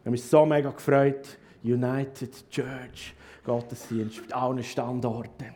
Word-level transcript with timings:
Ich 0.00 0.06
habe 0.06 0.12
mich 0.12 0.24
so 0.24 0.46
mega 0.46 0.70
gefreut. 0.70 1.36
United 1.62 2.48
Church, 2.48 3.14
Gottesdienst 3.44 4.22
mit 4.22 4.32
allen 4.32 4.64
Standorten. 4.64 5.52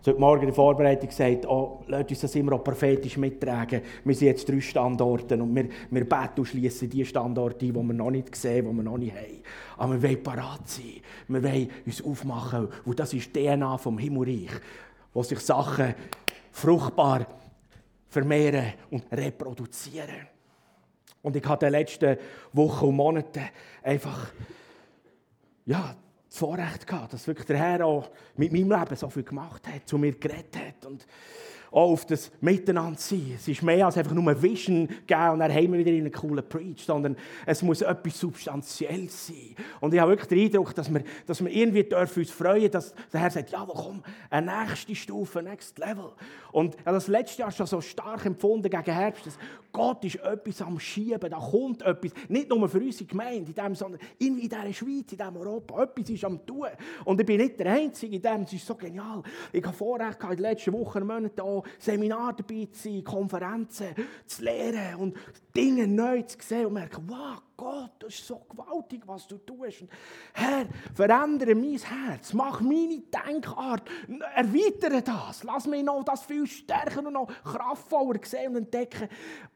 So 0.00 0.12
heute 0.12 0.20
Morgen 0.20 0.40
in 0.40 0.46
der 0.46 0.54
Vorbereitung 0.54 1.10
gesagt, 1.10 1.46
oh, 1.46 1.84
lasst 1.88 2.08
uns 2.08 2.20
das 2.22 2.34
immer 2.34 2.54
auch 2.54 2.64
prophetisch 2.64 3.18
mittragen. 3.18 3.82
Wir 4.02 4.14
sind 4.14 4.28
jetzt 4.28 4.48
drei 4.48 4.62
Standorte 4.62 5.36
und 5.36 5.54
wir, 5.54 5.68
wir 5.90 6.08
beten 6.08 6.38
und 6.38 6.46
schließen 6.46 6.88
die 6.88 7.04
Standorte 7.04 7.66
ein, 7.66 7.72
die 7.74 7.74
wir 7.74 7.92
noch 7.92 8.10
nicht 8.10 8.34
sehen, 8.34 8.66
die 8.66 8.74
wir 8.74 8.82
noch 8.82 8.96
nicht 8.96 9.14
haben. 9.14 9.42
Aber 9.76 10.00
wir 10.00 10.08
wollen 10.08 10.22
parat 10.22 10.66
sein. 10.70 11.02
Wir 11.28 11.42
wollen 11.42 11.70
uns 11.84 12.02
aufmachen. 12.02 12.68
Und 12.86 12.98
das 12.98 13.12
ist 13.12 13.36
die 13.36 13.44
DNA 13.44 13.76
vom 13.76 13.98
Himmelreich, 13.98 14.52
wo 15.12 15.22
sich 15.22 15.38
Sachen 15.40 15.94
fruchtbar 16.50 17.26
vermehren 18.08 18.72
und 18.90 19.04
reproduzieren. 19.12 20.28
Und 21.22 21.36
ich 21.36 21.44
hatte 21.46 21.66
in 21.66 21.72
den 21.72 21.80
letzten 21.80 22.16
Wochen 22.52 22.86
und 22.86 22.96
Monaten 22.96 23.48
einfach 23.82 24.32
ja, 25.64 25.94
das 26.28 26.38
Vorrecht 26.38 26.86
gehabt, 26.86 27.12
dass 27.12 27.26
wirklich 27.26 27.46
der 27.46 27.58
Herr 27.58 27.86
auch 27.86 28.10
mit 28.36 28.52
meinem 28.52 28.70
Leben 28.70 28.96
so 28.96 29.08
viel 29.08 29.22
gemacht 29.22 29.66
hat, 29.68 29.88
zu 29.88 29.98
mir 29.98 30.12
geredet 30.12 30.56
hat. 30.56 30.86
Und 30.86 31.06
auch 31.72 31.92
auf 31.92 32.06
das 32.06 32.30
Miteinander 32.40 32.98
sein. 32.98 33.32
Es 33.34 33.48
ist 33.48 33.62
mehr 33.62 33.86
als 33.86 33.96
einfach 33.96 34.12
nur 34.12 34.30
ein 34.30 34.42
Vision 34.42 34.88
geben 35.06 35.30
und 35.30 35.38
dann 35.38 35.52
haben 35.52 35.72
wir 35.72 35.78
wieder 35.78 35.90
einen 35.90 36.12
coolen 36.12 36.46
Preach, 36.46 36.84
sondern 36.84 37.16
es 37.46 37.62
muss 37.62 37.82
etwas 37.82 38.20
Substanzielles 38.20 39.26
sein. 39.26 39.56
Und 39.80 39.94
ich 39.94 40.00
habe 40.00 40.12
wirklich 40.12 40.28
den 40.28 40.40
Eindruck, 40.40 40.74
dass 40.74 40.92
wir, 40.92 41.02
dass 41.26 41.42
wir 41.42 41.50
irgendwie 41.50 41.84
dürfen 41.84 42.20
uns 42.20 42.30
freuen 42.30 42.70
dass 42.70 42.94
der 43.12 43.20
Herr 43.20 43.30
sagt, 43.30 43.50
ja, 43.50 43.66
komm, 43.66 44.02
eine 44.30 44.66
nächste 44.66 44.94
Stufe, 44.94 45.42
next 45.42 45.78
level. 45.78 46.12
Und 46.52 46.74
ich 46.74 46.86
habe 46.86 46.96
das 46.96 47.08
letzte 47.08 47.40
Jahr 47.40 47.50
schon 47.50 47.66
so 47.66 47.80
stark 47.80 48.26
empfunden 48.26 48.68
gegen 48.68 48.92
Herbst, 48.92 49.26
dass 49.26 49.38
Gott 49.72 50.04
ist 50.04 50.16
etwas 50.16 50.60
am 50.60 50.78
Schieben, 50.78 51.30
da 51.30 51.38
kommt 51.38 51.82
etwas, 51.82 52.12
nicht 52.28 52.50
nur 52.50 52.68
für 52.68 52.78
unsere 52.78 53.06
Gemeinde, 53.06 53.50
in 53.50 53.54
dem, 53.54 53.74
sondern 53.74 54.00
in 54.18 54.38
dieser 54.38 54.72
Schweiz, 54.72 55.12
in 55.12 55.18
diesem 55.18 55.36
Europa, 55.36 55.82
etwas 55.82 56.10
ist 56.10 56.24
am 56.24 56.44
tun. 56.44 56.66
Und 57.06 57.18
ich 57.20 57.26
bin 57.26 57.40
nicht 57.40 57.58
der 57.58 57.72
Einzige 57.72 58.16
in 58.16 58.22
dem, 58.22 58.42
es 58.42 58.52
ist 58.52 58.66
so 58.66 58.74
genial. 58.74 59.22
Ich 59.50 59.64
habe 59.64 59.74
Vorrecht 59.74 60.22
in 60.22 60.28
den 60.28 60.38
letzten 60.38 60.72
Wochen 60.74 61.06
Monaten 61.06 61.40
auch 61.40 61.61
Seminare 61.78 62.34
dabei 62.36 62.68
zu 62.72 62.82
sein, 62.82 63.04
Konferenzen 63.04 63.94
zu 64.26 64.42
lehren 64.42 64.96
und 64.96 65.16
Dinge 65.54 65.86
neu 65.86 66.22
zu 66.22 66.38
sehen 66.40 66.66
und 66.66 66.74
merken, 66.74 67.04
wow, 67.06 67.42
Gott, 67.56 67.92
das 67.98 68.14
ist 68.14 68.26
so 68.26 68.40
gewaltig, 68.48 69.02
was 69.06 69.26
du 69.28 69.38
tust. 69.38 69.82
Und 69.82 69.90
Herr, 70.32 70.66
verändere 70.94 71.54
mein 71.54 71.78
Herz, 71.78 72.32
mach 72.32 72.60
meine 72.60 73.00
Denkart, 73.00 73.88
erweitere 74.34 75.02
das, 75.02 75.44
lass 75.44 75.66
mich 75.66 75.84
noch 75.84 76.02
das 76.04 76.22
viel 76.22 76.46
stärker 76.46 77.06
und 77.06 77.12
noch 77.12 77.28
kraftvoller 77.44 78.20
sehen 78.24 78.56
und 78.56 78.64
entdecken, 78.64 79.08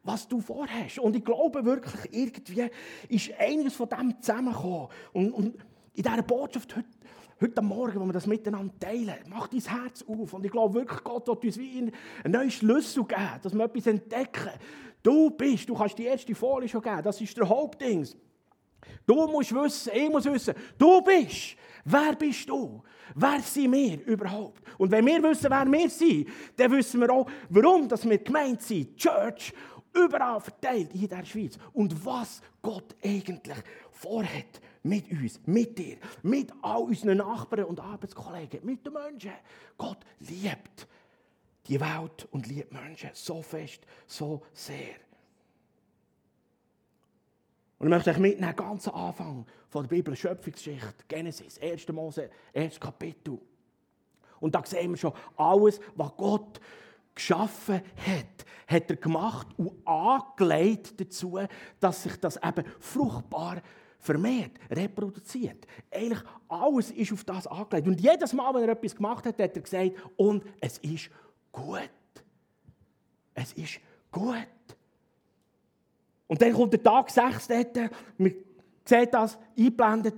was 0.05 0.29
du 0.29 0.41
vorhast. 0.41 0.99
Und 0.99 1.17
ich 1.17 1.25
glaube 1.25 1.65
wirklich, 1.65 2.13
irgendwie 2.13 2.71
ist 3.09 3.33
einiges 3.39 3.75
von 3.75 3.89
dem 3.89 4.21
zusammengekommen. 4.21 4.89
Und, 5.13 5.33
und 5.33 5.57
in 5.95 6.03
dieser 6.03 6.23
Botschaft 6.23 6.77
heute 6.77 6.87
heute 7.41 7.63
Morgen, 7.63 8.01
wo 8.01 8.07
wir 8.07 8.13
das 8.13 8.27
miteinander 8.27 8.75
teilen, 8.79 9.17
mach 9.29 9.49
dein 9.49 9.61
Herz 9.61 10.05
auf. 10.07 10.33
Und 10.33 10.45
ich 10.45 10.51
glaube 10.51 10.75
wirklich, 10.75 11.03
Gott 11.05 11.27
wird 11.27 11.45
uns 11.45 11.59
wie 11.59 11.79
einen 11.79 11.93
neuen 12.33 12.51
Schlüssel 12.51 13.05
geben, 13.05 13.41
dass 13.43 13.55
wir 13.55 13.65
etwas 13.65 13.87
entdecken. 13.87 14.51
Du 15.03 15.31
bist, 15.31 15.69
du 15.69 15.75
kannst 15.75 15.99
die 15.99 16.05
erste 16.05 16.35
Folie 16.35 16.69
schon 16.69 16.83
geben, 16.83 17.03
das 17.03 17.21
ist 17.21 17.37
der 17.37 17.49
Hauptding. 17.49 18.07
Du 19.07 19.27
musst 19.27 19.55
wissen, 19.55 19.93
ich 19.95 20.11
muss 20.11 20.25
wissen, 20.25 20.55
du 20.79 21.03
bist. 21.03 21.57
Wer 21.85 22.15
bist 22.17 22.49
du? 22.49 22.83
Wer 23.15 23.41
sind 23.41 23.73
wir 23.73 24.05
überhaupt? 24.07 24.63
Und 24.79 24.91
wenn 24.91 25.07
wir 25.07 25.23
wissen, 25.23 25.51
wer 25.51 25.65
wir 25.65 25.89
sind, 25.89 26.29
dann 26.57 26.73
wissen 26.73 27.01
wir 27.01 27.11
auch, 27.11 27.29
warum 27.49 27.89
dass 27.89 28.09
wir 28.09 28.19
gemeint 28.19 28.63
sind, 28.63 28.97
Church, 28.97 29.53
überall 29.95 30.41
verteilt 30.41 30.93
in 30.95 31.09
der 31.09 31.25
Schweiz. 31.25 31.57
Und 31.73 32.05
was 32.05 32.43
Gott 32.61 32.97
eigentlich 33.05 33.59
vorhat 33.93 34.61
mit 34.87 35.11
uns, 35.11 35.41
mit 35.47 35.79
dir, 35.79 35.99
mit 36.23 36.53
all 36.63 36.83
unseren 36.83 37.19
Nachbarn 37.19 37.65
und 37.65 37.81
Arbeitskollegen, 37.81 38.65
mit 38.65 38.85
den 38.87 38.93
Menschen. 38.93 39.33
Gott 39.77 39.99
liebt 40.21 40.87
die 41.67 41.81
Welt 41.81 42.29
und 42.31 42.47
liebt 42.47 42.73
Menschen 42.73 43.11
so 43.13 43.43
fest, 43.43 43.81
so 44.07 44.43
sehr. 44.53 44.95
Und 47.79 47.89
ich 47.89 47.91
möchte 47.91 48.11
euch 48.11 48.19
mitnehmen, 48.19 48.57
ganz 48.57 48.89
am 48.89 48.95
Anfang 48.95 49.47
von 49.69 49.83
der 49.83 49.95
Bibel, 49.95 50.17
Schöpfungsgeschichte, 50.17 51.05
Genesis, 51.09 51.61
1. 51.61 51.89
Mose, 51.89 52.31
1. 52.55 52.81
Kapitel. 52.81 53.39
Und 54.41 54.55
da 54.55 54.65
sehen 54.65 54.93
wir 54.93 54.97
schon 54.97 55.13
alles, 55.37 55.81
was 55.95 56.17
Gott 56.17 56.61
geschaffen 57.15 57.83
hat, 57.97 58.47
hat 58.67 58.91
er 58.91 58.97
gemacht 58.97 59.49
und 59.57 59.87
angelegt 59.87 61.01
dazu, 61.01 61.39
dass 61.81 62.03
sich 62.03 62.17
das 62.17 62.37
eben 62.37 62.65
fruchtbar 62.79 63.63
vermehrt, 64.07 64.53
reproduziert. 64.71 65.67
Eigentlich 65.91 66.23
alles 66.49 66.91
ist 66.93 67.13
auf 67.13 67.25
das 67.25 67.47
angelegt. 67.47 67.89
Und 67.89 68.01
jedes 68.01 68.33
Mal, 68.33 68.55
wenn 68.55 68.63
er 68.63 68.71
etwas 68.71 68.95
gemacht 68.95 69.27
hat, 69.27 69.39
hat 69.39 69.57
er 69.57 69.63
gesagt, 69.63 69.93
und 70.17 70.45
es 70.61 70.79
ist 70.79 71.11
gut. 71.53 71.91
Es 73.35 73.53
ist 73.53 73.81
gut. 74.11 74.47
Und 76.29 76.41
dann 76.41 76.53
kommt 76.53 76.73
der 76.73 76.83
Tag 76.83 77.11
6 77.11 77.49
dort, 77.49 77.77
man 78.17 78.35
sieht 78.85 79.13
das 79.13 79.39
eingeblendet, 79.57 80.15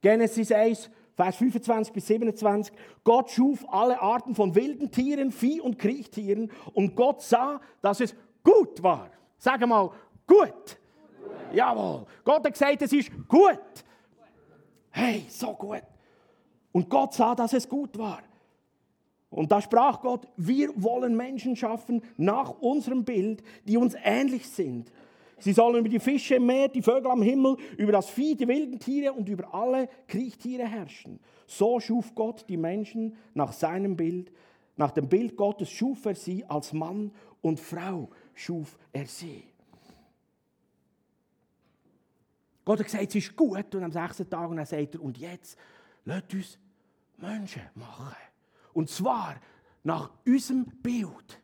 Genesis 0.00 0.52
1, 0.52 0.90
Vers 1.16 1.36
25 1.36 1.92
bis 1.94 2.06
27. 2.08 2.74
Gott 3.04 3.30
schuf 3.30 3.64
alle 3.68 4.00
Arten 4.00 4.34
von 4.34 4.54
wilden 4.54 4.90
Tieren, 4.90 5.30
Vieh 5.30 5.60
und 5.60 5.78
Kriechtieren 5.78 6.50
und 6.72 6.96
Gott 6.96 7.22
sah, 7.22 7.60
dass 7.80 8.00
es 8.00 8.14
gut 8.42 8.82
war. 8.82 9.10
Sag 9.38 9.66
mal, 9.66 9.90
gut. 10.26 10.78
Jawohl. 11.52 12.06
Gott 12.24 12.44
hat 12.44 12.52
gesagt, 12.52 12.82
es 12.82 12.92
ist 12.92 13.10
gut. 13.28 13.58
Hey, 14.90 15.24
so 15.28 15.52
gut. 15.54 15.82
Und 16.72 16.88
Gott 16.88 17.14
sah, 17.14 17.34
dass 17.34 17.52
es 17.52 17.68
gut 17.68 17.96
war. 17.98 18.22
Und 19.30 19.50
da 19.50 19.60
sprach 19.60 20.00
Gott, 20.00 20.28
wir 20.36 20.70
wollen 20.76 21.16
Menschen 21.16 21.56
schaffen 21.56 22.02
nach 22.16 22.50
unserem 22.60 23.04
Bild, 23.04 23.42
die 23.64 23.76
uns 23.76 23.96
ähnlich 24.04 24.48
sind. 24.48 24.92
Sie 25.38 25.52
sollen 25.52 25.76
über 25.76 25.88
die 25.88 25.98
Fische 25.98 26.36
im 26.36 26.46
Meer, 26.46 26.68
die 26.68 26.82
Vögel 26.82 27.10
am 27.10 27.22
Himmel, 27.22 27.56
über 27.76 27.92
das 27.92 28.08
Vieh, 28.08 28.36
die 28.36 28.46
wilden 28.46 28.78
Tiere 28.78 29.12
und 29.12 29.28
über 29.28 29.52
alle 29.52 29.88
Kriechtiere 30.06 30.66
herrschen. 30.66 31.18
So 31.46 31.80
schuf 31.80 32.14
Gott 32.14 32.44
die 32.48 32.56
Menschen 32.56 33.16
nach 33.34 33.52
seinem 33.52 33.96
Bild. 33.96 34.30
Nach 34.76 34.92
dem 34.92 35.08
Bild 35.08 35.36
Gottes 35.36 35.70
schuf 35.70 36.06
er 36.06 36.14
sie 36.14 36.44
als 36.46 36.72
Mann 36.72 37.12
und 37.42 37.60
Frau 37.60 38.08
schuf 38.34 38.78
er 38.92 39.06
sie. 39.06 39.42
Gott 42.64 42.78
hat 42.78 42.86
gesagt, 42.86 43.04
es 43.08 43.14
ist 43.14 43.36
gut. 43.36 43.74
Und 43.74 43.84
am 43.84 43.92
sechsten 43.92 44.28
Tag 44.28 44.48
und 44.48 44.56
dann 44.56 44.66
sagt 44.66 44.94
er, 44.94 45.02
und 45.02 45.18
jetzt 45.18 45.58
lasst 46.04 46.32
uns 46.32 46.58
Menschen 47.18 47.62
machen. 47.74 48.16
Und 48.72 48.88
zwar 48.88 49.36
nach 49.82 50.10
unserem 50.26 50.64
Bild. 50.64 51.40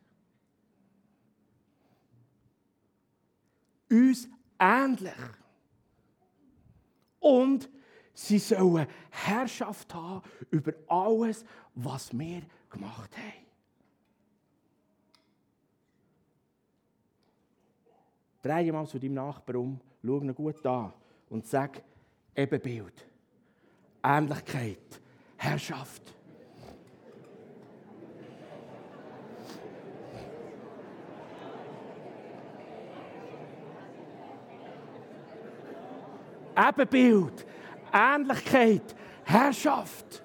Uns 3.89 4.27
ähnlich. 4.59 5.13
Und 7.19 7.69
sie 8.13 8.39
sollen 8.39 8.87
Herrschaft 9.11 9.93
haben 9.93 10.27
über 10.49 10.73
alles, 10.87 11.45
was 11.75 12.17
wir 12.17 12.41
gemacht 12.69 13.15
haben. 13.15 13.41
Drei 18.41 18.71
Mal 18.71 18.87
zu 18.87 18.97
deinem 18.97 19.13
Nachbarn 19.13 19.57
um, 19.57 19.81
schau 20.01 20.19
ihn 20.19 20.33
gut 20.33 20.65
an 20.65 20.91
und 21.31 21.47
sag 21.47 21.81
Ebenbild, 22.35 23.05
Ähnlichkeit, 24.03 25.01
Herrschaft. 25.37 26.01
Ebenbild, 36.57 37.45
Ähnlichkeit, 37.93 38.95
Herrschaft. 39.23 40.21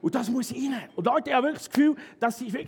Und 0.00 0.14
das 0.14 0.30
muss 0.30 0.54
rein. 0.54 0.88
Und 0.96 1.04
Leute, 1.04 1.30
ich 1.30 1.36
wirklich 1.36 1.58
das 1.58 1.70
Gefühl, 1.70 1.96
dass 2.18 2.40
ich, 2.40 2.66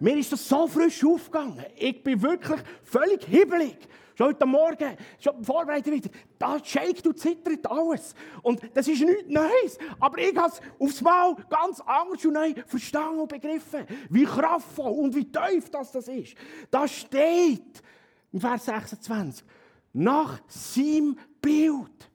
mir 0.00 0.16
ist 0.16 0.32
das 0.32 0.48
so 0.48 0.66
frisch 0.66 1.04
aufgegangen. 1.04 1.64
Ich 1.76 2.02
bin 2.02 2.20
wirklich 2.20 2.60
völlig 2.82 3.24
hibbelig. 3.24 3.76
Schon 4.20 4.28
heute 4.28 4.44
Morgen, 4.44 4.96
schon 5.18 5.42
vorbereitet 5.42 5.94
wieder, 5.94 6.10
da 6.38 6.62
shakt 6.62 7.06
und 7.06 7.18
zittert 7.18 7.66
alles. 7.66 8.14
Und 8.42 8.60
das 8.74 8.86
ist 8.86 9.00
nichts 9.00 9.28
Neues. 9.28 9.78
Aber 9.98 10.18
ich 10.18 10.36
habe 10.36 10.52
es 10.52 10.60
aufs 10.78 11.00
Mal 11.00 11.34
ganz 11.48 11.80
anders 11.80 12.22
und 12.26 12.34
neu 12.34 12.52
verstanden 12.66 13.20
und 13.20 13.28
begriffen. 13.28 13.86
Wie 14.10 14.26
kraftvoll 14.26 14.92
und 14.92 15.14
wie 15.14 15.24
tief 15.24 15.70
das, 15.70 15.92
das 15.92 16.06
ist. 16.08 16.34
Da 16.70 16.86
steht 16.86 17.82
im 18.30 18.40
Vers 18.42 18.66
26, 18.66 19.42
nach 19.94 20.38
seinem 20.48 21.18
Bild. 21.40 22.10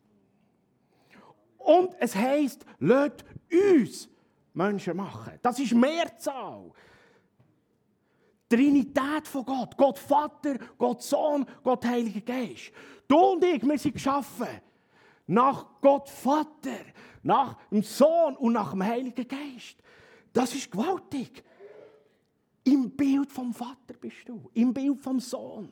Und 1.57 1.95
es 1.99 2.15
heisst, 2.15 2.67
lasst 2.77 3.25
uns 3.51 4.09
Menschen 4.53 4.95
machen. 4.95 5.39
Das 5.41 5.57
ist 5.57 5.73
Mehrzahl. 5.73 6.71
Trinität 8.49 9.27
von 9.27 9.45
Gott. 9.45 9.75
Gott 9.77 9.97
Vater, 9.97 10.57
Gott 10.77 11.01
Sohn, 11.01 11.45
Gott 11.63 11.85
Heiliger 11.85 12.21
Geist. 12.21 12.71
Du 13.07 13.17
und 13.17 13.43
ich, 13.43 13.63
wir 13.63 13.77
sind 13.77 13.93
geschaffen 13.93 14.47
nach 15.27 15.65
Gott 15.81 16.09
Vater, 16.09 16.85
nach 17.23 17.57
dem 17.69 17.81
Sohn 17.81 18.35
und 18.35 18.53
nach 18.53 18.71
dem 18.71 18.83
Heiligen 18.83 19.27
Geist. 19.27 19.77
Das 20.31 20.53
ist 20.53 20.71
gewaltig. 20.71 21.43
Im 22.63 22.91
Bild 22.91 23.31
vom 23.31 23.53
Vater 23.53 23.93
bist 23.99 24.27
du, 24.27 24.49
im 24.53 24.73
Bild 24.73 24.99
vom 24.99 25.19
Sohn, 25.19 25.71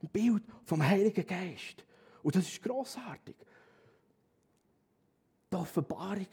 im 0.00 0.08
Bild 0.08 0.42
vom 0.64 0.82
Heiligen 0.82 1.26
Geist. 1.26 1.84
Und 2.22 2.36
das 2.36 2.46
ist 2.46 2.62
großartig. 2.62 3.36
Die 5.52 5.56
Offenbarung 5.56 6.28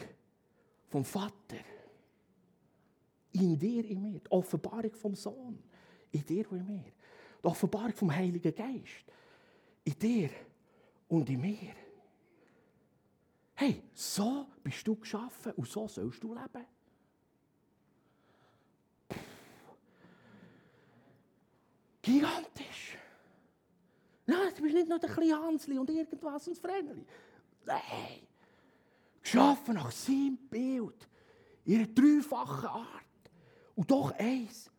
vom 0.89 1.04
Vater 1.04 1.57
in 3.34 3.58
dir, 3.58 3.86
in 3.86 4.02
mir. 4.02 4.20
Die 4.20 4.31
Offenbarung 4.31 4.94
vom 4.94 5.16
Sohn 5.16 5.62
in 6.12 6.26
dir 6.26 6.52
und 6.52 6.60
in 6.60 6.68
mir. 6.68 6.92
Die 7.42 7.48
Offenbarung 7.48 7.94
vom 7.94 8.14
Heiligen 8.14 8.54
Geist 8.54 9.06
in 9.84 10.00
dir 10.00 10.30
und 11.08 11.30
in 11.30 11.42
mir. 11.42 11.76
Hey, 13.56 13.84
so 13.94 14.48
bist 14.64 14.88
du 14.88 14.96
geschaffen 14.96 15.52
und 15.54 15.68
so 15.68 15.88
sollst 15.88 16.24
du 16.24 16.34
leben. 16.34 16.66
Gigantisch. 22.02 22.98
Nein, 24.26 24.54
du 24.56 24.62
bist 24.62 24.76
nicht 24.76 24.88
nur 24.88 25.00
der 25.00 25.10
kleine 25.10 25.36
Hansli 25.36 25.78
und 25.78 25.90
irgendwas 25.90 26.48
und 26.48 26.58
Vreneli. 26.58 27.06
Nein. 27.66 28.28
Geschaffen 29.22 29.76
nach 29.76 29.92
seinem 29.92 30.38
Bild. 30.38 31.08
In 31.66 31.80
einer 31.80 31.88
dreifachen 31.88 32.70
Art. 32.70 33.08
Und 33.80 33.90
doch 33.90 34.12
eins. 34.20 34.70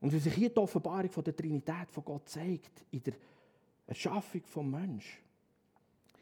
Und 0.00 0.10
wie 0.10 0.18
sich 0.18 0.32
hier 0.32 0.48
die 0.48 0.56
Offenbarung 0.56 1.10
von 1.10 1.22
der 1.22 1.36
Trinität 1.36 1.90
von 1.90 2.02
Gott 2.02 2.30
zeigt, 2.30 2.86
in 2.90 3.02
der 3.02 3.12
Erschaffung 3.86 4.40
des 4.42 4.56
Menschen, 4.56 5.20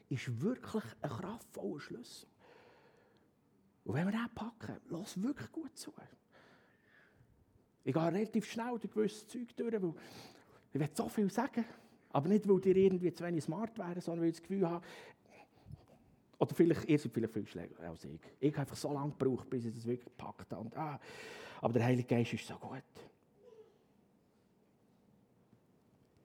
ist 0.08 0.40
wirklich 0.40 0.82
ein 1.00 1.10
kraftvoller 1.10 1.78
Schlüssel. 1.78 2.26
Und 3.84 3.94
wenn 3.94 4.06
wir 4.08 4.18
den 4.18 4.34
packen, 4.34 4.80
lass 4.88 5.22
wirklich 5.22 5.52
gut 5.52 5.78
zu. 5.78 5.92
Ich 7.84 7.94
gehe 7.94 8.06
relativ 8.06 8.50
schnell 8.50 8.76
durch 8.76 8.92
gewisse 8.92 9.24
Zeug 9.28 9.56
durch, 9.56 9.72
weil 9.80 9.94
ich 10.72 10.80
will 10.80 10.90
so 10.94 11.08
viel 11.08 11.30
sagen. 11.30 11.64
Aber 12.12 12.28
nicht, 12.28 12.48
weil 12.48 12.66
ihr 12.66 12.76
irgendwie 12.76 13.12
zu 13.12 13.22
wenig 13.22 13.44
smart 13.44 13.78
wären, 13.78 14.00
sondern 14.00 14.22
weil 14.22 14.30
ich 14.30 14.36
das 14.38 14.42
Gefühl 14.42 14.68
habe, 14.68 14.84
oder 16.40 16.54
vielleicht, 16.54 16.88
ihr 16.88 16.98
seid 16.98 17.12
vielleicht 17.12 17.34
viel 17.34 17.46
schlechter 17.46 17.88
als 17.88 18.02
ich. 18.04 18.18
Ich 18.40 18.52
habe 18.52 18.62
einfach 18.62 18.76
so 18.76 18.92
lange 18.92 19.12
gebraucht, 19.12 19.48
bis 19.50 19.66
ich 19.66 19.74
das 19.74 19.84
wirklich 19.84 20.06
gepackt 20.06 20.50
habe. 20.50 20.62
Und, 20.62 20.74
ah, 20.74 20.98
aber 21.60 21.74
der 21.74 21.84
Heilige 21.84 22.08
Geist 22.08 22.32
ist 22.32 22.46
so 22.46 22.54
gut. 22.54 22.82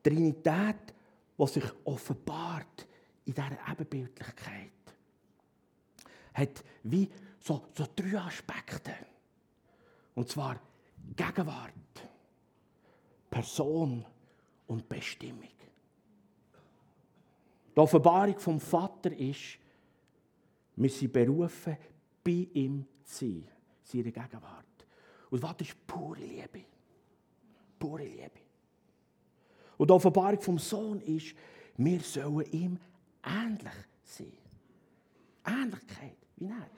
Die 0.05 0.09
Trinität, 0.09 0.93
die 1.37 1.47
sich 1.47 1.65
offenbart 1.83 2.87
in 3.25 3.33
dieser 3.33 3.57
Ebenbildlichkeit, 3.69 4.71
hat 6.33 6.63
wie 6.83 7.09
so, 7.41 7.67
so 7.73 7.85
drei 7.93 8.17
Aspekte. 8.17 8.95
Und 10.13 10.29
zwar 10.29 10.61
Gegenwart, 11.13 11.73
Person 13.29 14.05
und 14.67 14.87
Bestimmung. 14.87 15.49
Die 17.75 17.79
Offenbarung 17.79 18.39
vom 18.39 18.61
Vater 18.61 19.11
ist, 19.11 19.59
wir 20.75 20.89
sind 20.89 21.13
berufen, 21.13 21.77
bei 22.23 22.47
ihm 22.53 22.85
zu 23.03 23.25
sein, 23.25 23.47
seine 23.83 24.11
Gegenwart. 24.11 24.65
Und 25.29 25.41
was 25.41 25.55
ist 25.59 25.87
pure 25.87 26.19
Liebe? 26.19 26.65
Pure 27.79 28.03
Liebe. 28.03 28.31
Und 29.77 29.89
die 29.89 29.93
Offenbarung 29.93 30.39
vom 30.39 30.57
Sohn 30.57 31.01
ist, 31.01 31.35
wir 31.77 31.99
sollen 31.99 32.45
ihm 32.51 32.79
ähnlich 33.23 33.73
sein. 34.03 34.31
Ähnlichkeit, 35.45 36.17
wie 36.37 36.45
er. 36.45 36.69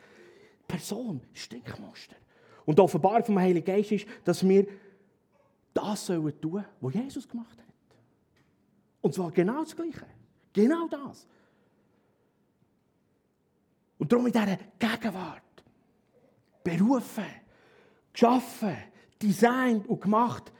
Person, 0.67 1.21
Strickmuster. 1.33 2.15
Und 2.65 2.77
die 2.77 2.81
Offenbarung 2.81 3.23
vom 3.23 3.39
Heiligen 3.39 3.65
Geist 3.65 3.91
ist, 3.91 4.07
dass 4.25 4.47
wir 4.47 4.67
das 5.73 6.05
sollen 6.07 6.41
tun, 6.41 6.65
was 6.81 6.93
Jesus 6.93 7.27
gemacht 7.27 7.57
hat. 7.57 7.65
Und 9.01 9.13
zwar 9.13 9.31
genau 9.31 9.63
das 9.63 9.75
Gleiche. 9.75 10.05
Genau 10.51 10.87
das. 10.87 11.27
Und 13.97 14.11
darum 14.11 14.27
in 14.27 14.33
dieser 14.33 14.57
Gegenwart 14.77 15.41
berufen, 16.63 17.25
geschaffen, 18.13 18.77
designt 19.21 19.87
und 19.87 20.01
gemacht, 20.01 20.51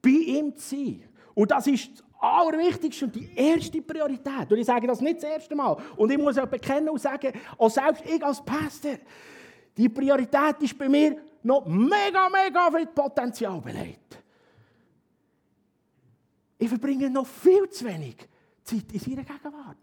bei 0.00 0.10
ihm 0.10 0.56
zu 0.56 0.76
sein. 0.76 1.02
Und 1.34 1.50
das 1.50 1.66
ist 1.66 1.90
das 1.92 2.04
Allerwichtigste 2.18 3.04
und 3.04 3.14
die 3.14 3.28
erste 3.34 3.82
Priorität. 3.82 4.50
Und 4.50 4.58
ich 4.58 4.66
sage 4.66 4.86
das 4.86 5.00
nicht 5.00 5.16
das 5.16 5.30
erste 5.30 5.54
Mal. 5.54 5.76
Und 5.96 6.10
ich 6.10 6.18
muss 6.18 6.38
auch 6.38 6.46
bekennen 6.46 6.88
und 6.88 7.00
sagen, 7.00 7.32
auch 7.58 7.70
selbst 7.70 8.04
ich 8.06 8.24
als 8.24 8.42
Pastor, 8.42 8.96
die 9.76 9.88
Priorität 9.88 10.56
ist 10.60 10.78
bei 10.78 10.88
mir 10.88 11.16
noch 11.42 11.66
mega, 11.66 12.28
mega 12.28 12.70
viel 12.70 12.86
Potenzial 12.86 13.60
belegt. 13.60 14.22
Ich 16.58 16.68
verbringe 16.68 17.10
noch 17.10 17.26
viel 17.26 17.68
zu 17.68 17.84
wenig 17.84 18.16
Zeit 18.64 18.90
in 18.92 18.98
seiner 18.98 19.22
Gegenwart. 19.22 19.76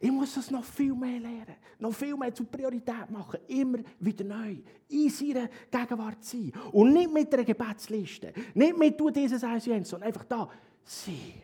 Ich 0.00 0.12
muss 0.12 0.34
das 0.34 0.50
noch 0.50 0.64
viel 0.64 0.94
mehr 0.94 1.18
lernen, 1.18 1.56
noch 1.80 1.92
viel 1.92 2.16
mehr 2.16 2.32
zur 2.32 2.46
Priorität 2.46 3.10
machen, 3.10 3.40
immer 3.48 3.78
wieder 3.98 4.24
neu, 4.24 4.58
in 4.88 5.10
seiner 5.10 5.48
Gegenwart 5.70 6.24
sein. 6.24 6.52
Und 6.70 6.92
nicht 6.92 7.12
mit 7.12 7.34
einer 7.34 7.44
Gebetsliste, 7.44 8.32
nicht 8.54 8.78
mit 8.78 8.98
«du 8.98 9.10
dieses, 9.10 9.42
eins, 9.42 9.66
jenes», 9.66 9.88
sondern 9.88 10.06
einfach 10.06 10.24
da, 10.24 10.48
sie. 10.84 11.34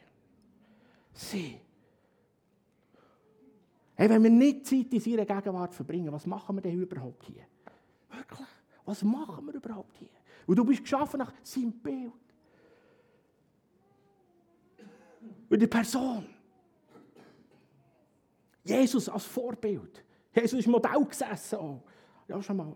Sie. 1.12 1.60
Hey, 3.96 4.08
wenn 4.08 4.22
wir 4.22 4.30
nicht 4.30 4.66
Zeit 4.66 4.92
in 4.92 5.00
seiner 5.00 5.24
Gegenwart 5.24 5.74
verbringen, 5.74 6.12
was 6.12 6.26
machen 6.26 6.56
wir 6.56 6.62
denn 6.62 6.80
überhaupt 6.80 7.24
hier? 7.24 7.42
Wirklich? 8.10 8.48
Was 8.84 9.02
machen 9.02 9.46
wir 9.46 9.54
überhaupt 9.54 9.96
hier? 9.98 10.08
Und 10.46 10.56
du 10.56 10.64
bist 10.64 10.82
geschaffen 10.82 11.18
nach 11.18 11.32
seinem 11.42 11.72
Bild. 11.72 12.12
Und 15.48 15.60
die 15.60 15.66
Person. 15.66 16.33
Jesus 18.64 19.08
als 19.08 19.25
Vorbild. 19.25 20.02
Jesus 20.34 20.61
ist 20.61 20.69
Modell 20.69 21.05
gesessen. 21.05 21.56
Auch. 21.56 21.82
Ja, 22.26 22.43
schon 22.43 22.56
mal 22.56 22.75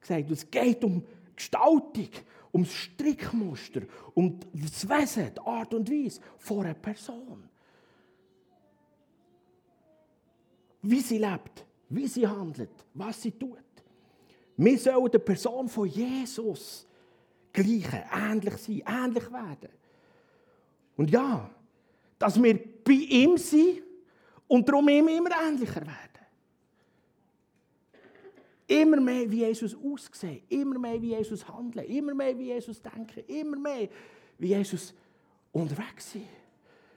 gesagt. 0.00 0.30
Es 0.30 0.50
geht 0.50 0.84
um 0.84 1.04
Gestaltung, 1.34 2.08
um 2.50 2.64
das 2.64 2.72
Strickmuster, 2.72 3.82
um 4.14 4.38
das 4.52 4.88
Wesen, 4.88 5.32
die 5.34 5.40
Art 5.40 5.72
und 5.72 5.90
Weise 5.90 6.20
von 6.38 6.64
einer 6.64 6.74
Person. 6.74 7.48
Wie 10.82 11.00
sie 11.00 11.18
lebt, 11.18 11.64
wie 11.88 12.08
sie 12.08 12.26
handelt, 12.26 12.84
was 12.92 13.22
sie 13.22 13.30
tut. 13.30 13.58
Wir 14.56 14.78
sollen 14.78 15.10
der 15.10 15.20
Person 15.20 15.68
von 15.68 15.88
Jesus 15.88 16.86
gleichen, 17.52 18.02
ähnlich 18.12 18.56
sein, 18.56 18.82
ähnlich 18.86 19.32
werden. 19.32 19.70
Und 20.96 21.10
ja, 21.10 21.48
dass 22.18 22.42
wir 22.42 22.58
bei 22.84 22.92
ihm 22.92 23.36
sind 23.36 23.82
und 24.52 24.68
darum 24.68 24.86
ihm 24.90 25.08
immer 25.08 25.30
ähnlicher 25.48 25.80
werden. 25.80 26.26
Immer 28.66 29.00
mehr 29.00 29.30
wie 29.30 29.46
Jesus 29.46 29.74
aussehen, 29.74 30.42
immer 30.50 30.78
mehr 30.78 31.00
wie 31.00 31.14
Jesus 31.14 31.48
handeln, 31.48 31.86
immer 31.86 32.14
mehr 32.14 32.38
wie 32.38 32.48
Jesus 32.48 32.82
denken, 32.82 33.24
immer 33.28 33.56
mehr 33.56 33.88
wie 34.36 34.48
Jesus 34.48 34.92
unterwegs 35.52 36.12
sein. 36.12 36.28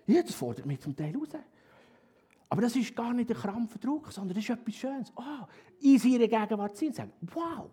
Ja, 0.05 0.21
fordert 0.25 0.65
mich 0.65 0.81
zum 0.81 0.97
Teil 0.97 1.15
raus. 1.15 1.29
Aber 2.49 2.61
das 2.61 2.75
ist 2.75 2.93
gar 2.93 3.13
nicht 3.13 3.29
ein 3.29 3.37
krampfer 3.37 3.79
Druck, 3.79 4.11
sondern 4.11 4.35
das 4.35 4.43
ist 4.43 4.49
etwas 4.49 4.75
Schönes. 4.75 5.13
Oh, 5.15 5.45
in 5.79 5.97
seiner 5.97 6.27
Gegenwart 6.27 6.75
sein 6.75 6.89
und 6.89 6.95
sagen, 6.95 7.13
wow, 7.21 7.69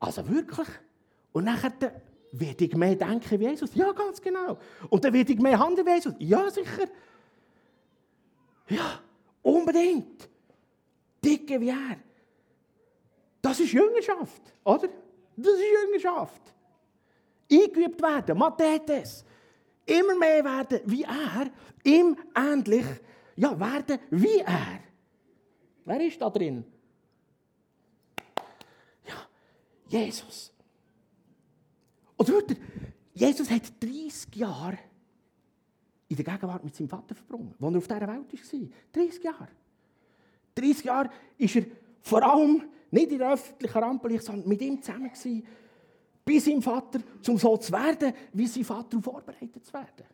also 0.00 0.28
wirklich. 0.28 0.68
Und 1.32 1.44
nachher 1.44 1.72
werde 2.32 2.64
ich 2.66 2.76
mehr 2.76 2.94
denken 2.94 3.40
wie 3.40 3.46
Jesus. 3.46 3.74
Ja, 3.74 3.90
ganz 3.92 4.20
genau. 4.20 4.58
Und 4.90 5.02
dann 5.02 5.14
werde 5.14 5.32
ich 5.32 5.38
mehr 5.38 5.58
handeln 5.58 5.86
wie 5.86 5.92
Jesus. 5.92 6.14
Ja, 6.18 6.50
sicher. 6.50 6.88
Ja, 8.70 9.00
unbedingt. 9.42 10.28
Dicke 11.22 11.60
wie 11.60 11.68
er. 11.68 11.96
Das 13.42 13.58
ist 13.60 13.72
Jüngerschaft, 13.72 14.42
oder? 14.64 14.88
Das 15.36 15.52
ist 15.54 15.64
Jüngerschaft. 15.82 16.42
Eingeübt 17.50 18.00
werden, 18.00 18.38
Mathetes. 18.38 19.24
Immer 19.86 20.16
mehr 20.16 20.44
werden 20.44 20.80
wie 20.84 21.02
er, 21.02 21.50
ihm 21.82 22.16
ähnlich, 22.34 22.86
ja, 23.36 23.58
werden 23.58 23.98
wie 24.10 24.38
er. 24.38 24.80
Wer 25.84 26.00
ist 26.06 26.20
da 26.20 26.30
drin? 26.30 26.64
Ja, 29.04 29.26
Jesus. 29.88 30.52
Und 32.16 32.28
hört 32.28 32.50
ihr, 32.50 32.56
Jesus 33.14 33.50
hat 33.50 33.62
30 33.82 34.36
Jahre 34.36 34.78
in 36.10 36.16
der 36.16 36.24
Gegenwart 36.24 36.64
mit 36.64 36.74
seinem 36.74 36.88
Vater 36.88 37.14
verbrungen, 37.14 37.54
als 37.60 37.72
er 37.72 37.78
auf 37.78 37.86
dieser 37.86 38.00
Welt 38.00 38.32
war. 38.32 38.68
30 39.04 39.24
Jahre. 39.24 39.48
30 40.56 40.84
Jahre 40.84 41.08
war 41.08 41.56
er 41.56 41.66
vor 42.02 42.22
allem 42.22 42.64
nicht 42.90 43.12
in 43.12 43.18
der 43.18 43.32
öffentlichen 43.32 43.78
Rampenlicht, 43.78 44.24
sondern 44.24 44.48
mit 44.48 44.60
ihm 44.60 44.82
zusammen 44.82 45.08
gewesen, 45.08 45.46
bei 46.24 46.38
seinem 46.38 46.62
Vater, 46.62 46.98
um 47.28 47.38
so 47.38 47.56
zu 47.56 47.72
werden, 47.72 48.12
wie 48.32 48.46
sein 48.48 48.64
Vater 48.64 49.00
vorbereitet 49.00 49.64
zu 49.64 49.72
werden. 49.72 50.04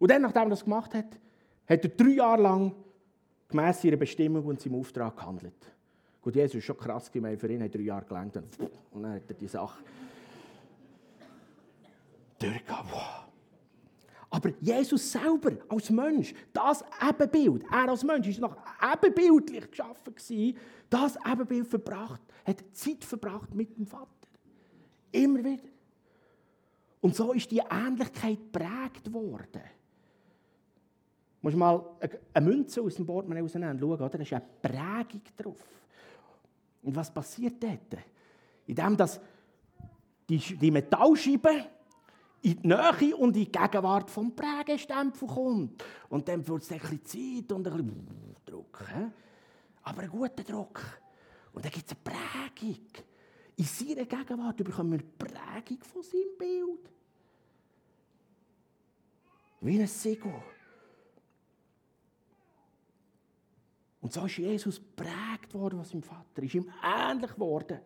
Und 0.00 0.10
dann, 0.10 0.22
nachdem 0.22 0.42
er 0.42 0.50
das 0.50 0.64
gemacht 0.64 0.92
hat, 0.94 1.06
hat 1.68 1.84
er 1.84 1.88
drei 1.88 2.10
Jahre 2.10 2.42
lang 2.42 2.74
gemäss 3.48 3.80
seiner 3.80 3.96
Bestimmung 3.96 4.44
und 4.44 4.60
seinem 4.60 4.74
Auftrag 4.74 5.16
gehandelt. 5.16 5.72
Gut, 6.20 6.34
Jesus 6.34 6.56
ist 6.56 6.64
schon 6.64 6.76
krass, 6.76 7.08
für 7.08 7.18
ihn 7.52 7.62
hat 7.62 7.72
drei 7.72 7.82
Jahre 7.82 8.04
gelernt 8.04 8.36
und 8.90 9.04
dann 9.04 9.12
hat 9.12 9.22
er 9.28 9.34
die 9.34 9.46
Sache 9.46 9.84
durchgegangen. 12.42 12.90
Aber 14.30 14.50
Jesus 14.60 15.12
selber 15.12 15.52
als 15.68 15.90
Mensch, 15.90 16.34
das 16.54 16.82
Ebenbild, 17.06 17.64
er 17.70 17.90
als 17.90 18.02
Mensch 18.02 18.28
ist 18.28 18.40
noch 18.40 18.56
ebenbildlich 18.80 19.70
geschaffen 19.70 20.14
das 20.88 21.18
Ebenbild 21.30 21.66
verbracht, 21.66 22.20
hat 22.44 22.64
Zeit 22.72 23.04
verbracht 23.04 23.54
mit 23.54 23.76
dem 23.76 23.86
Vater. 23.86 24.08
Immer 25.10 25.44
wieder. 25.44 25.68
Und 27.02 27.14
so 27.14 27.32
ist 27.32 27.50
die 27.50 27.60
Ähnlichkeit 27.70 28.50
prägt 28.50 29.12
worden. 29.12 29.62
Du 31.42 31.48
musst 31.48 31.56
mal 31.56 31.84
eine 32.32 32.46
Münze 32.46 32.80
aus 32.80 32.94
dem 32.94 33.04
Portemonnaie 33.04 33.42
rausnehmen 33.42 33.78
schauen, 33.78 33.92
oder? 33.92 34.08
da 34.08 34.18
ist 34.18 34.32
eine 34.32 34.44
Prägung 34.62 35.22
drauf. 35.36 35.62
Und 36.82 36.96
was 36.96 37.12
passiert 37.12 37.62
dort? 37.62 38.02
Indem 38.66 38.96
dass 38.96 39.20
die, 40.28 40.38
die 40.38 40.70
Metallscheibe 40.70 41.66
in 42.42 42.60
die 42.60 42.68
Nähe 42.68 43.16
und 43.16 43.36
in 43.36 43.44
die 43.44 43.52
Gegenwart 43.52 44.10
vom 44.10 44.34
Prägestempel 44.34 45.28
kommt. 45.28 45.84
Und 46.08 46.28
dann 46.28 46.46
wird 46.46 46.62
es 46.62 46.72
ein 46.72 46.78
bisschen 46.78 47.04
Zeit 47.04 47.52
und 47.52 47.66
ein 47.66 47.76
bisschen 47.76 48.36
Druck. 48.44 48.84
He? 48.88 49.04
Aber 49.84 50.02
ein 50.02 50.10
guter 50.10 50.42
Druck. 50.42 50.80
Und 51.52 51.64
dann 51.64 51.70
gibt 51.70 51.90
es 51.90 51.96
eine 51.96 52.16
Prägung. 52.16 52.86
In 53.56 53.64
seiner 53.64 54.04
Gegenwart 54.04 54.56
bekommen 54.56 54.92
wir 54.92 54.98
eine 54.98 55.08
Prägung 55.18 55.82
von 55.84 56.02
seinem 56.02 56.36
Bild. 56.38 56.90
Wie 59.60 59.80
ein 59.80 59.86
Siegel. 59.86 60.34
Und 64.00 64.12
so 64.12 64.26
ist 64.26 64.38
Jesus 64.38 64.80
prägt 64.80 65.54
worden 65.54 65.76
von 65.76 65.84
seinem 65.84 66.02
Vater, 66.02 66.42
ist 66.42 66.54
ihm 66.54 66.68
ähnlich 66.82 67.32
geworden 67.34 67.78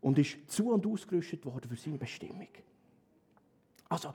und 0.00 0.18
ist 0.18 0.50
zu 0.50 0.72
und 0.72 0.84
ausgerüstet 0.84 1.46
worden 1.46 1.68
für 1.68 1.76
seine 1.76 1.98
Bestimmung. 1.98 2.48
Also, 3.92 4.12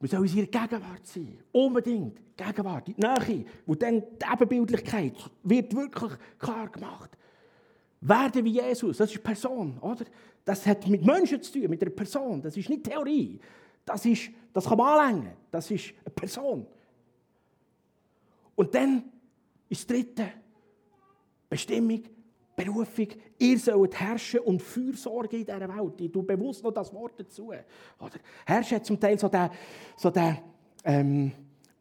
wir 0.00 0.08
sollen 0.08 0.24
in 0.24 0.36
ihrer 0.38 0.46
Gegenwart 0.46 1.06
sein. 1.06 1.38
Unbedingt. 1.52 2.20
Gegenwart, 2.36 2.88
die 2.88 2.94
Nähe. 2.96 3.44
Wo 3.64 3.74
dann 3.76 4.00
die 4.00 4.32
Ebenbildlichkeit 4.32 5.14
wird 5.44 5.74
wirklich 5.74 6.12
klar 6.38 6.68
gemacht. 6.68 7.10
Werden 8.00 8.44
wie 8.44 8.60
Jesus, 8.60 8.96
das 8.98 9.12
ist 9.12 9.22
Person, 9.22 9.78
oder? 9.78 10.04
Das 10.44 10.66
hat 10.66 10.86
mit 10.88 11.04
Menschen 11.04 11.40
zu 11.40 11.52
tun, 11.52 11.70
mit 11.70 11.80
einer 11.80 11.92
Person. 11.92 12.42
Das 12.42 12.56
ist 12.56 12.68
nicht 12.68 12.84
Theorie. 12.84 13.40
Das, 13.84 14.04
ist, 14.04 14.30
das 14.52 14.64
kann 14.64 14.76
man 14.76 14.98
anlängen. 14.98 15.32
Das 15.50 15.70
ist 15.70 15.94
eine 16.04 16.12
Person. 16.14 16.66
Und 18.56 18.74
dann 18.74 19.04
ist 19.68 19.88
das 19.88 19.96
dritte 19.96 20.28
Bestimmung, 21.48 22.02
Berufung, 22.56 23.08
ihr 23.38 23.58
sollt 23.58 23.98
herrschen 23.98 24.40
und 24.40 24.62
Fürsorge 24.62 25.38
in 25.38 25.44
dieser 25.44 25.60
Welt. 25.60 26.00
Ich 26.00 26.12
tue 26.12 26.22
bewusst 26.22 26.62
noch 26.62 26.72
das 26.72 26.92
Wort 26.92 27.18
dazu. 27.18 27.48
Oder? 27.48 28.18
Herrschen 28.46 28.76
hat 28.76 28.86
zum 28.86 28.98
Teil 28.98 29.18
so 29.18 29.28
den, 29.28 29.50
so 29.96 30.10
den 30.10 30.38
ähm, 30.84 31.32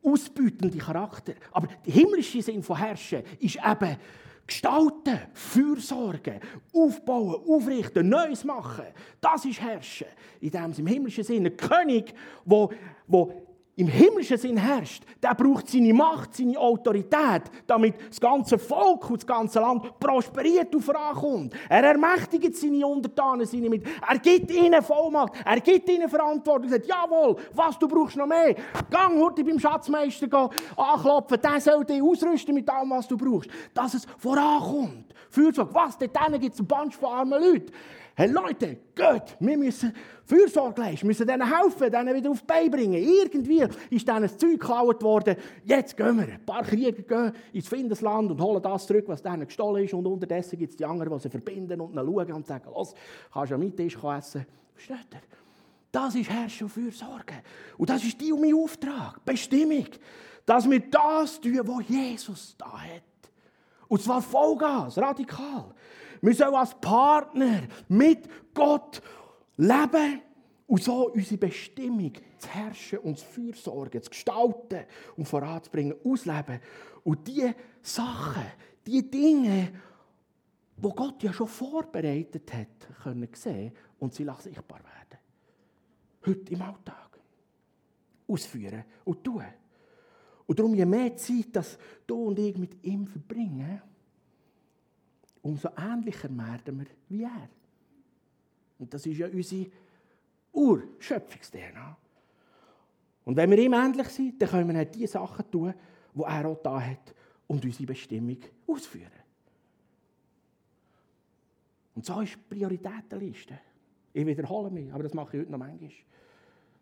ausbeutenden 0.04 0.78
Charakter. 0.78 1.34
Aber 1.52 1.68
der 1.86 1.94
himmlische 1.94 2.42
Sinn 2.42 2.64
von 2.64 2.78
Herrschen 2.78 3.24
ist 3.40 3.58
eben 3.58 3.98
gestalten, 4.46 5.20
Fürsorge, 5.34 6.40
aufbauen, 6.74 7.44
aufrichten, 7.48 8.10
Neues 8.10 8.44
machen. 8.44 8.86
Das 9.22 9.46
ist 9.46 9.62
Herrschen. 9.62 10.08
In 10.42 10.52
dem 10.52 10.74
im 10.78 10.88
himmlischen 10.88 11.24
Sinn. 11.24 11.46
Ein 11.46 11.56
König, 11.56 12.14
der 12.46 12.70
im 13.76 13.88
himmlischen 13.88 14.38
Sinn 14.38 14.58
herrscht, 14.58 15.04
der 15.22 15.34
braucht 15.34 15.68
seine 15.68 15.94
Macht, 15.94 16.36
seine 16.36 16.58
Autorität, 16.60 17.44
damit 17.66 17.96
das 18.08 18.22
ganze 18.22 18.60
Volk 18.60 19.10
und 19.10 19.18
das 19.18 19.26
ganze 19.26 19.60
Land 19.60 20.00
prosperiert 20.00 20.74
und 20.76 20.82
vorankommt. 20.82 21.56
Er 21.68 21.84
ermächtigt 21.84 22.56
seine 22.56 22.86
Untertanen, 22.86 23.48
seine 23.48 23.70
mit. 23.70 23.84
Er 24.08 24.20
gibt 24.20 24.52
ihnen 24.52 24.82
Vollmacht, 24.84 25.34
er 25.44 25.60
gibt 25.60 25.90
ihnen 25.90 26.08
Verantwortung. 26.08 26.66
Er 26.66 26.78
sagt, 26.78 26.88
jawohl, 26.88 27.36
was, 27.54 27.80
du 27.80 27.88
brauchst 27.88 28.16
noch 28.16 28.28
mehr. 28.28 28.56
Gang 28.92 29.20
heute 29.20 29.44
beim 29.44 29.60
Schatzmeister 29.60 30.50
anklopfen, 30.78 31.42
der 31.42 31.60
soll 31.60 31.84
dich 31.84 32.02
ausrüsten 32.02 32.54
mit 32.54 32.70
allem, 32.70 32.92
was 32.92 33.08
du 33.08 33.18
brauchst. 33.18 33.50
Dass 33.74 33.96
es 33.96 34.06
vorankommt. 34.20 35.13
Fürsorge, 35.34 35.74
was, 35.74 35.98
dort 35.98 36.40
gibt 36.40 36.54
es 36.54 36.60
ein 36.60 36.68
Bunch 36.68 36.96
von 36.96 37.10
armen 37.10 37.42
Leuten. 37.42 37.72
Hey 38.16 38.30
Leute, 38.30 38.78
geht, 38.94 39.38
wir 39.40 39.58
müssen 39.58 39.92
Fürsorge 40.26 40.80
leisten, 40.80 41.08
müssen 41.08 41.26
denen 41.26 41.52
helfen, 41.52 41.92
denen 41.92 42.14
wieder 42.14 42.30
auf 42.30 42.42
die 42.42 42.46
Beine 42.46 42.70
bringen. 42.70 42.94
Irgendwie 42.94 43.66
ist 43.90 44.08
denen 44.08 44.22
das 44.22 44.38
Zeug 44.38 44.60
geklaut 44.60 45.02
worden. 45.02 45.36
Jetzt 45.64 45.98
gehen 45.98 46.18
wir. 46.18 46.26
Ein 46.26 46.46
paar 46.46 46.62
Krieger 46.62 46.92
gehen 46.92 47.32
ins 47.52 47.68
Findesland 47.68 48.30
und 48.30 48.40
holen 48.40 48.62
das 48.62 48.86
zurück, 48.86 49.06
was 49.08 49.24
denen 49.24 49.48
gestohlen 49.48 49.84
ist. 49.84 49.96
Und 49.96 50.06
unterdessen 50.06 50.60
gibt 50.60 50.70
es 50.70 50.78
die 50.78 50.86
anderen, 50.86 51.12
die 51.12 51.24
sie 51.24 51.30
verbinden 51.32 51.82
und 51.82 51.96
schauen 51.96 52.32
und 52.34 52.46
sagen, 52.46 52.70
los, 52.70 52.94
kannst 53.34 53.50
du 53.50 53.56
ja 53.56 53.58
mit 53.58 53.76
Tisch 53.76 53.98
essen. 53.98 54.46
Versteht 54.76 55.08
ihr? 55.12 55.22
Das 55.92 56.14
ist 56.14 56.30
Herrschen 56.30 56.66
und 56.66 56.70
Fürsorge. 56.70 57.42
Und 57.80 57.90
das 57.90 58.04
ist 58.04 58.22
die 58.22 58.32
und 58.32 58.42
mein 58.42 58.54
Auftrag, 58.54 59.26
Bestimmung. 59.26 59.88
Dass 60.46 60.70
wir 60.70 60.82
das 60.82 61.42
tun, 61.42 61.60
was 61.64 61.90
Jesus 61.90 62.56
da 62.60 62.80
hat. 62.80 63.13
Und 63.94 64.02
zwar 64.02 64.24
Vollgas, 64.24 64.98
radikal. 64.98 65.72
Wir 66.20 66.34
sollen 66.34 66.56
als 66.56 66.74
Partner 66.74 67.62
mit 67.88 68.28
Gott 68.52 69.00
leben 69.56 70.20
und 70.66 70.82
so 70.82 71.12
unsere 71.12 71.38
Bestimmung 71.38 72.12
zu 72.40 72.48
herrschen 72.50 72.98
und 72.98 73.20
zu 73.20 73.26
fürsorgen, 73.28 74.02
zu 74.02 74.10
gestalten 74.10 74.86
und 75.16 75.28
voranzubringen, 75.28 75.96
ausleben. 76.04 76.60
Und 77.04 77.28
diese 77.28 77.54
Sachen, 77.84 78.48
diese 78.84 79.04
Dinge, 79.04 79.72
wo 80.78 80.90
Gott 80.90 81.22
ja 81.22 81.32
schon 81.32 81.48
vorbereitet 81.48 82.52
hat, 82.52 83.04
können 83.04 83.30
sehen 83.34 83.74
und 84.00 84.12
sie 84.16 84.28
sichtbar 84.40 84.80
werden. 84.80 85.20
Heute 86.26 86.52
im 86.52 86.62
Alltag. 86.64 87.20
Ausführen 88.28 88.86
und 89.06 89.24
tun. 89.24 89.44
Und 90.46 90.60
darum, 90.60 90.76
je 90.76 90.86
mehr 90.86 91.16
Zeit, 91.16 91.56
dass 91.56 91.78
du 92.06 92.28
und 92.28 92.40
ich 92.40 92.58
mit 92.58 92.84
ihm 92.84 93.08
verbringen, 93.08 93.82
umso 95.42 95.70
ähnlicher 95.78 96.30
werden 96.30 96.80
wir 96.80 96.88
wie 97.10 97.24
er. 97.24 97.50
Und 98.80 98.94
das 98.94 99.06
ist 99.06 99.18
ja 99.18 99.28
unsere 99.28 99.68
Urschöpfungs-DNA. 100.52 101.98
Und 103.26 103.38
wenn 103.38 103.50
wir 103.52 103.58
ihm 103.58 103.74
ähnlich 103.74 104.08
sind, 104.10 104.42
dann 104.42 104.50
können 104.50 104.70
wir 104.70 104.76
halt 104.76 104.96
die 104.96 105.08
Sachen 105.08 105.50
tun, 105.50 105.74
die 106.14 106.22
er 106.22 106.46
auch 106.46 106.62
da 106.62 106.82
hat 106.82 107.16
und 107.48 107.64
unsere 107.64 107.86
Bestimmung 107.86 108.38
ausführen. 108.68 109.12
Und 111.96 112.06
so 112.06 112.20
ist 112.22 112.34
die 112.34 112.56
Prioritätenliste. 112.56 113.60
Ich 114.14 114.26
wiederhole 114.26 114.70
mich, 114.70 114.92
aber 114.94 115.04
das 115.04 115.14
mache 115.14 115.38
ich 115.38 115.42
heute 115.42 115.52
noch 115.52 115.60
manchmal. 115.60 115.92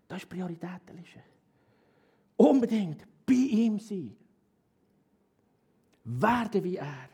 Das 0.07 0.21
ist 0.21 0.31
die 0.31 0.35
Prioritätenliste. 0.35 1.19
Unbedingt 2.37 3.05
bei 3.31 3.35
ihm 3.35 3.79
sein. 3.79 4.15
Werden 6.03 6.63
wie 6.63 6.75
er 6.75 7.09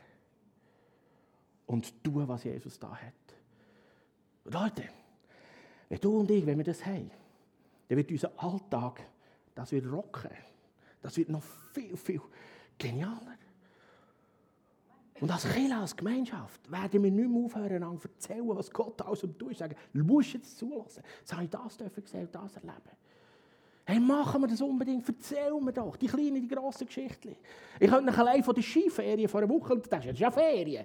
und 1.66 2.02
tun, 2.02 2.26
was 2.26 2.44
Jesus 2.44 2.78
da 2.78 2.90
hat. 2.96 3.12
Und 4.44 4.54
Leute, 4.54 4.84
wenn 5.88 6.00
du 6.00 6.18
und 6.18 6.30
ich, 6.30 6.44
wenn 6.44 6.58
wir 6.58 6.64
das 6.64 6.84
haben, 6.84 7.10
dann 7.88 7.98
wird 7.98 8.10
unser 8.10 8.32
Alltag, 8.36 9.02
das 9.54 9.70
wird 9.72 9.90
rocken. 9.90 10.30
Das 11.00 11.16
wird 11.16 11.28
noch 11.28 11.42
viel, 11.72 11.96
viel 11.96 12.20
genialer. 12.76 13.36
Und 15.20 15.30
als 15.30 15.44
Kirche, 15.44 15.76
als 15.76 15.96
Gemeinschaft, 15.96 16.70
werden 16.70 17.02
wir 17.02 17.10
nicht 17.10 17.28
mehr 17.28 17.44
aufhören, 17.44 17.82
an 17.82 18.00
erzählen, 18.02 18.48
was 18.48 18.70
Gott 18.70 19.00
alles 19.02 19.22
und 19.24 19.38
tut. 19.38 19.56
Sagen, 19.56 19.76
du 19.92 20.04
musst 20.04 20.32
jetzt 20.32 20.58
zulassen. 20.58 21.02
Jetzt 21.20 21.32
habe 21.32 21.44
ich 21.44 21.50
das 21.50 21.76
gesehen 21.76 22.26
und 22.26 22.34
das 22.34 22.56
erleben. 22.56 22.96
Hey, 23.90 23.98
machen 23.98 24.42
wir 24.42 24.48
das 24.48 24.60
unbedingt, 24.60 25.08
erzählen 25.08 25.64
wir 25.64 25.72
doch, 25.72 25.96
die 25.96 26.08
kleinen, 26.08 26.42
die 26.42 26.46
grossen 26.46 26.86
Geschichten. 26.86 27.34
Ich 27.80 27.88
könnte 27.88 28.12
euch 28.12 28.18
allein 28.18 28.44
von 28.44 28.54
der 28.54 28.60
Skiferien 28.60 29.26
vor 29.30 29.40
einer 29.40 29.48
Woche, 29.48 29.72
und 29.72 29.90
das 29.90 30.04
ist 30.04 30.18
ja 30.18 30.30
Ferien, 30.30 30.84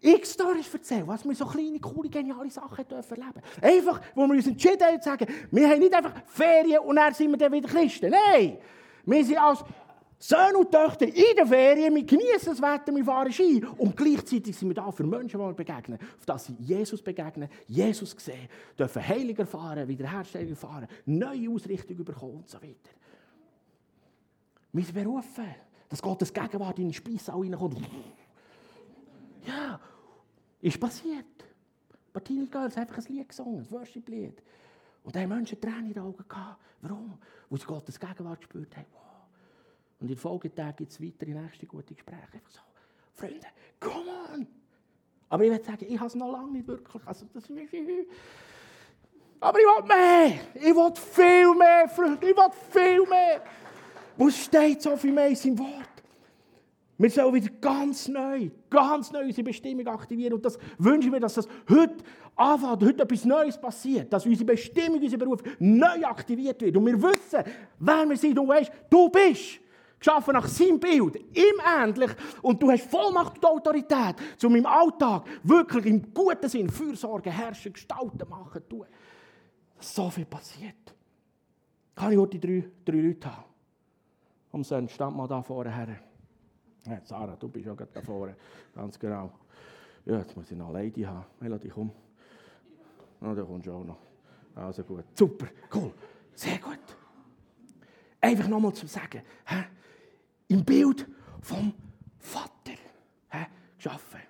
x 0.00 0.32
Stories 0.32 0.74
erzählen, 0.74 1.06
was 1.06 1.24
wir 1.24 1.32
so 1.36 1.46
kleine, 1.46 1.78
coole, 1.78 2.08
geniale 2.08 2.50
Sachen 2.50 2.88
dürfen 2.88 3.22
erleben 3.22 3.40
Einfach, 3.62 4.00
wo 4.16 4.26
wir 4.26 4.34
uns 4.34 4.48
entschieden 4.48 4.82
haben, 4.82 5.00
zu 5.00 5.10
sagen, 5.10 5.26
wir 5.52 5.68
haben 5.68 5.78
nicht 5.78 5.94
einfach 5.94 6.12
Ferien 6.26 6.80
und 6.80 6.96
dann 6.96 7.14
sind 7.14 7.30
wir 7.30 7.38
dann 7.38 7.52
wieder 7.52 7.68
Christen. 7.68 8.10
Nein, 8.10 8.58
wir 9.06 9.24
sind 9.24 9.38
als 9.38 9.62
Söhne 10.22 10.58
und 10.58 10.70
Töchter 10.70 11.06
in 11.06 11.34
der 11.34 11.46
Ferien, 11.46 11.94
wir 11.94 12.04
genießen 12.04 12.50
das 12.50 12.60
Wetter, 12.60 12.94
wir 12.94 13.04
fahren 13.04 13.32
Ski. 13.32 13.64
Und 13.78 13.96
gleichzeitig 13.96 14.54
sind 14.54 14.68
wir 14.68 14.74
da 14.74 14.90
für 14.92 15.04
Menschen, 15.04 15.40
die 15.40 15.46
wir 15.46 15.54
begegnen, 15.54 15.98
auf 15.98 16.26
das 16.26 16.44
sie 16.44 16.52
Jesus 16.60 17.00
begegnen, 17.00 17.48
Jesus 17.66 18.14
sehen, 18.18 18.50
dürfen 18.78 19.06
Heilung 19.08 19.36
erfahren, 19.38 19.88
Wiederherstellung 19.88 20.50
erfahren, 20.50 20.88
neue 21.06 21.48
Ausrichtung 21.48 22.04
bekommen 22.04 22.34
und 22.34 22.50
so 22.50 22.58
weiter. 22.58 22.90
Wir 24.72 24.84
sind 24.84 24.94
berufen, 24.94 25.54
dass 25.88 26.02
Gottes 26.02 26.34
Gegenwart 26.34 26.78
in 26.78 26.88
den 26.88 26.92
Speissaal 26.92 27.40
reinkommt. 27.40 27.80
Ja, 29.46 29.80
ist 30.60 30.78
passiert. 30.78 31.24
Martini 32.12 32.46
Girls 32.46 32.76
hat 32.76 32.90
einfach 32.90 32.98
ein 32.98 33.14
Lied 33.14 33.28
gesungen, 33.30 33.60
ein 33.60 33.70
Worship-Lied. 33.70 34.42
Und 35.02 35.16
da 35.16 35.20
haben 35.20 35.30
Menschen 35.30 35.58
Tränen 35.58 35.86
in 35.86 35.94
den 35.94 36.02
Augen 36.02 36.22
gehabt. 36.28 36.60
Warum? 36.82 37.18
Weil 37.48 37.58
sie 37.58 37.64
Gottes 37.64 37.98
Gegenwart 37.98 38.40
gespürt 38.40 38.76
haben. 38.76 38.99
Und 40.00 40.08
in 40.08 40.14
den 40.14 40.16
Folgetagen 40.16 40.76
gibt 40.76 40.92
es 40.92 41.02
weitere 41.02 41.32
nächste 41.32 41.66
gute 41.66 41.94
Gespräche. 41.94 42.22
Einfach 42.32 42.50
so, 42.50 42.60
Freunde, 43.14 43.46
come 43.78 44.10
on! 44.34 44.46
Aber 45.28 45.44
ich 45.44 45.50
würde 45.50 45.64
sagen, 45.64 45.86
ich 45.88 45.98
habe 45.98 46.08
es 46.08 46.14
noch 46.14 46.32
lange 46.32 46.52
nicht 46.52 46.66
wirklich. 46.66 47.06
Also, 47.06 47.26
das 47.32 47.44
aber 49.40 49.58
ich 49.58 49.64
will 49.64 49.86
mehr. 49.86 50.40
Ich 50.54 50.74
will 50.76 50.92
viel 50.94 51.54
mehr, 51.54 51.88
Freunde. 51.88 52.26
Ich 52.26 52.36
will 52.36 52.50
viel 52.70 53.08
mehr. 53.08 53.42
Wo 54.16 54.28
steht 54.28 54.82
so 54.82 54.96
viel 54.96 55.12
mehr 55.12 55.28
in 55.28 55.36
seinem 55.36 55.58
Wort? 55.58 55.88
Wir 56.98 57.08
sollen 57.08 57.32
wieder 57.32 57.48
ganz 57.62 58.06
neu, 58.08 58.50
ganz 58.68 59.10
neu 59.10 59.24
unsere 59.24 59.44
Bestimmung 59.44 59.86
aktivieren. 59.86 60.34
Und 60.34 60.44
das 60.44 60.58
wünsche 60.76 61.08
ich 61.08 61.12
mir, 61.12 61.20
dass 61.20 61.34
das 61.34 61.48
heute 61.70 62.04
anfängt, 62.36 62.84
heute 62.84 63.02
etwas 63.04 63.24
Neues 63.24 63.58
passiert. 63.58 64.12
Dass 64.12 64.26
unsere 64.26 64.44
Bestimmung, 64.44 65.02
unser 65.02 65.16
Beruf 65.16 65.42
neu 65.58 66.04
aktiviert 66.04 66.60
wird. 66.60 66.76
Und 66.76 66.84
wir 66.84 67.00
wissen, 67.02 67.42
wer 67.78 68.06
wir 68.06 68.16
sind. 68.18 68.34
Du 68.34 68.46
weißt, 68.46 68.70
du 68.90 69.08
bist 69.08 69.60
geschaffen 70.00 70.32
nach 70.32 70.48
seinem 70.48 70.80
Bild, 70.80 71.16
ihm 71.16 71.60
ähnlich. 71.78 72.10
Und 72.42 72.60
du 72.60 72.70
hast 72.70 72.90
Vollmacht 72.90 73.36
und 73.36 73.46
Autorität, 73.46 74.16
um 74.42 74.56
im 74.56 74.66
Alltag 74.66 75.24
wirklich 75.44 75.86
im 75.86 76.12
guten 76.12 76.48
Sinn 76.48 76.68
Fürsorge, 76.68 77.30
herrschen, 77.30 77.72
gestalten, 77.72 78.28
machen, 78.28 78.68
tun. 78.68 78.86
So 79.78 80.10
viel 80.10 80.24
passiert. 80.24 80.94
Kann 81.94 82.12
ich 82.12 82.18
heute 82.18 82.38
drei, 82.38 82.64
drei 82.84 82.96
Leute 82.96 83.36
haben? 83.36 83.44
Um 84.52 84.64
so 84.64 84.88
stand 84.88 85.16
mal 85.16 85.28
da 85.28 85.42
vorne 85.42 85.70
her. 85.70 86.00
Ja, 86.86 87.00
Sarah, 87.04 87.36
du 87.36 87.48
bist 87.48 87.66
ja 87.66 87.74
gerade 87.74 87.90
da 87.92 88.00
vorne. 88.00 88.34
Ganz 88.74 88.98
genau. 88.98 89.30
Ja, 90.06 90.18
jetzt 90.18 90.34
muss 90.36 90.50
ich 90.50 90.56
noch 90.56 90.70
eine 90.70 90.84
Lady 90.84 91.02
haben. 91.02 91.26
Melody, 91.38 91.68
komm. 91.68 91.92
Na, 93.20 93.34
da 93.34 93.42
kommst 93.42 93.66
du 93.66 93.72
auch 93.72 93.84
noch. 93.84 93.98
Also 94.54 94.82
gut. 94.82 95.04
Super, 95.14 95.46
cool. 95.74 95.92
Sehr 96.34 96.58
gut. 96.58 96.78
Einfach 98.20 98.48
nochmal 98.48 98.72
zum 98.72 98.88
Sagen. 98.88 99.22
Hä? 99.44 99.64
Im 100.50 100.64
Bild 100.64 101.06
vom 101.42 101.72
Vater 102.18 102.74
hä? 103.28 103.46
geschaffen. 103.76 104.20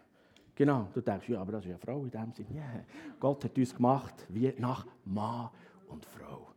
Genau, 0.54 0.90
du 0.92 1.00
denkst, 1.00 1.30
ja, 1.30 1.40
aber 1.40 1.52
das 1.52 1.64
ist 1.64 1.70
eine 1.70 1.78
Frau 1.78 2.04
in 2.04 2.10
dem 2.10 2.30
Sinne. 2.34 2.50
Yeah. 2.54 2.84
Gott 3.18 3.42
hat 3.44 3.56
uns 3.56 3.74
gemacht 3.74 4.26
wie 4.28 4.52
nach 4.58 4.86
Mann 5.06 5.48
und 5.88 6.04
Frau. 6.04 6.48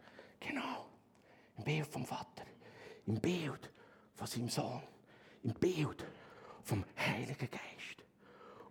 Genau, 0.41 0.89
im 1.58 1.63
Bild 1.63 1.88
vom 1.88 2.03
Vater, 2.03 2.43
im 3.05 3.22
Bild 3.22 3.72
von 4.13 4.27
seinem 4.27 4.50
Sohn, 4.50 4.82
im 5.43 5.53
Bild 5.53 6.05
vom 6.62 6.84
Heiligen 6.98 7.50
Geist. 7.50 8.03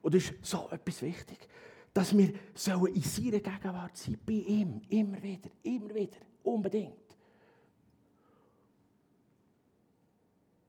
Und 0.02 0.14
das 0.14 0.25
ist 0.25 0.44
so 0.44 0.68
etwas 0.70 1.00
wichtig, 1.00 1.49
dass 1.94 2.14
wir 2.14 2.34
sollen 2.54 2.94
in 2.94 3.02
seiner 3.02 3.40
Gegenwart 3.40 3.96
sein, 3.96 4.18
bei 4.26 4.34
ihm, 4.34 4.82
immer 4.90 5.22
wieder, 5.22 5.49
immer 5.62 5.94
wieder, 5.94 6.18
unbedingt. 6.42 7.01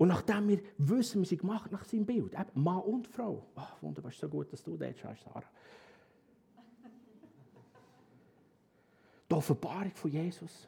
Und 0.03 0.09
nachdem 0.09 0.49
wir 0.49 0.59
wissen, 0.79 1.21
wir 1.21 1.25
sind 1.25 1.39
gemacht 1.39 1.71
nach 1.71 1.85
seinem 1.85 2.05
Bild, 2.05 2.33
eben 2.33 2.61
Mann 2.61 2.81
und 2.81 3.07
Frau. 3.07 3.47
Oh, 3.55 3.61
wunderbar, 3.79 4.11
ist 4.11 4.19
so 4.19 4.27
gut, 4.27 4.51
dass 4.51 4.61
du 4.61 4.75
das 4.75 5.01
hast, 5.01 5.23
Sarah. 5.23 5.41
Die 9.31 9.33
Offenbarung 9.33 9.95
von 9.95 10.11
Jesus. 10.11 10.67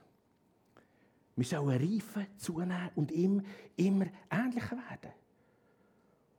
Wir 1.36 1.44
sollen 1.44 1.68
reifen, 1.68 2.28
zunehmen 2.38 2.92
und 2.96 3.12
ihm 3.12 3.42
immer 3.76 4.06
ähnlicher 4.32 4.78
werden. 4.78 5.12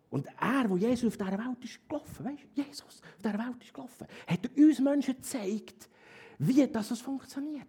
Und 0.08 0.26
er, 0.40 0.70
wo 0.70 0.78
Jesus 0.78 1.08
auf 1.08 1.18
dieser 1.18 1.38
Welt 1.38 1.64
ist 1.64 1.86
gelaufen, 1.86 2.24
weißt 2.24 2.44
du, 2.44 2.62
Jesus 2.62 2.82
auf 2.82 3.18
dieser 3.18 3.38
Welt 3.38 3.62
ist 3.62 3.74
gelaufen, 3.74 4.06
hat 4.26 4.56
uns 4.56 4.80
Menschen 4.80 5.16
gezeigt, 5.16 5.90
wie 6.38 6.66
das 6.66 6.98
funktioniert. 6.98 7.68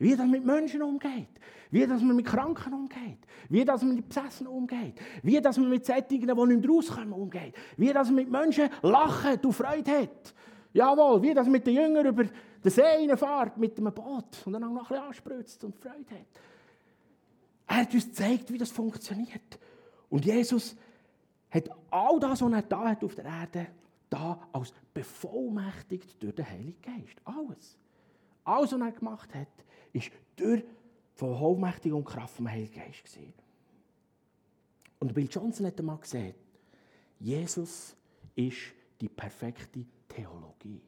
Wie 0.00 0.16
das 0.16 0.26
mit 0.26 0.44
Menschen 0.44 0.82
umgeht. 0.82 1.28
Wie 1.70 1.86
das 1.86 2.00
man 2.00 2.16
mit 2.16 2.26
Kranken 2.26 2.72
umgeht. 2.72 3.18
Wie 3.50 3.64
das 3.64 3.82
man 3.82 3.96
mit 3.96 4.08
Besessen 4.08 4.46
umgeht. 4.46 4.94
Wie 5.22 5.40
das 5.40 5.58
man 5.58 5.68
mit 5.68 5.84
Sättigungen, 5.84 6.36
die 6.36 6.56
nicht 6.56 6.68
rauskommen, 6.68 7.12
umgeht. 7.12 7.54
Wie 7.76 7.92
das 7.92 8.08
man 8.08 8.16
mit 8.16 8.30
Menschen 8.30 8.70
lachen 8.82 9.38
und 9.44 9.52
Freude 9.52 9.90
hat. 9.90 10.34
Jawohl, 10.72 11.22
wie 11.22 11.34
das 11.34 11.46
mit 11.46 11.66
den 11.66 11.74
Jüngern 11.74 12.06
über 12.06 12.24
den 12.24 12.70
See 12.70 13.14
fährt 13.14 13.58
mit 13.58 13.76
einem 13.76 13.92
Boot 13.92 14.42
und 14.46 14.54
dann 14.54 14.62
noch 14.62 14.70
ein 14.70 14.78
bisschen 14.78 15.04
anspritzt 15.04 15.64
und 15.64 15.76
Freude 15.76 16.10
hat. 16.10 16.42
Er 17.66 17.76
hat 17.76 17.92
uns 17.92 18.06
gezeigt, 18.06 18.50
wie 18.50 18.58
das 18.58 18.70
funktioniert. 18.70 19.58
Und 20.08 20.24
Jesus 20.24 20.74
hat 21.50 21.68
all 21.90 22.18
das, 22.18 22.40
was 22.40 22.52
er 22.52 22.62
da 22.62 22.88
hat 22.88 23.04
auf 23.04 23.14
der 23.14 23.26
Erde, 23.26 23.66
da 24.08 24.40
als 24.50 24.72
bevollmächtigt 24.94 26.22
durch 26.22 26.34
den 26.34 26.48
Heiligen 26.48 26.80
Geist. 26.80 27.20
Alles. 27.24 27.76
Alles, 28.44 28.72
was 28.72 28.80
er 28.80 28.92
gemacht 28.92 29.34
hat, 29.34 29.48
ist 29.92 30.10
durch 30.36 30.64
von 31.14 31.38
Hochmächtigung 31.38 32.00
und 32.00 32.04
Kraft 32.04 32.36
vom 32.36 32.50
Heiligen 32.50 32.74
Geist. 32.74 33.04
Gewesen. 33.04 33.32
Und 34.98 35.14
Bill 35.14 35.28
Johnson 35.30 35.66
hat 35.66 35.78
einmal 35.78 35.98
gesagt, 35.98 36.34
Jesus 37.18 37.96
ist 38.34 38.72
die 39.00 39.08
perfekte 39.08 39.84
Theologie. 40.08 40.80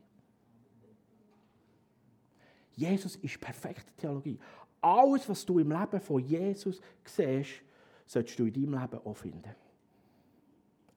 Jesus 2.75 3.17
ist 3.17 3.41
perfekte 3.41 3.93
Theologie. 3.97 4.39
Alles, 4.81 5.29
was 5.29 5.45
du 5.45 5.59
im 5.59 5.71
Leben 5.71 6.01
von 6.01 6.25
Jesus 6.25 6.81
siehst, 7.05 7.63
solltest 8.07 8.39
du 8.39 8.47
in 8.47 8.53
deinem 8.53 8.81
Leben 8.81 9.07
auch 9.07 9.17
finden. 9.17 9.55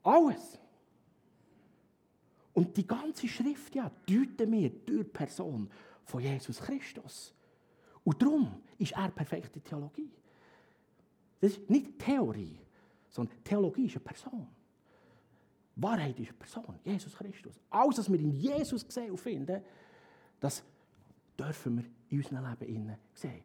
Alles. 0.02 0.60
Und 2.54 2.76
die 2.78 2.88
ganze 2.88 3.28
Schrift 3.28 3.76
ja, 3.76 3.92
deuten 4.08 4.52
wir 4.52 4.70
durch 4.70 5.04
die 5.06 5.12
Person 5.12 5.70
von 6.06 6.22
Jesus 6.22 6.60
Christus. 6.62 7.35
Und 8.06 8.22
darum 8.22 8.62
ist 8.78 8.94
er 8.94 9.10
perfekte 9.10 9.60
Theologie. 9.60 10.12
Das 11.42 11.52
ist 11.52 11.70
nicht 11.70 12.00
Theorie, 12.00 12.58
sondern 13.10 13.44
Theologie 13.44 13.88
ist 13.88 13.96
eine 13.96 14.06
Person. 14.06 14.48
Wahrheit 15.76 16.18
ist 16.20 16.30
eine 16.30 16.38
Person, 16.38 16.80
Jesus 16.84 17.16
Christus. 17.16 17.60
Alles, 17.70 17.98
was 17.98 18.12
wir 18.12 18.20
in 18.20 18.32
Jesus 18.32 18.86
sehen 18.88 19.12
und 19.12 19.18
finden, 19.18 19.62
das 20.40 20.64
dürfen 21.38 21.78
wir 21.78 21.86
in 22.10 22.18
unserem 22.20 22.46
Leben 22.60 22.98
sehen. 23.14 23.44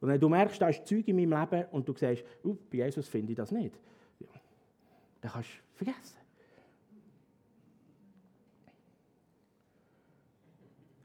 Und 0.00 0.08
wenn 0.08 0.20
du 0.20 0.28
merkst, 0.28 0.60
da 0.60 0.68
ist 0.68 0.86
Zeug 0.86 1.08
in 1.08 1.16
meinem 1.16 1.50
Leben 1.50 1.68
und 1.70 1.88
du 1.88 1.94
sagst, 1.96 2.24
bei 2.42 2.76
Jesus 2.76 3.08
finde 3.08 3.32
ich 3.32 3.36
das 3.36 3.50
nicht, 3.50 3.78
dann 5.20 5.30
kannst 5.30 5.50
du 5.50 5.76
vergessen. 5.84 6.18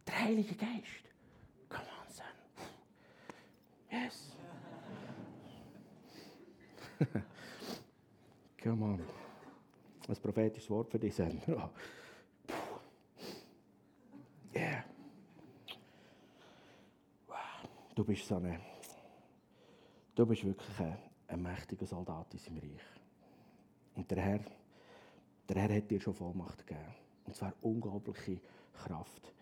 Der 0.06 0.20
Heilige 0.20 0.56
Geist 0.56 1.07
Yes. 3.92 4.36
Come 8.64 8.86
on. 8.86 9.02
Ein 10.08 10.16
prophetisches 10.16 10.70
Wort 10.70 10.90
für 10.90 11.00
dich, 11.00 11.14
Sender. 11.16 11.70
Yeah. 14.56 14.84
Wow. 17.28 17.36
Du 17.94 18.04
bist 18.04 18.28
so 18.28 18.36
eine. 18.38 18.60
Du 20.16 20.26
bist 20.26 20.44
wirklich 20.44 20.80
ein, 20.80 20.98
ein 21.28 21.42
mächtiger 21.42 21.86
Soldat 21.86 22.34
in 22.34 22.40
seinem 22.40 22.58
Reich. 22.58 22.82
Und 23.96 24.10
der 24.10 24.22
Herr, 24.22 24.40
der 25.48 25.62
Herr 25.62 25.76
hat 25.78 25.92
dir 25.92 26.00
schon 26.00 26.14
Vollmacht 26.14 26.66
gegeben. 26.66 26.94
Und 27.26 27.36
zwar 27.36 27.54
unglaubliche 27.62 28.40
Kraft. 28.74 29.34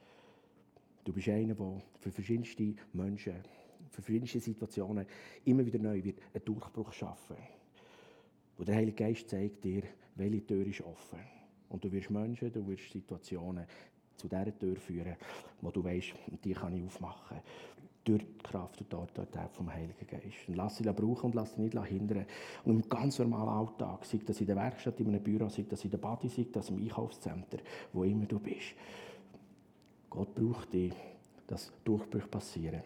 Du 1.04 1.14
bist 1.14 1.30
einer, 1.30 1.54
der 1.54 1.82
für 2.00 2.12
verschiedenste 2.12 2.76
Menschen 2.94 3.44
für 3.90 4.02
verschiedene 4.02 4.28
Situationen 4.28 5.06
immer 5.46 5.66
wieder 5.66 5.80
neu 5.80 6.04
wird 6.04 6.20
einen 6.34 6.46
Durchbruch 6.46 6.92
schaffen. 6.94 7.38
Und 8.58 8.68
der 8.68 8.76
Heilige 8.76 9.04
Geist 9.04 9.30
zeigt 9.30 9.64
dir, 9.64 9.84
welche 10.16 10.46
Tür 10.46 10.66
ist 10.66 10.82
offen. 10.82 11.20
Und 11.70 11.84
du 11.84 11.92
wirst 11.92 12.10
Menschen, 12.10 12.52
du 12.52 12.66
wirst 12.68 12.92
Situationen 12.92 13.66
zu 14.16 14.28
dieser 14.28 14.58
Tür 14.58 14.76
führen, 14.78 15.16
wo 15.62 15.72
du 15.72 15.84
weißt, 15.84 16.14
die 16.44 16.54
kann 16.54 16.76
ich 16.76 16.84
aufmachen. 16.84 17.38
Durch 18.04 18.22
die 18.22 18.44
Kraft 18.44 18.80
und 18.82 18.92
die 18.92 18.96
Autorität 18.96 19.52
vom 19.54 19.74
Heiligen 19.74 20.08
Geist. 20.08 20.48
Und 20.48 20.56
lass 20.56 20.78
sie 20.78 20.84
brauchen 20.84 21.26
und 21.26 21.36
lass 21.36 21.56
sie 21.56 21.62
nicht 21.62 21.78
hindern. 21.86 22.26
Und 22.64 22.76
im 22.76 22.88
ganz 22.88 23.18
normalen 23.18 23.50
Alltag, 23.50 24.06
sei 24.06 24.20
das 24.24 24.40
in 24.40 24.48
der 24.48 24.56
Werkstatt, 24.56 25.00
in 25.00 25.08
einem 25.08 25.24
Büro, 25.24 25.50
sei 25.50 25.66
das 25.68 25.84
in 25.84 25.90
der 25.90 25.98
Body, 25.98 26.30
sei 26.30 26.46
das 26.52 26.70
im 26.70 26.78
Einkaufszentrum, 26.78 27.62
wo 27.94 28.04
immer 28.04 28.26
du 28.26 28.40
bist. 28.40 28.76
Gott 30.08 30.36
braucht 30.36 30.72
dich, 30.72 30.94
dass 31.48 31.74
Durchbrüche 31.84 32.28
passieren 32.28 32.84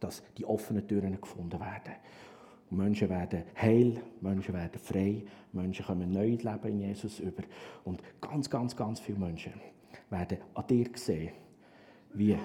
dass 0.00 0.22
die 0.36 0.44
offenen 0.44 0.86
Türen 0.86 1.20
gefunden 1.20 1.58
werden. 1.58 1.94
Und 2.70 2.78
Menschen 2.78 3.08
werden 3.08 3.44
heil, 3.56 4.00
Menschen 4.20 4.54
werden 4.54 4.78
frei, 4.78 5.24
Menschen 5.52 5.84
kommen 5.86 6.12
neu 6.12 6.28
ins 6.28 6.42
Leben 6.42 6.68
in 6.68 6.80
Jesus 6.80 7.20
über. 7.20 7.42
Und 7.84 8.02
ganz, 8.20 8.50
ganz, 8.50 8.76
ganz 8.76 9.00
viele 9.00 9.18
Menschen 9.18 9.52
werden 10.10 10.38
an 10.54 10.66
dir 10.66 10.86
sehen, 10.94 11.32
wie 12.14 12.36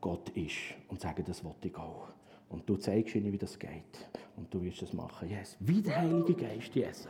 Gott 0.00 0.30
ist 0.30 0.74
und 0.88 1.00
sagen, 1.00 1.24
das 1.26 1.44
wollte 1.44 1.68
ich 1.68 1.76
auch. 1.76 2.08
Und 2.48 2.68
du 2.68 2.76
zeigst 2.76 3.14
ihnen, 3.14 3.32
wie 3.32 3.38
das 3.38 3.58
geht. 3.58 4.08
Und 4.36 4.52
du 4.52 4.62
wirst 4.62 4.82
es 4.82 4.92
machen. 4.92 5.28
Yes. 5.28 5.56
Wie 5.60 5.82
der 5.82 5.96
Heilige 5.96 6.34
Geist, 6.34 6.74
yes. 6.74 7.08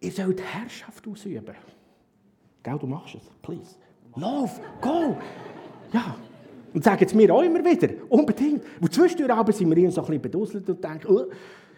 Ihr 0.00 0.12
sollt 0.12 0.42
Herrschaft 0.42 1.06
ausüben. 1.06 1.54
Gell, 2.62 2.78
du 2.78 2.86
machst 2.86 3.14
es. 3.14 3.30
Please. 3.42 3.76
Lauf, 4.16 4.60
go. 4.80 5.16
Ja. 5.94 6.16
Und 6.72 6.82
sagen 6.82 7.04
es 7.04 7.14
mir 7.14 7.32
auch 7.32 7.42
immer 7.42 7.64
wieder. 7.64 7.88
Unbedingt. 8.08 8.64
Und 8.80 8.92
zwischendurch 8.92 9.30
aber 9.30 9.52
sind 9.52 9.74
wir 9.74 9.90
so 9.92 10.00
ein 10.00 10.06
bisschen 10.06 10.22
beduselt 10.22 10.68
und 10.68 10.82
denken, 10.82 11.06
oh, 11.08 11.26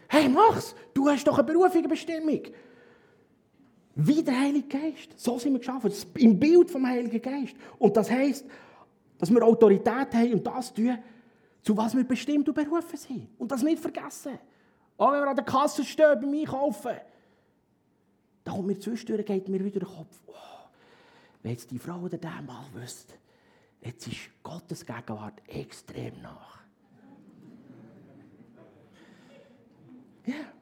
hey, 0.08 0.26
mach's. 0.28 0.74
Du 0.94 1.06
hast 1.08 1.26
doch 1.26 1.38
eine 1.38 1.46
berufliche 1.46 1.86
Bestimmung. 1.86 2.40
Wie 3.94 4.22
der 4.22 4.40
Heilige 4.40 4.68
Geist. 4.68 5.10
So 5.16 5.38
sind 5.38 5.52
wir 5.52 5.58
geschaffen. 5.58 5.92
Im 6.14 6.38
Bild 6.38 6.70
vom 6.70 6.86
Heiligen 6.86 7.20
Geist. 7.20 7.54
Und 7.78 7.94
das 7.94 8.10
heisst, 8.10 8.46
dass 9.18 9.30
wir 9.30 9.42
Autorität 9.42 10.14
haben 10.14 10.32
und 10.32 10.46
das 10.46 10.72
tun, 10.72 10.96
zu 11.62 11.76
was 11.76 11.94
wir 11.94 12.04
bestimmt 12.04 12.48
und 12.48 12.54
berufen 12.54 12.96
sind. 12.96 13.28
Und 13.38 13.52
das 13.52 13.62
nicht 13.62 13.80
vergessen. 13.80 14.38
Auch 14.96 15.12
wenn 15.12 15.20
wir 15.20 15.28
an 15.28 15.36
der 15.36 15.44
Kasse 15.44 15.84
stehen 15.84 16.18
beim 16.20 16.32
Einkaufen. 16.32 16.96
Da 18.44 18.52
kommt 18.52 18.66
mir 18.66 18.78
zwischendurch, 18.78 19.26
geht 19.26 19.48
mir 19.48 19.62
wieder 19.62 19.80
der 19.80 19.88
Kopf. 19.88 20.16
Oh, 20.26 20.32
wenn 21.42 21.52
jetzt 21.52 21.70
die 21.70 21.78
Frau 21.78 21.98
oder 21.98 22.16
der 22.16 22.40
mal 22.46 22.64
wüsste, 22.72 23.14
jetzt 23.80 24.06
ist 24.06 24.30
Gottes 24.42 24.84
Gegenwart 24.84 25.42
extrem 25.48 26.20
nach. 26.20 26.60
Ja. 30.24 30.34
Yeah. 30.34 30.52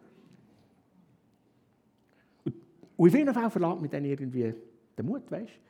Und 2.97 3.07
in 3.07 3.11
vielen 3.11 3.35
Fällen 3.35 3.51
verlangt 3.51 3.81
man 3.81 3.91
dann 3.91 4.05
irgendwie 4.05 4.55
den 4.97 5.07
Mut, 5.07 5.31
weißt 5.31 5.53
du? 5.53 5.65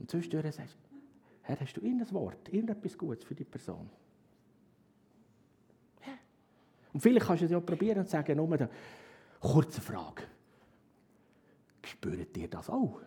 Und 0.00 0.10
zwischendurch 0.10 0.54
sagst 0.54 0.74
du, 0.74 0.96
Herr, 1.42 1.58
hast 1.60 1.74
du 1.74 1.80
irgendein 1.80 2.12
Wort, 2.12 2.48
irgendetwas 2.48 2.98
Gutes 2.98 3.24
für 3.24 3.34
die 3.34 3.44
Person? 3.44 3.88
Ja. 6.06 6.12
Und 6.92 7.00
vielleicht 7.00 7.26
kannst 7.26 7.42
du 7.42 7.46
es 7.46 7.52
ja 7.52 7.60
probieren 7.60 8.00
und 8.00 8.08
sagen, 8.08 8.36
nur 8.36 8.52
eine 8.52 8.68
kurze 9.40 9.80
Frage. 9.80 10.24
Spürt 11.84 12.36
ihr 12.36 12.48
das 12.48 12.68
auch? 12.70 13.00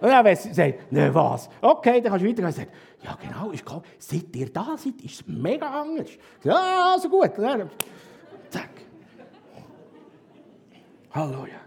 Und 0.00 0.08
dann, 0.08 0.36
sagt, 0.36 0.92
ne, 0.92 1.14
was? 1.14 1.48
Okay, 1.60 2.00
dann 2.00 2.12
kannst 2.12 2.24
du 2.24 2.28
weitergehen 2.28 2.52
sagen, 2.52 2.70
ja 3.02 3.18
genau, 3.20 3.50
ist 3.50 3.64
klar, 3.64 3.82
seit 3.98 4.34
ihr 4.34 4.52
da 4.52 4.76
seid, 4.76 5.00
ist 5.02 5.20
es 5.20 5.26
mega 5.26 5.66
anders. 5.66 6.10
Ja, 6.42 6.92
also 6.94 7.08
gut. 7.08 7.32
Zack. 8.50 8.70
Halleluja. 11.12 11.64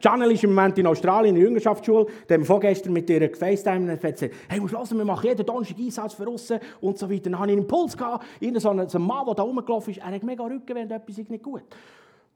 Janelle 0.00 0.32
ist 0.32 0.44
im 0.44 0.54
Moment 0.54 0.78
in 0.78 0.86
Australien 0.86 1.34
in 1.34 1.40
der 1.40 1.48
Jüngerschaftsschule. 1.48 2.06
Da 2.26 2.34
haben 2.34 2.44
vorgestern 2.44 2.92
mit 2.92 3.10
ihr 3.10 3.28
gefacetimed 3.28 3.90
und 3.90 4.00
gesagt, 4.00 4.32
hey, 4.48 4.60
musst 4.60 4.74
hören, 4.74 4.98
wir 4.98 5.04
machen 5.04 5.26
jeden 5.26 5.44
Donnerstag 5.44 5.78
Einsatz 5.78 6.14
für 6.14 6.24
Russen 6.24 6.60
und 6.80 6.96
so 6.96 7.10
weiter. 7.10 7.30
Dann 7.30 7.38
hatte 7.38 7.50
ich 7.50 7.56
einen 7.56 7.62
Impuls 7.62 7.96
gehabt. 7.96 8.24
Irgend 8.38 8.60
so 8.62 8.70
ein, 8.70 8.76
Mann, 8.76 9.26
der 9.26 9.34
da 9.34 9.42
rumgelaufen 9.42 9.92
ist, 9.92 10.00
er 10.00 10.12
hat 10.12 10.22
mega 10.22 10.44
Rücken, 10.44 10.74
wenn 10.76 10.90
etwas 10.90 11.16
nicht 11.16 11.42
gut 11.42 11.64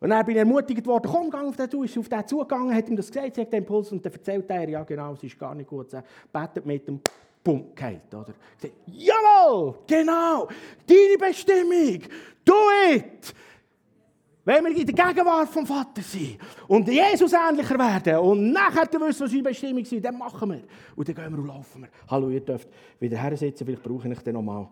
Und 0.02 0.10
dann 0.10 0.26
bin 0.26 0.34
ich 0.34 0.40
ermutigt 0.40 0.84
worden, 0.84 1.08
komm, 1.08 1.30
geh 1.30 1.36
auf 1.36 1.54
den 1.54 1.70
zu, 1.70 1.84
ist 1.84 1.96
auf 1.96 2.08
den 2.08 2.26
zugegangen, 2.26 2.74
hat 2.74 2.88
ihm 2.88 2.96
das 2.96 3.06
gesagt, 3.06 3.36
sagt 3.36 3.52
den 3.52 3.60
Impuls 3.60 3.92
und 3.92 4.04
dann 4.04 4.12
erzählt 4.12 4.50
er, 4.50 4.68
ja 4.68 4.82
genau, 4.82 5.12
es 5.12 5.22
ist 5.22 5.38
gar 5.38 5.54
nicht 5.54 5.70
gut. 5.70 5.90
Betet 6.32 6.66
mit 6.66 6.88
dem 6.88 7.00
bumm, 7.42 7.66
geheilt, 7.72 8.12
oder? 8.12 8.34
Sagt, 8.60 8.74
Jawohl, 8.86 9.76
genau, 9.86 10.48
deine 10.88 11.18
Bestimmung, 11.18 12.00
do 12.44 12.54
it! 12.92 13.32
Wenn 14.44 14.64
wir 14.64 14.76
in 14.76 14.86
der 14.86 15.06
Gegenwart 15.06 15.50
vom 15.50 15.64
Vater 15.64 16.02
sind 16.02 16.36
und 16.66 16.88
Jesus 16.88 17.32
ähnlicher 17.32 17.78
werden 17.78 18.18
und 18.18 18.50
nachher 18.50 18.88
wissen, 18.90 19.02
was 19.02 19.20
unsere 19.20 19.42
Bestimmung 19.44 19.82
ist, 19.82 20.04
dann 20.04 20.18
machen 20.18 20.50
wir. 20.50 20.62
Und 20.96 21.08
dann 21.08 21.14
gehen 21.14 21.30
wir 21.30 21.38
und 21.38 21.46
laufen 21.46 21.82
wir. 21.82 21.88
Hallo, 22.08 22.28
ihr 22.28 22.40
dürft 22.40 22.68
wieder 22.98 23.18
her 23.18 23.36
sitzen, 23.36 23.64
vielleicht 23.64 23.84
brauche 23.84 24.08
ich 24.08 24.18
den 24.18 24.34
nochmal. 24.34 24.66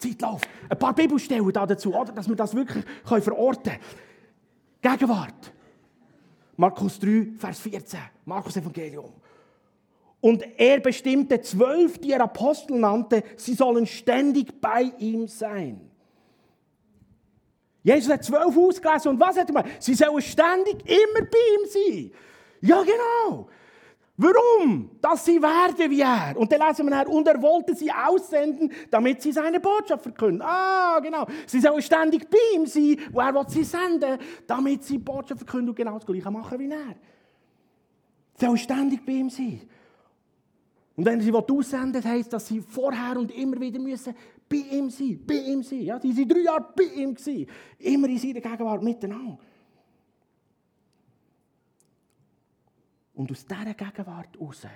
Zeitlauf. 0.00 0.40
Ein 0.68 0.78
paar 0.78 0.94
Bibelstellen 0.94 1.52
dazu, 1.52 1.94
oder? 1.94 2.12
dass 2.12 2.28
wir 2.28 2.36
das 2.36 2.54
wirklich 2.54 2.84
verorten 3.04 3.72
können. 4.80 4.98
Gegenwart. 4.98 5.52
Markus 6.56 6.98
3, 6.98 7.28
Vers 7.38 7.60
14. 7.60 8.00
Markus 8.24 8.56
Evangelium. 8.56 9.12
Und 10.20 10.44
er 10.58 10.80
bestimmte 10.80 11.40
zwölf, 11.40 11.98
die 11.98 12.12
er 12.12 12.22
Apostel 12.22 12.78
nannte, 12.78 13.22
sie 13.36 13.54
sollen 13.54 13.86
ständig 13.86 14.60
bei 14.60 14.92
ihm 14.98 15.26
sein. 15.26 15.90
Jesus 17.82 18.12
hat 18.12 18.24
zwölf 18.24 18.54
ausgelesen 18.56 19.12
und 19.12 19.20
was 19.20 19.38
hat 19.38 19.48
er 19.48 19.54
gemacht? 19.54 19.66
Sie 19.78 19.94
sollen 19.94 20.20
ständig 20.20 20.86
immer 20.86 21.26
bei 21.26 21.38
ihm 21.54 21.68
sein. 21.68 22.10
Ja, 22.60 22.82
genau. 22.82 23.48
Warum? 24.22 24.90
Dass 25.00 25.24
sie 25.24 25.40
werden 25.40 25.90
wie 25.90 26.02
er. 26.02 26.36
Und 26.36 26.52
dann 26.52 26.60
lesen 26.68 26.84
wir 26.84 26.90
nachher, 26.90 27.08
und 27.08 27.26
er 27.26 27.40
wollte 27.40 27.74
sie 27.74 27.90
aussenden, 27.90 28.70
damit 28.90 29.22
sie 29.22 29.32
seine 29.32 29.60
Botschaft 29.60 30.02
verkünden. 30.02 30.42
Ah, 30.42 31.00
genau. 31.00 31.26
Sie 31.46 31.58
sollen 31.58 31.80
ständig 31.80 32.28
bei 32.28 32.36
ihm 32.54 32.66
sein, 32.66 32.98
wo 33.12 33.20
er 33.20 33.48
sie 33.48 33.64
senden 33.64 34.18
damit 34.46 34.84
sie 34.84 34.98
die 34.98 34.98
Botschaft 34.98 35.40
verkünden 35.40 35.70
und 35.70 35.74
genau 35.74 35.94
das 35.94 36.04
Gleiche 36.04 36.30
machen 36.30 36.58
wie 36.58 36.70
er. 36.70 36.96
Sie 38.34 38.44
sollen 38.44 38.58
ständig 38.58 39.06
bei 39.06 39.12
ihm 39.12 39.30
sein. 39.30 39.62
Und 40.96 41.06
wenn 41.06 41.20
sie 41.22 41.32
aussenden, 41.32 42.04
heisst 42.04 42.30
dass 42.30 42.46
sie 42.46 42.60
vorher 42.60 43.18
und 43.18 43.30
immer 43.30 43.58
wieder 43.58 43.78
müssen 43.78 44.14
bei 44.50 44.58
ihm 44.70 44.90
sein, 44.90 45.18
bei 45.26 45.36
ihm 45.36 45.62
sein. 45.62 45.80
Ja, 45.80 45.98
die 45.98 46.14
waren 46.14 46.28
drei 46.28 46.40
Jahre 46.40 46.66
bei 46.76 46.82
ihm. 46.82 47.14
Gewesen. 47.14 47.46
Immer 47.78 48.08
in 48.08 48.18
seiner 48.18 48.40
Gegenwart 48.40 48.82
miteinander. 48.82 49.38
Und 53.20 53.30
aus 53.30 53.44
dieser 53.44 53.74
Gegenwart 53.74 54.34
heraus 54.34 54.66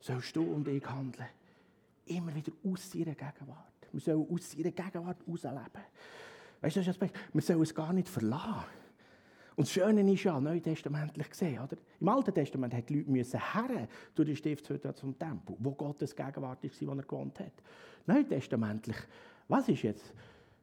sollst 0.00 0.34
du 0.34 0.42
und 0.42 0.66
ich 0.66 0.82
handeln. 0.86 1.28
Immer 2.06 2.34
wieder 2.34 2.52
aus 2.64 2.94
ihrer 2.94 3.12
Gegenwart. 3.12 3.86
Wir 3.92 4.00
sollen 4.00 4.26
aus 4.30 4.54
ihrer 4.54 4.70
Gegenwart 4.70 5.18
herausleben. 5.26 5.82
Weißt 6.62 6.76
du, 6.76 6.80
das 6.80 6.88
Aspekt? 6.88 7.18
Wir 7.34 7.42
sollen 7.42 7.60
es 7.60 7.74
gar 7.74 7.92
nicht 7.92 8.08
verlassen. 8.08 8.64
Und 9.56 9.66
das 9.66 9.72
Schöne 9.72 10.10
ist 10.10 10.24
ja, 10.24 10.40
neutestamentlich 10.40 11.28
gesehen, 11.28 11.62
oder? 11.62 11.76
Im 12.00 12.08
Alten 12.08 12.32
Testament 12.32 12.72
mussten 12.72 12.94
die 12.94 13.18
Leute 13.18 13.38
herren 13.38 13.88
durch 14.14 14.28
die 14.30 14.36
Stiftshütte 14.36 14.94
zum 14.94 15.18
Tempel, 15.18 15.54
wo 15.58 15.72
Gottes 15.72 16.16
Gegenwart 16.16 16.64
war, 16.64 16.88
wo 16.88 16.92
er 16.92 17.02
gewohnt 17.02 17.40
hat. 17.40 17.52
Neutestamentlich, 18.06 18.96
was 19.48 19.68
ist 19.68 19.82
jetzt? 19.82 20.14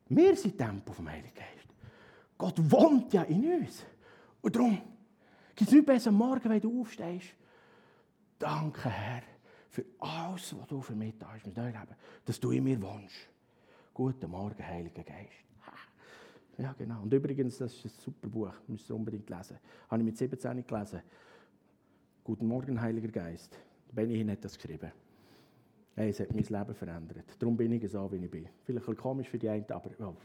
Wir 0.10 0.36
sind 0.36 0.58
Tempel 0.58 0.96
vom 0.96 1.08
Heiligen 1.08 1.36
Geist. 1.36 1.68
Gott 2.40 2.56
wohnt 2.72 3.14
ja 3.14 3.22
in 3.22 3.62
uns. 3.62 3.86
Und 4.44 4.56
darum 4.58 4.78
gibt 5.56 5.70
es 5.70 5.72
nichts 5.72 5.86
besser 5.86 6.10
am 6.10 6.16
Morgen, 6.16 6.50
wenn 6.50 6.60
du 6.60 6.82
aufstehst. 6.82 7.30
Danke, 8.38 8.90
Herr, 8.90 9.24
für 9.70 9.86
alles, 10.00 10.54
was 10.60 10.68
du 10.68 10.82
für 10.82 10.96
mich 10.96 11.18
da 11.18 11.34
hast, 11.34 11.46
dass 12.26 12.40
du 12.40 12.52
in 12.52 12.66
mir 12.66 12.80
wohnst. 12.82 13.16
Guten 13.94 14.30
Morgen, 14.30 14.66
Heiliger 14.66 15.04
Geist. 15.04 15.32
Ja, 16.58 16.72
genau. 16.78 17.02
Und 17.02 17.12
übrigens, 17.12 17.58
das 17.58 17.74
ist 17.74 17.86
ein 17.86 17.90
super 17.90 18.28
Buch, 18.28 18.54
müsst 18.68 18.88
ihr 18.88 18.96
unbedingt 18.96 19.28
lesen. 19.28 19.58
Habe 19.90 20.02
ich 20.02 20.06
mit 20.06 20.18
17 20.18 20.68
gelesen. 20.68 21.02
Guten 22.24 22.46
Morgen, 22.46 22.80
Heiliger 22.80 23.08
Geist. 23.08 23.58
Benny 23.92 24.24
hat 24.26 24.46
das 24.46 24.56
geschrieben. 24.56 24.92
Hey, 25.96 26.10
es 26.10 26.20
hat 26.20 26.32
mein 26.32 26.44
Leben 26.44 26.76
verändert. 26.76 27.26
Darum 27.40 27.58
bin 27.58 27.72
ich 27.72 27.90
so, 27.90 28.12
wie 28.12 28.18
ich 28.18 28.30
bin. 28.30 28.48
Vielleicht 28.66 28.88
ein 28.88 28.98
komisch 28.98 29.30
für 29.30 29.40
die 29.40 29.50
einen, 29.50 29.66
aber 29.72 29.90
oh. 30.00 30.16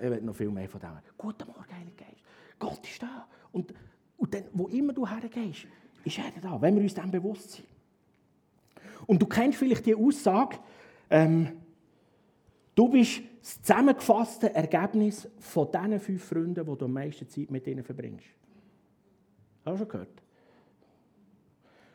Ich 0.00 0.10
will 0.10 0.20
noch 0.22 0.34
viel 0.34 0.50
mehr 0.50 0.68
von 0.68 0.80
dem. 0.80 0.90
Guten 1.16 1.46
Morgen, 1.46 1.72
Heiliger 1.72 2.04
Geist. 2.04 2.22
Gott 2.58 2.80
ist 2.88 3.02
da. 3.02 3.26
Und, 3.52 3.72
und 4.16 4.34
dann, 4.34 4.44
wo 4.52 4.68
immer 4.68 4.92
du 4.92 5.06
hergehst, 5.06 5.66
ist 6.04 6.18
er 6.18 6.40
da, 6.40 6.60
wenn 6.60 6.74
wir 6.74 6.82
uns 6.82 6.94
dem 6.94 7.10
bewusst 7.10 7.52
sind. 7.52 7.68
Und 9.06 9.20
du 9.20 9.26
kennst 9.26 9.58
vielleicht 9.58 9.86
die 9.86 9.94
Aussage, 9.94 10.58
ähm, 11.10 11.60
Du 12.80 12.88
bist 12.88 13.20
das 13.42 13.60
zusammengefasste 13.60 14.54
Ergebnis 14.54 15.28
von 15.38 15.70
diesen 15.70 16.00
fünf 16.00 16.24
Freunden, 16.24 16.64
die 16.64 16.78
du 16.78 16.84
am 16.86 16.92
meisten 16.94 17.28
Zeit 17.28 17.50
mit 17.50 17.66
ihnen 17.66 17.84
verbringst. 17.84 18.26
Hast 19.66 19.74
du 19.74 19.78
schon 19.78 19.88
gehört? 19.88 20.22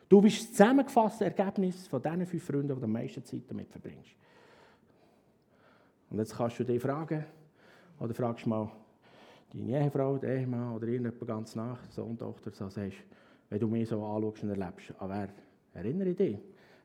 Du 0.08 0.20
bist 0.20 0.42
das 0.42 0.50
zusammengefasste 0.50 1.24
Ergebnis 1.24 1.88
von 1.88 2.00
diesen 2.00 2.26
fünf 2.26 2.44
Freunden, 2.44 2.68
die 2.68 2.74
du 2.74 2.84
am 2.84 2.92
meisten 2.92 3.24
Zeit 3.24 3.42
damit 3.48 3.68
verbringst. 3.68 4.12
Und 6.10 6.18
jetzt 6.18 6.36
kannst 6.36 6.58
du 6.60 6.64
dich 6.64 6.80
fragen, 6.80 7.24
oder 8.00 8.14
fragst 8.14 8.46
mal 8.46 8.70
deine 9.52 9.84
Ehefrau, 9.84 10.18
den 10.18 10.38
Ehemann 10.38 10.74
oder 10.74 10.86
irgendjemand 10.86 11.26
ganz 11.26 11.54
nach, 11.54 11.78
Sohn, 11.90 12.18
Tochter, 12.18 12.50
so 12.52 12.68
sagst, 12.68 12.98
wenn 13.48 13.58
du 13.58 13.68
mich 13.68 13.88
so 13.88 14.04
anschaust 14.04 14.42
und 14.42 14.50
erlebst, 14.50 14.92
an 14.98 15.08
wer 15.08 15.28
erinnere 15.74 16.10
ich 16.10 16.16
dich? 16.16 16.38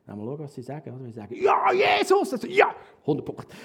Dann 0.05 0.17
mal 0.17 0.25
schauen, 0.25 0.39
was 0.39 0.55
sie 0.55 0.61
sagen. 0.61 0.93
Oder? 0.93 1.05
Sie 1.05 1.11
sagen, 1.11 1.35
ja, 1.35 1.71
Jesus! 1.71 2.33
Also, 2.33 2.47
ja, 2.47 2.73
100 3.01 3.25
Punkte. 3.25 3.55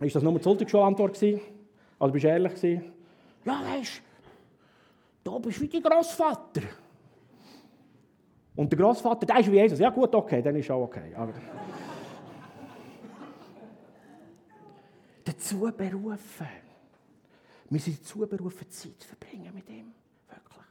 Ist 0.00 0.16
das 0.16 0.22
nur 0.22 0.34
die 0.34 0.42
Sonntagsschulantwort 0.42 1.14
gewesen? 1.14 1.40
Also 1.98 2.12
bist 2.12 2.24
du 2.24 2.28
ehrlich 2.28 2.54
gewesen? 2.54 2.92
Ja, 3.44 3.60
weißt 3.64 4.02
du, 5.24 5.30
da 5.30 5.38
bist 5.38 5.58
du 5.58 5.62
wie 5.62 5.68
dein 5.68 5.82
Großvater. 5.82 6.62
Und 8.54 8.72
der 8.72 8.78
Großvater, 8.78 9.26
der 9.26 9.38
ist 9.40 9.50
wie 9.50 9.56
Jesus. 9.56 9.78
Ja 9.78 9.90
gut, 9.90 10.14
okay, 10.14 10.42
dann 10.42 10.56
ist 10.56 10.70
auch 10.70 10.82
okay. 10.82 11.14
Aber 11.14 11.32
dazu 15.38 15.72
berufen. 15.76 16.46
Wir 17.70 17.80
sind 17.80 18.00
dazu 18.00 18.18
berufen, 18.26 18.70
Zeit 18.70 19.00
zu 19.00 19.08
verbringen 19.08 19.52
mit 19.54 19.68
ihm. 19.68 19.92
Wirklich. 20.28 20.66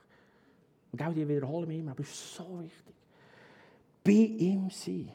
Und 0.91 1.01
auch 1.01 1.13
die 1.13 1.27
wiederholen 1.27 1.69
wir 1.69 1.77
immer, 1.77 1.91
aber 1.91 2.01
es 2.01 2.09
ist 2.09 2.35
so 2.35 2.59
wichtig. 2.61 2.95
Bei 4.03 4.11
ihm 4.11 4.69
sein. 4.69 5.11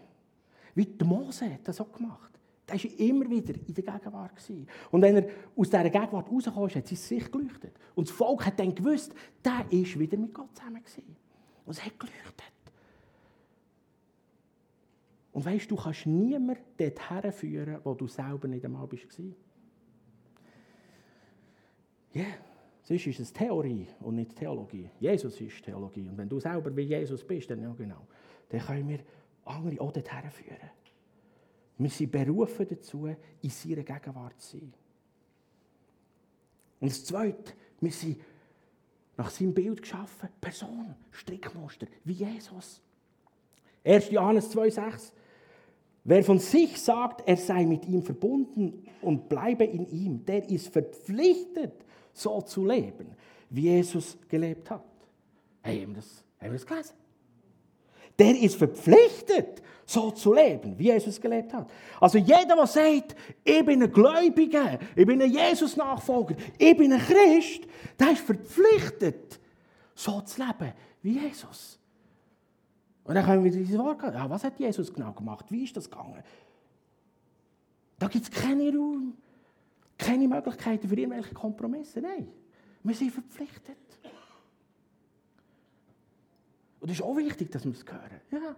Wie 0.74 0.86
der 0.86 1.06
Mose 1.06 1.52
hat 1.52 1.60
das 1.64 1.80
auch 1.80 1.92
gemacht. 1.92 2.30
Er 2.66 2.74
war 2.74 2.98
immer 2.98 3.28
wieder 3.28 3.54
in 3.54 3.74
der 3.74 3.84
Gegenwart. 3.84 4.32
Und 4.90 5.02
wenn 5.02 5.16
er 5.16 5.28
aus 5.54 5.68
dieser 5.68 5.90
Gegenwart 5.90 6.30
rauskam, 6.30 6.64
hat 6.64 6.72
sein 6.72 6.82
Gesicht 6.84 7.30
geleuchtet. 7.30 7.74
Und 7.94 8.08
das 8.08 8.16
Volk 8.16 8.46
hat 8.46 8.58
dann 8.58 8.74
gewusst, 8.74 9.12
der 9.44 9.66
ist 9.70 9.98
wieder 9.98 10.16
mit 10.16 10.32
Gott 10.32 10.56
zusammen. 10.56 10.82
Und 11.66 11.72
es 11.72 11.84
hat 11.84 11.98
geleuchtet. 11.98 12.51
Und 15.32 15.44
weißt 15.44 15.70
du, 15.70 15.76
kannst 15.76 16.06
niemanden 16.06 16.62
dorthin 16.76 17.32
führen, 17.32 17.80
wo 17.84 17.94
du 17.94 18.06
selber 18.06 18.48
nicht 18.48 18.64
einmal 18.64 18.86
bist. 18.86 19.06
Ja, 22.12 22.22
yeah. 22.22 22.34
sonst 22.82 23.06
ist 23.06 23.20
es 23.20 23.32
Theorie 23.32 23.86
und 24.00 24.16
nicht 24.16 24.36
Theologie. 24.36 24.90
Jesus 25.00 25.40
ist 25.40 25.64
Theologie. 25.64 26.08
Und 26.08 26.18
wenn 26.18 26.28
du 26.28 26.38
selber 26.38 26.74
wie 26.76 26.82
Jesus 26.82 27.24
bist, 27.24 27.50
dann 27.50 27.62
ja 27.62 27.72
genau, 27.72 28.06
dann 28.50 28.60
können 28.60 28.88
wir 28.88 28.98
andere 29.46 29.80
auch 29.80 29.92
dorthin 29.92 30.30
führen. 30.30 30.70
Wir 31.78 31.90
sind 31.90 32.12
berufen 32.12 32.66
dazu, 32.68 33.08
in 33.40 33.50
seiner 33.50 33.82
Gegenwart 33.82 34.38
zu 34.40 34.58
sein. 34.58 34.74
Und 36.80 36.90
das 36.90 37.04
Zweite, 37.04 37.54
wir 37.80 37.92
sind 37.92 38.20
nach 39.16 39.30
seinem 39.30 39.54
Bild 39.54 39.80
geschaffen, 39.80 40.28
Person, 40.40 40.94
Strickmuster, 41.10 41.86
wie 42.04 42.12
Jesus. 42.12 42.82
1. 43.84 44.10
Johannes 44.10 44.54
2,6 44.54 45.12
Wer 46.04 46.24
von 46.24 46.38
sich 46.38 46.80
sagt, 46.80 47.28
er 47.28 47.36
sei 47.36 47.64
mit 47.64 47.86
ihm 47.86 48.02
verbunden 48.02 48.84
und 49.02 49.28
bleibe 49.28 49.64
in 49.64 49.86
ihm, 49.88 50.24
der 50.24 50.48
ist 50.48 50.72
verpflichtet, 50.72 51.72
so 52.12 52.40
zu 52.42 52.66
leben, 52.66 53.14
wie 53.50 53.62
Jesus 53.62 54.18
gelebt 54.28 54.70
hat. 54.70 54.84
Hey, 55.62 55.82
haben 55.82 55.94
das, 55.94 56.24
haben 56.40 56.50
wir 56.50 56.58
das 56.58 56.66
gelesen? 56.66 56.94
Der 58.18 58.38
ist 58.40 58.56
verpflichtet, 58.56 59.62
so 59.86 60.10
zu 60.10 60.34
leben, 60.34 60.78
wie 60.78 60.84
Jesus 60.84 61.20
gelebt 61.20 61.52
hat. 61.52 61.70
Also 62.00 62.18
jeder, 62.18 62.56
der 62.56 62.66
sagt, 62.66 63.14
ich 63.44 63.64
bin 63.64 63.82
ein 63.82 63.92
Gläubiger, 63.92 64.78
ich 64.96 65.06
bin 65.06 65.22
ein 65.22 65.30
Jesus-Nachfolger, 65.30 66.34
ich 66.58 66.76
bin 66.76 66.92
ein 66.92 67.00
Christ, 67.00 67.62
der 67.98 68.12
ist 68.12 68.22
verpflichtet, 68.22 69.38
so 69.94 70.20
zu 70.22 70.42
leben, 70.42 70.72
wie 71.02 71.18
Jesus. 71.18 71.78
Und 73.04 73.14
dann 73.14 73.24
können 73.24 73.44
wir 73.44 73.50
diese 73.50 73.76
Frage 73.76 74.12
ja, 74.12 74.30
was 74.30 74.44
hat 74.44 74.58
Jesus 74.58 74.92
genau 74.92 75.12
gemacht? 75.12 75.46
Wie 75.50 75.64
ist 75.64 75.76
das 75.76 75.90
gegangen? 75.90 76.22
Da 77.98 78.08
gibt 78.08 78.24
es 78.24 78.30
keinen 78.30 78.76
Raum, 78.76 79.14
keine 79.98 80.28
Möglichkeiten 80.28 80.88
für 80.88 80.96
irgendwelche 80.96 81.34
Kompromisse. 81.34 82.00
Nein, 82.00 82.28
wir 82.82 82.94
sind 82.94 83.12
verpflichtet. 83.12 83.76
Und 86.80 86.90
es 86.90 86.96
ist 86.98 87.02
auch 87.02 87.16
wichtig, 87.16 87.50
dass 87.52 87.64
wir 87.64 87.72
es 87.72 87.84
hören. 87.84 88.20
Ja. 88.30 88.56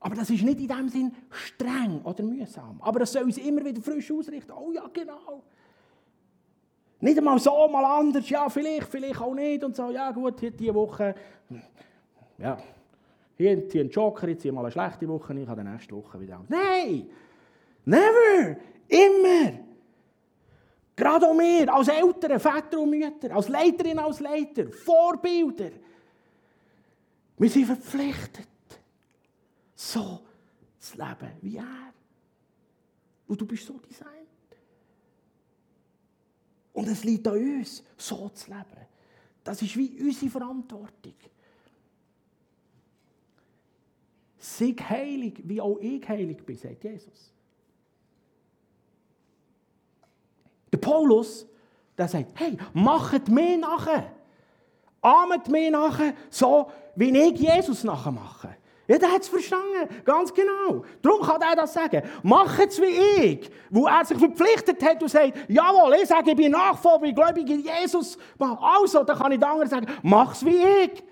Aber 0.00 0.14
das 0.16 0.30
ist 0.30 0.42
nicht 0.42 0.58
in 0.58 0.66
dem 0.66 0.88
Sinn 0.88 1.14
streng 1.30 2.02
oder 2.02 2.24
mühsam. 2.24 2.80
Aber 2.82 3.00
das 3.00 3.12
soll 3.12 3.24
uns 3.24 3.38
immer 3.38 3.64
wieder 3.64 3.80
frisch 3.82 4.10
ausrichten. 4.10 4.50
Oh 4.50 4.72
ja, 4.72 4.88
genau. 4.92 5.44
Nicht 7.00 7.18
einmal 7.18 7.38
so, 7.38 7.68
mal 7.68 7.84
anders, 7.84 8.28
ja, 8.28 8.48
vielleicht, 8.48 8.88
vielleicht 8.88 9.20
auch 9.20 9.34
nicht. 9.34 9.64
Und 9.64 9.74
so, 9.74 9.90
ja, 9.90 10.10
gut, 10.10 10.38
hier 10.40 10.50
diese 10.50 10.74
Woche, 10.74 11.14
ja, 12.38 12.58
hier 13.36 13.68
ziehe 13.68 13.82
einen 13.82 13.90
Joker, 13.90 14.28
ich 14.28 14.38
ziehe 14.38 14.52
mal 14.52 14.62
eine 14.62 14.70
schlechte 14.70 15.08
Woche, 15.08 15.32
ich 15.32 15.48
habe 15.48 15.62
die 15.62 15.68
nächste 15.68 15.96
Woche 15.96 16.20
wieder. 16.20 16.44
Nein! 16.48 17.08
Never! 17.86 18.56
Immer! 18.86 19.52
Gerade 20.94 21.26
auch 21.26 21.38
wir, 21.38 21.72
als 21.72 21.88
Eltern, 21.88 22.38
Väter 22.38 22.78
und 22.78 22.90
Mütter, 22.90 23.34
als 23.34 23.48
Leiterin, 23.48 23.98
als 23.98 24.20
Leiter, 24.20 24.70
Vorbilder. 24.70 25.70
Wir 27.38 27.48
sind 27.48 27.64
verpflichtet, 27.64 28.46
so 29.74 30.20
zu 30.78 30.98
leben 30.98 31.32
wie 31.40 31.56
er. 31.56 31.94
Und 33.26 33.40
du 33.40 33.46
bist 33.46 33.66
so 33.66 33.78
designt. 33.78 34.19
Und 36.80 36.88
es 36.88 37.04
liegt 37.04 37.28
an 37.28 37.34
uns, 37.34 37.84
so 37.98 38.30
zu 38.30 38.48
leben. 38.48 38.86
Das 39.44 39.60
ist 39.60 39.76
wie 39.76 40.00
unsere 40.00 40.30
Verantwortung. 40.30 41.12
Sei 44.38 44.74
heilig, 44.88 45.42
wie 45.44 45.60
auch 45.60 45.76
ich 45.76 46.08
heilig 46.08 46.42
bin, 46.42 46.56
sagt 46.56 46.82
Jesus. 46.82 47.34
Der 50.72 50.78
Paulus, 50.78 51.46
der 51.98 52.08
sagt, 52.08 52.40
hey, 52.40 52.56
macht 52.72 53.28
mir 53.28 53.58
nachher. 53.58 54.16
Ahmet 55.02 55.48
mir 55.48 55.70
nachher, 55.70 56.14
so 56.30 56.72
wie 56.96 57.14
ich 57.14 57.40
Jesus 57.40 57.84
nachher 57.84 58.12
mache. 58.12 58.56
Ja, 58.90 58.98
der 58.98 59.12
hat 59.12 59.22
es 59.22 59.28
verstanden, 59.28 59.88
ganz 60.04 60.34
genau. 60.34 60.84
Darum 61.00 61.22
kann 61.22 61.40
er 61.42 61.54
das 61.54 61.72
sagen. 61.72 62.02
Mach 62.24 62.58
es 62.58 62.80
wie 62.80 62.86
ich, 63.22 63.48
wo 63.70 63.86
er 63.86 64.04
sich 64.04 64.18
verpflichtet 64.18 64.82
hat 64.82 65.00
und 65.00 65.08
sagt, 65.08 65.48
jawohl, 65.48 65.94
ich 66.02 66.08
sage, 66.08 66.32
ich 66.32 66.36
bin 66.36 66.50
Nachfolger, 66.50 67.04
ich 67.04 67.14
glaube 67.14 67.38
in 67.38 67.62
Jesus. 67.62 68.18
Also, 68.36 69.04
dann 69.04 69.16
kann 69.16 69.30
ich 69.30 69.38
den 69.38 69.48
anderen 69.48 69.70
sagen, 69.70 69.86
mach 70.02 70.32
es 70.32 70.44
wie 70.44 70.56
ich. 70.56 71.04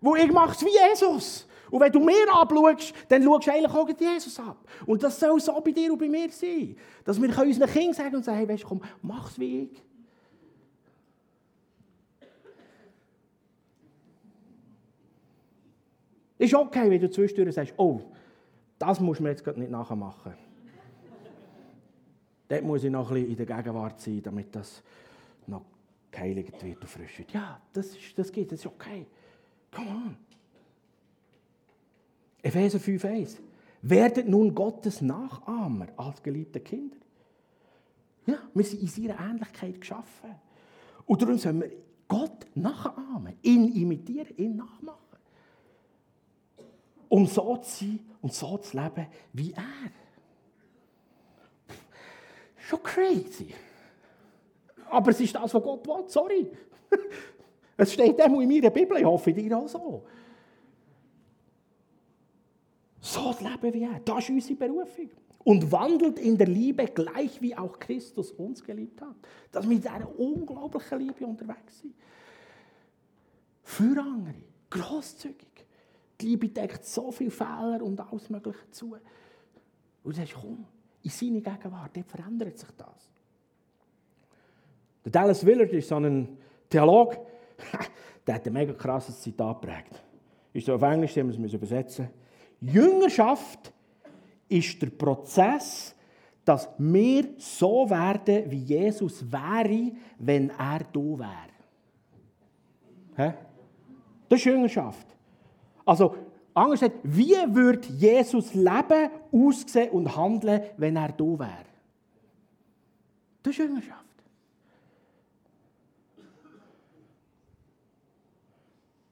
Wo 0.00 0.14
ich 0.14 0.30
mache 0.30 0.52
es 0.52 0.64
wie 0.64 0.70
Jesus. 0.70 1.48
Und 1.68 1.80
wenn 1.80 1.90
du 1.90 1.98
mir 1.98 2.32
anschaust, 2.32 2.94
dann 3.08 3.24
schaust 3.24 3.48
du 3.48 3.50
eigentlich 3.50 3.74
auch 3.74 3.88
Jesus 3.88 4.38
ab. 4.38 4.58
Und 4.86 5.02
das 5.02 5.18
soll 5.18 5.40
so 5.40 5.60
bei 5.60 5.72
dir 5.72 5.92
und 5.92 5.98
bei 5.98 6.08
mir 6.08 6.30
sein. 6.30 6.76
Dass 7.04 7.20
wir 7.20 7.28
unseren 7.28 7.70
Kindern 7.70 7.94
sagen 7.94 8.14
und 8.14 8.24
sagen, 8.24 8.38
hey, 8.38 8.48
weißt 8.48 8.62
du, 8.62 8.68
komm, 8.68 8.82
mach 9.02 9.32
es 9.32 9.40
wie 9.40 9.62
ich. 9.62 9.82
Ist 16.44 16.54
okay, 16.54 16.90
wenn 16.90 17.00
du 17.00 17.08
zwischendurch 17.08 17.54
sagst, 17.54 17.72
oh, 17.78 18.02
das 18.78 19.00
muss 19.00 19.18
man 19.18 19.32
jetzt 19.32 19.46
nicht 19.56 19.70
nachher 19.70 19.96
machen. 19.96 20.34
Dort 22.48 22.62
muss 22.64 22.84
ich 22.84 22.90
noch 22.90 23.08
ein 23.10 23.14
bisschen 23.14 23.30
in 23.30 23.36
der 23.36 23.46
Gegenwart 23.46 23.98
sein, 23.98 24.22
damit 24.22 24.54
das 24.54 24.82
noch 25.46 25.62
geheiligt 26.10 26.62
wird 26.62 26.82
und 26.82 26.88
frisch 26.88 27.18
wird. 27.18 27.32
Ja, 27.32 27.58
das, 27.72 27.96
ist, 27.96 28.18
das 28.18 28.30
geht, 28.30 28.52
das 28.52 28.60
ist 28.60 28.66
okay. 28.66 29.06
Come 29.74 29.88
on. 29.88 30.16
Epheser 32.42 32.78
5,1. 32.78 33.38
Werdet 33.80 34.28
nun 34.28 34.54
Gottes 34.54 35.00
Nachahmer 35.00 35.86
als 35.96 36.22
geliebte 36.22 36.60
Kinder. 36.60 36.98
Ja, 38.26 38.36
wir 38.52 38.64
sind 38.64 38.82
in 38.82 38.88
seiner 38.88 39.18
Ähnlichkeit 39.18 39.80
geschaffen. 39.80 40.34
Und 41.06 41.22
darum 41.22 41.38
sollen 41.38 41.62
wir 41.62 41.70
Gott 42.06 42.46
nachahmen, 42.54 43.32
ihn 43.40 43.74
imitieren, 43.74 44.36
ihn 44.36 44.56
nachmachen 44.56 45.03
um 47.08 47.26
so 47.26 47.56
zu 47.58 47.84
sein 47.84 48.00
und 48.22 48.32
so 48.32 48.58
zu 48.58 48.76
leben 48.76 49.06
wie 49.32 49.52
er. 49.52 49.90
Schon 52.56 52.82
crazy. 52.82 53.54
Aber 54.90 55.10
es 55.10 55.20
ist 55.20 55.34
das, 55.34 55.52
was 55.52 55.62
Gott 55.62 55.86
will, 55.86 56.04
sorry. 56.08 56.50
Es 57.76 57.92
steht 57.92 58.20
auch 58.22 58.40
in 58.40 58.48
meiner 58.48 58.70
Bibel, 58.70 58.96
ich 58.98 59.04
hoffe, 59.04 59.32
dir 59.32 59.58
auch 59.58 59.66
so. 59.66 60.04
So 63.00 63.32
zu 63.32 63.44
leben 63.44 63.74
wie 63.74 63.82
er, 63.82 64.00
das 64.04 64.24
ist 64.24 64.30
unsere 64.30 64.54
Berufung. 64.54 65.10
Und 65.42 65.70
wandelt 65.72 66.18
in 66.20 66.38
der 66.38 66.46
Liebe 66.46 66.86
gleich 66.86 67.42
wie 67.42 67.54
auch 67.54 67.78
Christus 67.78 68.30
uns 68.30 68.62
geliebt 68.62 69.02
hat. 69.02 69.16
Dass 69.52 69.68
wir 69.68 69.76
in 69.76 69.82
dieser 69.82 70.18
unglaublichen 70.18 70.98
Liebe 71.00 71.26
unterwegs 71.26 71.80
sind. 71.80 71.94
Für 73.62 74.00
andere, 74.00 74.36
grosszügig. 74.70 75.63
Die 76.20 76.26
Liebe 76.26 76.48
deckt 76.48 76.84
so 76.84 77.10
viele 77.10 77.30
Fehler 77.30 77.80
und 77.82 78.00
alles 78.00 78.30
Mögliche 78.30 78.70
zu. 78.70 78.92
Und 78.92 79.02
du 80.04 80.12
sagst, 80.12 80.34
komm, 80.34 80.64
in 81.02 81.10
seine 81.10 81.40
Gegenwart, 81.40 81.96
dort 81.96 82.08
verändert 82.08 82.58
sich 82.58 82.70
das. 82.76 83.10
Der 85.04 85.12
Dallas 85.12 85.44
Willard 85.44 85.72
ist 85.72 85.88
so 85.88 85.96
ein 85.96 86.38
Theologe, 86.68 87.18
der 88.26 88.36
hat 88.36 88.46
ein 88.46 88.52
mega 88.52 88.72
krasses 88.72 89.20
Zitat 89.20 89.60
geprägt. 89.60 90.02
Ist 90.52 90.66
so 90.66 90.74
auf 90.74 90.82
Englisch, 90.82 91.16
wir 91.16 91.26
es 91.28 91.52
übersetzen. 91.52 92.08
Jüngerschaft 92.60 93.72
ist 94.48 94.80
der 94.80 94.90
Prozess, 94.90 95.94
dass 96.44 96.68
wir 96.78 97.28
so 97.38 97.88
werden, 97.88 98.50
wie 98.50 98.58
Jesus 98.58 99.30
wäre, 99.30 99.92
wenn 100.18 100.50
er 100.50 100.80
da 100.92 101.00
wäre. 101.00 101.54
Das 104.28 104.38
ist 104.38 104.44
Jüngerschaft. 104.44 105.13
Also, 105.84 106.14
anders 106.54 106.80
gesagt, 106.80 107.00
wie 107.02 107.34
würde 107.48 107.88
Jesus 107.88 108.54
leben, 108.54 109.10
aussehen 109.32 109.90
und 109.90 110.16
handeln, 110.16 110.62
wenn 110.76 110.96
er 110.96 111.12
da 111.12 111.24
wäre? 111.24 111.66
Das 113.42 113.52
ist 113.52 113.58
Jüngerschaft. 113.58 114.04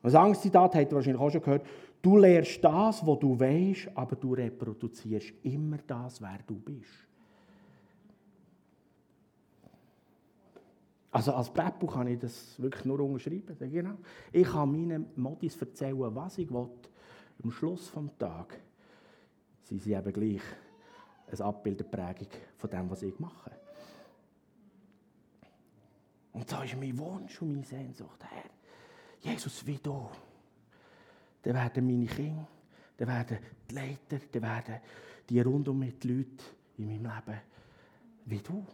Ein 0.03 0.17
anderes 0.17 0.41
Zitat 0.41 0.75
habt 0.75 0.91
ihr 0.91 0.97
wahrscheinlich 0.97 1.21
auch 1.21 1.31
schon 1.31 1.43
gehört. 1.43 1.67
Du 2.01 2.19
lehrst 2.19 2.65
das, 2.65 3.07
was 3.07 3.19
du 3.21 3.39
weißt, 3.39 3.91
aber 3.95 4.17
du 4.17 4.35
reproduzierst 4.35 5.33
immer 5.45 5.79
das, 5.87 6.21
wer 6.21 6.41
du 6.45 6.55
bist. 6.55 6.91
Also 11.13 11.35
als 11.35 11.53
Präppu 11.53 11.87
kann 11.87 12.07
ich 12.07 12.19
das 12.19 12.61
wirklich 12.61 12.87
nur 12.87 12.99
unterschreiben. 13.01 13.57
Genau. 13.59 13.99
Ich 14.33 14.49
kann 14.49 14.73
meinen 14.73 15.07
Modis 15.17 15.61
erzählen, 15.61 16.15
was 16.15 16.39
ich 16.39 16.51
will. 16.51 16.71
Am 17.45 17.51
Schluss 17.51 17.93
des 17.93 18.19
Tages 18.19 18.59
sind 19.65 19.83
sie 19.83 19.93
eben 19.93 20.13
gleich 20.13 20.41
eine 21.31 21.45
Abbild, 21.45 21.81
eine 21.81 21.91
Prägung 21.91 22.33
von 22.57 22.71
dem, 22.71 22.91
was 22.91 23.03
ich 23.03 23.19
mache. 23.19 23.51
Und 26.33 26.51
da 26.51 26.65
ist 26.65 26.77
mein 26.77 26.99
Wunsch 26.99 27.43
und 27.43 27.53
meine 27.53 27.65
Sehnsucht, 27.65 28.25
Herr. 28.25 29.33
Jesus, 29.33 29.67
wie 29.67 29.79
du. 29.79 30.09
Dann 31.43 31.55
werden 31.55 31.87
meine 31.87 32.07
Kinder, 32.07 32.49
dann 32.97 33.09
werden 33.09 33.39
die 33.71 33.75
Leiter, 33.75 34.19
dann 34.33 34.43
werden 34.43 34.81
die 35.29 35.41
rundum 35.41 35.79
mit 35.79 36.03
Leuten 36.05 36.39
in 36.79 36.87
meinem 36.87 37.03
Leben 37.27 37.41
wie 38.25 38.39
du. 38.39 38.65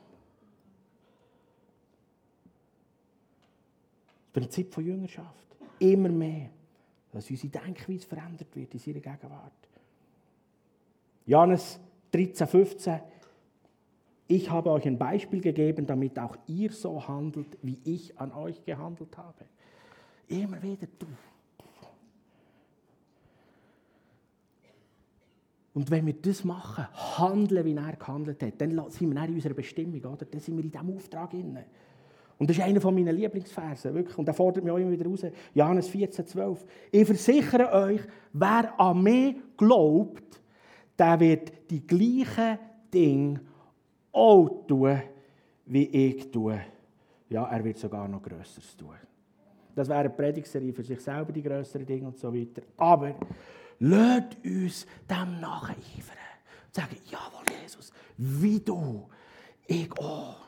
Das 4.33 4.43
Prinzip 4.43 4.73
von 4.75 4.85
Jüngerschaft. 4.85 5.47
Immer 5.79 6.11
mehr, 6.11 6.51
dass 7.13 7.31
unsere 7.31 7.49
Denkweise 7.49 8.07
verändert 8.07 8.55
wird 8.55 8.73
in 8.75 8.81
seiner 8.81 9.01
Gegenwart. 9.01 9.53
Johannes 11.27 11.79
13, 12.13 12.47
15. 12.47 13.01
Ich 14.29 14.51
habe 14.51 14.71
euch 14.71 14.87
ein 14.87 14.99
Beispiel 14.99 15.41
gegeben, 15.41 15.87
damit 15.87 16.19
auch 16.19 16.37
ihr 16.47 16.71
so 16.71 17.07
handelt, 17.07 17.57
wie 17.63 17.79
ich 17.85 18.19
an 18.19 18.33
euch 18.33 18.63
gehandelt 18.65 19.17
habe. 19.17 19.45
Immer 20.29 20.63
wieder 20.63 20.87
du. 20.99 21.07
Und 25.73 25.91
wenn 25.91 26.07
wir 26.07 26.15
das 26.15 26.45
machen, 26.45 26.89
handeln, 27.19 27.65
wie 27.65 27.75
er 27.75 27.97
gehandelt 27.97 28.43
hat, 28.43 28.61
dann 28.61 28.91
sind 28.91 29.15
wir 29.15 29.25
in 29.25 29.35
unserer 29.35 29.55
Bestimmung, 29.55 30.03
oder? 30.05 30.25
Dann 30.25 30.41
sind 30.41 30.57
wir 30.57 30.65
in 30.65 30.71
diesem 30.71 30.97
Auftrag 30.97 31.33
inne. 31.35 31.67
Und 32.39 32.49
das 32.49 32.57
ist 32.57 32.63
einer 32.63 32.91
meiner 32.91 33.13
Lieblingsverse, 33.13 33.93
wirklich. 33.93 34.17
Und 34.17 34.27
der 34.27 34.35
fordert 34.35 34.63
mich 34.63 34.73
auch 34.73 34.79
immer 34.79 34.93
wieder 34.93 35.07
raus. 35.07 35.27
Johannes 35.55 35.89
14, 35.89 36.27
12. 36.27 36.67
Ich 36.93 37.07
versichere 37.07 37.73
euch, 37.73 38.01
wer 38.33 38.79
an 38.79 39.03
mich 39.03 39.37
glaubt, 39.57 40.41
der 40.97 41.19
wird 41.19 41.53
die 41.71 41.85
gleichen 41.85 42.59
Dinge 42.93 43.41
auch 44.13 44.67
tun, 44.67 45.03
wie 45.67 45.85
ich 45.87 46.31
tue. 46.31 46.61
Ja, 47.29 47.45
er 47.45 47.63
wird 47.65 47.79
sogar 47.79 48.07
noch 48.07 48.23
Größeres 48.23 48.77
tun. 48.77 48.95
Das 49.75 49.89
wäre 49.89 50.01
eine 50.01 50.11
Predigserie 50.11 50.73
für 50.73 50.83
sich 50.83 51.01
selber, 51.01 51.33
die 51.33 51.43
größeren 51.43 51.87
Dinge 51.87 52.07
und 52.07 52.19
so 52.19 52.33
weiter. 52.33 52.63
Aber 52.77 53.15
lasst 53.81 54.37
uns 54.45 54.87
dem 55.09 55.41
nacheifern. 55.41 56.17
Und 56.67 56.75
sagen, 56.75 56.97
jawohl, 57.11 57.45
Jesus, 57.63 57.93
wie 58.17 58.61
du, 58.61 59.09
ich 59.67 59.91
auch. 59.99 60.48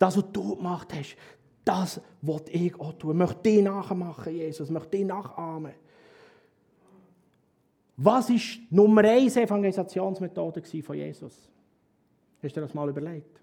Das, 0.00 0.16
was 0.16 0.32
du 0.32 0.56
gemacht 0.56 0.94
hast, 0.94 1.14
das 1.62 2.00
was 2.22 2.42
ich 2.48 2.74
auch 2.80 2.94
tun. 2.94 3.10
Ich 3.10 3.16
möchte 3.18 3.42
dich 3.42 3.62
nachmachen, 3.62 4.34
Jesus. 4.34 4.68
Ich 4.68 4.72
möchte 4.72 4.96
dich 4.96 5.04
nachahmen. 5.04 5.74
Was 7.98 8.30
war 8.30 8.36
Nummer 8.70 9.04
eins 9.04 9.36
Evangelisationsmethode 9.36 10.62
von 10.82 10.96
Jesus? 10.96 11.50
Hast 12.42 12.56
du 12.56 12.60
dir 12.60 12.66
das 12.66 12.72
mal 12.72 12.88
überlegt? 12.88 13.42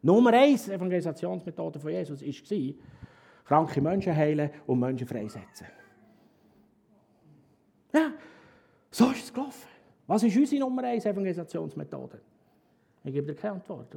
Nummer 0.00 0.32
eins 0.32 0.68
Evangelisationsmethode 0.68 1.80
von 1.80 1.90
Jesus 1.90 2.22
war, 2.22 2.74
kranke 3.44 3.80
Menschen 3.80 4.14
heilen 4.14 4.50
und 4.64 4.78
Menschen 4.78 5.08
freisetzen. 5.08 5.66
Ja, 7.92 8.12
so 8.92 9.10
ist 9.10 9.24
es 9.24 9.34
gelaufen. 9.34 9.68
Was 10.06 10.22
ist 10.22 10.36
unsere 10.36 10.60
Nummer 10.60 10.84
eins 10.84 11.04
Evangelisationsmethode? 11.04 12.20
Ich 13.02 13.12
gebe 13.12 13.26
dir 13.26 13.34
keine 13.34 13.54
Antwort. 13.54 13.92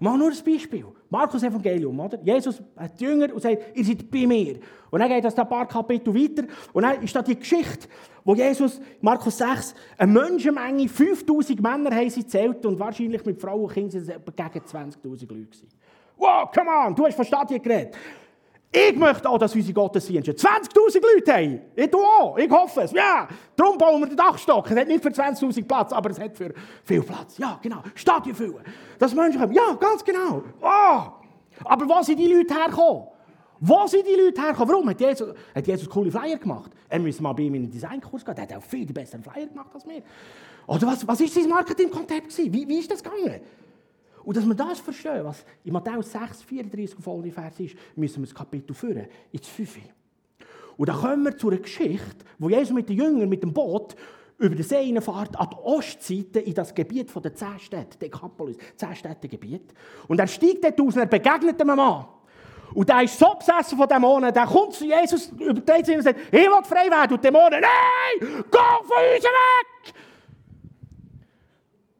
Mach 0.00 0.16
nur 0.16 0.30
ein 0.30 0.44
Beispiel. 0.44 0.84
Markus 1.10 1.42
Evangelium, 1.42 1.98
oder? 1.98 2.18
Jesus 2.22 2.62
hat 2.76 2.98
die 3.00 3.04
Jünger 3.04 3.32
und 3.32 3.40
sagt, 3.40 3.76
ihr 3.76 3.84
seid 3.84 4.10
bei 4.10 4.26
mir. 4.26 4.58
Und 4.90 5.00
dann 5.00 5.08
geht 5.08 5.24
das 5.24 5.36
ein 5.36 5.48
paar 5.48 5.66
Kapitel 5.66 6.14
weiter. 6.14 6.46
Und 6.72 6.82
dann 6.82 7.02
ist 7.02 7.14
da 7.14 7.22
die 7.22 7.38
Geschichte, 7.38 7.88
wo 8.24 8.34
Jesus, 8.34 8.80
Markus 9.00 9.38
6, 9.38 9.74
eine 9.96 10.12
Menschenmenge, 10.12 10.88
5000 10.88 11.60
Männer 11.60 11.90
haben 11.90 12.10
sie 12.10 12.26
zählt 12.26 12.64
und 12.66 12.78
wahrscheinlich 12.78 13.24
mit 13.24 13.40
Frauen 13.40 13.64
und 13.64 13.72
Kindern 13.72 13.90
sind 13.90 14.08
es 14.08 14.36
gegen 14.36 14.64
20.000 14.64 14.96
Leute 15.02 15.26
gewesen. 15.26 15.68
Wow, 16.16 16.50
come 16.52 16.70
on, 16.70 16.94
du 16.94 17.06
hast 17.06 17.14
von 17.14 17.24
Stadien 17.24 17.62
geredet. 17.62 17.96
Ich 18.70 18.94
möchte 18.96 19.28
auch, 19.28 19.38
dass 19.38 19.54
unsere 19.54 19.72
Gottesdienste 19.72 20.32
20.000 20.32 21.00
Leute 21.14 21.32
haben. 21.32 21.60
Ich 21.74 21.94
auch. 21.94 22.36
Ich 22.36 22.50
hoffe 22.50 22.82
es. 22.82 22.92
Ja, 22.92 23.26
darum 23.56 23.78
bauen 23.78 24.00
wir 24.00 24.08
den 24.08 24.16
Dachstock. 24.16 24.70
Es 24.70 24.76
hat 24.76 24.88
nicht 24.88 25.02
für 25.02 25.08
20.000 25.08 25.66
Platz, 25.66 25.92
aber 25.92 26.10
es 26.10 26.20
hat 26.20 26.36
für 26.36 26.52
viel 26.84 27.02
Platz. 27.02 27.38
Ja, 27.38 27.58
genau. 27.62 27.82
Stadion 27.94 28.34
füllen. 28.34 28.60
Dass 28.98 29.14
Menschen 29.14 29.40
kommen. 29.40 29.54
Ja, 29.54 29.72
ganz 29.80 30.04
genau. 30.04 30.42
Oh. 30.60 31.02
Aber 31.64 31.88
wo 31.88 32.02
sind 32.02 32.18
die 32.18 32.26
Leute 32.26 32.54
hergekommen? 32.54 33.08
Wo 33.60 33.86
sind 33.86 34.06
die 34.06 34.14
Leute 34.14 34.40
hergekommen? 34.40 34.74
Warum? 34.74 34.90
Hat 34.90 35.00
Jesus, 35.00 35.34
hat 35.54 35.66
Jesus 35.66 35.88
coole 35.88 36.10
Flyer 36.10 36.36
gemacht? 36.36 36.70
Er 36.90 36.98
müsste 36.98 37.22
mal 37.22 37.32
bei 37.32 37.44
ihm 37.44 37.54
in 37.54 37.62
den 37.62 37.70
Designkurs 37.70 38.24
gehen. 38.24 38.36
Er 38.36 38.42
hat 38.42 38.52
auch 38.54 38.62
viel 38.62 38.86
bessere 38.86 39.22
Flyer 39.22 39.46
gemacht 39.46 39.70
als 39.74 39.86
wir. 39.86 40.02
Oder 40.66 40.86
was, 40.86 41.08
was 41.08 41.20
ist 41.22 41.34
sein 41.34 41.48
Marketingkonzept 41.48 42.36
Wie, 42.36 42.68
wie 42.68 42.78
ist 42.78 42.90
das 42.90 43.02
gegangen? 43.02 43.40
Und 44.28 44.36
dass 44.36 44.44
wir 44.44 44.54
das 44.54 44.78
verstehen, 44.80 45.24
was 45.24 45.42
in 45.64 45.72
Matthäus 45.72 46.12
6, 46.12 46.42
34 46.42 47.02
folgende 47.02 47.32
Vers 47.32 47.60
ist, 47.60 47.74
müssen 47.96 48.20
wir 48.20 48.26
das 48.26 48.34
Kapitel 48.34 48.74
führen, 48.74 49.06
ins 49.32 49.48
5. 49.48 49.78
Und 50.76 50.86
dann 50.86 50.96
kommen 50.98 51.24
wir 51.24 51.38
zu 51.38 51.48
einer 51.48 51.56
Geschichte, 51.56 52.26
wo 52.38 52.50
Jesus 52.50 52.74
mit 52.74 52.90
den 52.90 52.98
Jüngern 52.98 53.26
mit 53.26 53.42
dem 53.42 53.54
Boot 53.54 53.96
über 54.36 54.54
den 54.54 54.62
See 54.62 55.00
fährt, 55.00 55.34
an 55.34 55.48
die 55.50 55.56
Ostseite 55.56 56.40
in 56.40 56.52
das 56.52 56.74
Gebiet 56.74 57.10
der 57.24 57.34
zehn 57.34 57.58
Städte, 57.58 57.96
Dekapolis, 57.96 58.58
zehn 58.76 58.94
Städtegebiet. 58.94 59.72
Und 60.08 60.20
er 60.20 60.26
steigt 60.26 60.62
dort 60.62 60.78
aus 60.78 60.94
und 60.96 61.00
er 61.00 61.06
begegnet 61.06 61.58
einem 61.62 61.76
Mann. 61.76 62.04
Und 62.74 62.86
der 62.86 63.04
ist 63.04 63.18
so 63.18 63.32
besessen 63.32 63.78
von 63.78 63.88
Dämonen, 63.88 64.34
der 64.34 64.44
kommt 64.44 64.74
zu 64.74 64.84
Jesus, 64.84 65.28
überträgt 65.38 65.86
sich 65.86 65.96
und 65.96 66.02
sagt, 66.02 66.20
ich 66.30 66.32
will 66.32 66.64
frei 66.64 66.90
werden. 66.90 67.14
Und 67.14 67.24
Dämonen, 67.24 67.62
nein, 67.62 68.18
geh 68.20 68.58
von 68.84 69.14
uns 69.14 69.24
weg! 69.24 69.94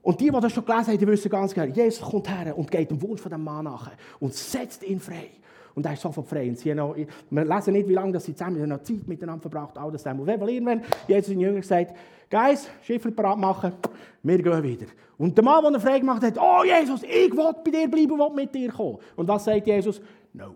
Und 0.09 0.19
die, 0.23 0.31
die 0.31 0.41
das 0.41 0.55
schon 0.55 0.65
gelesen 0.65 0.87
haben, 0.87 0.99
die 0.99 1.07
wissen 1.07 1.31
ganz 1.31 1.53
genau, 1.53 1.67
Jesus 1.67 2.01
kommt 2.01 2.31
her 2.31 2.57
und 2.57 2.71
geht 2.71 2.91
dem 2.91 3.03
Wunsch 3.03 3.21
von 3.21 3.31
dem 3.31 3.45
Mann 3.45 3.67
nach 3.67 3.91
und 4.19 4.33
setzt 4.33 4.83
ihn 4.83 4.99
frei. 4.99 5.29
Und 5.75 5.85
er 5.85 5.93
ist 5.93 6.01
sofort 6.01 6.27
frei. 6.27 6.49
Und 6.49 6.59
sie 6.59 6.75
noch, 6.75 6.97
wir 6.97 7.45
lesen 7.45 7.75
nicht, 7.75 7.87
wie 7.87 7.93
lange 7.93 8.19
sie 8.19 8.35
zusammen 8.35 8.59
haben 8.59 8.71
noch 8.71 8.83
Zeit 8.83 9.07
miteinander 9.07 9.43
verbracht, 9.43 9.77
all 9.77 9.93
das 9.93 10.03
zusammen. 10.03 10.21
Und 10.21 10.27
wenn 10.29 10.41
irgendwann 10.49 10.83
Jesus 11.07 11.29
den 11.29 11.41
Jüngern 11.41 11.61
gesagt, 11.61 11.95
Geist, 12.31 12.71
Schiffel 12.85 13.13
parat 13.13 13.37
machen, 13.37 13.75
wir 14.23 14.43
gehen 14.43 14.63
wieder. 14.63 14.87
Und 15.19 15.37
der 15.37 15.45
Mann, 15.45 15.63
der 15.65 15.75
er 15.75 15.81
frei 15.81 15.99
gemacht 15.99 16.23
hat, 16.23 16.39
oh 16.39 16.65
Jesus, 16.65 17.03
ich 17.03 17.31
will 17.31 17.53
bei 17.63 17.71
dir 17.71 17.91
bleiben, 17.91 18.19
will 18.19 18.31
mit 18.35 18.55
dir 18.55 18.73
kommen. 18.73 18.97
Und 19.15 19.29
was 19.29 19.45
sagt 19.45 19.67
Jesus? 19.67 20.01
No. 20.33 20.55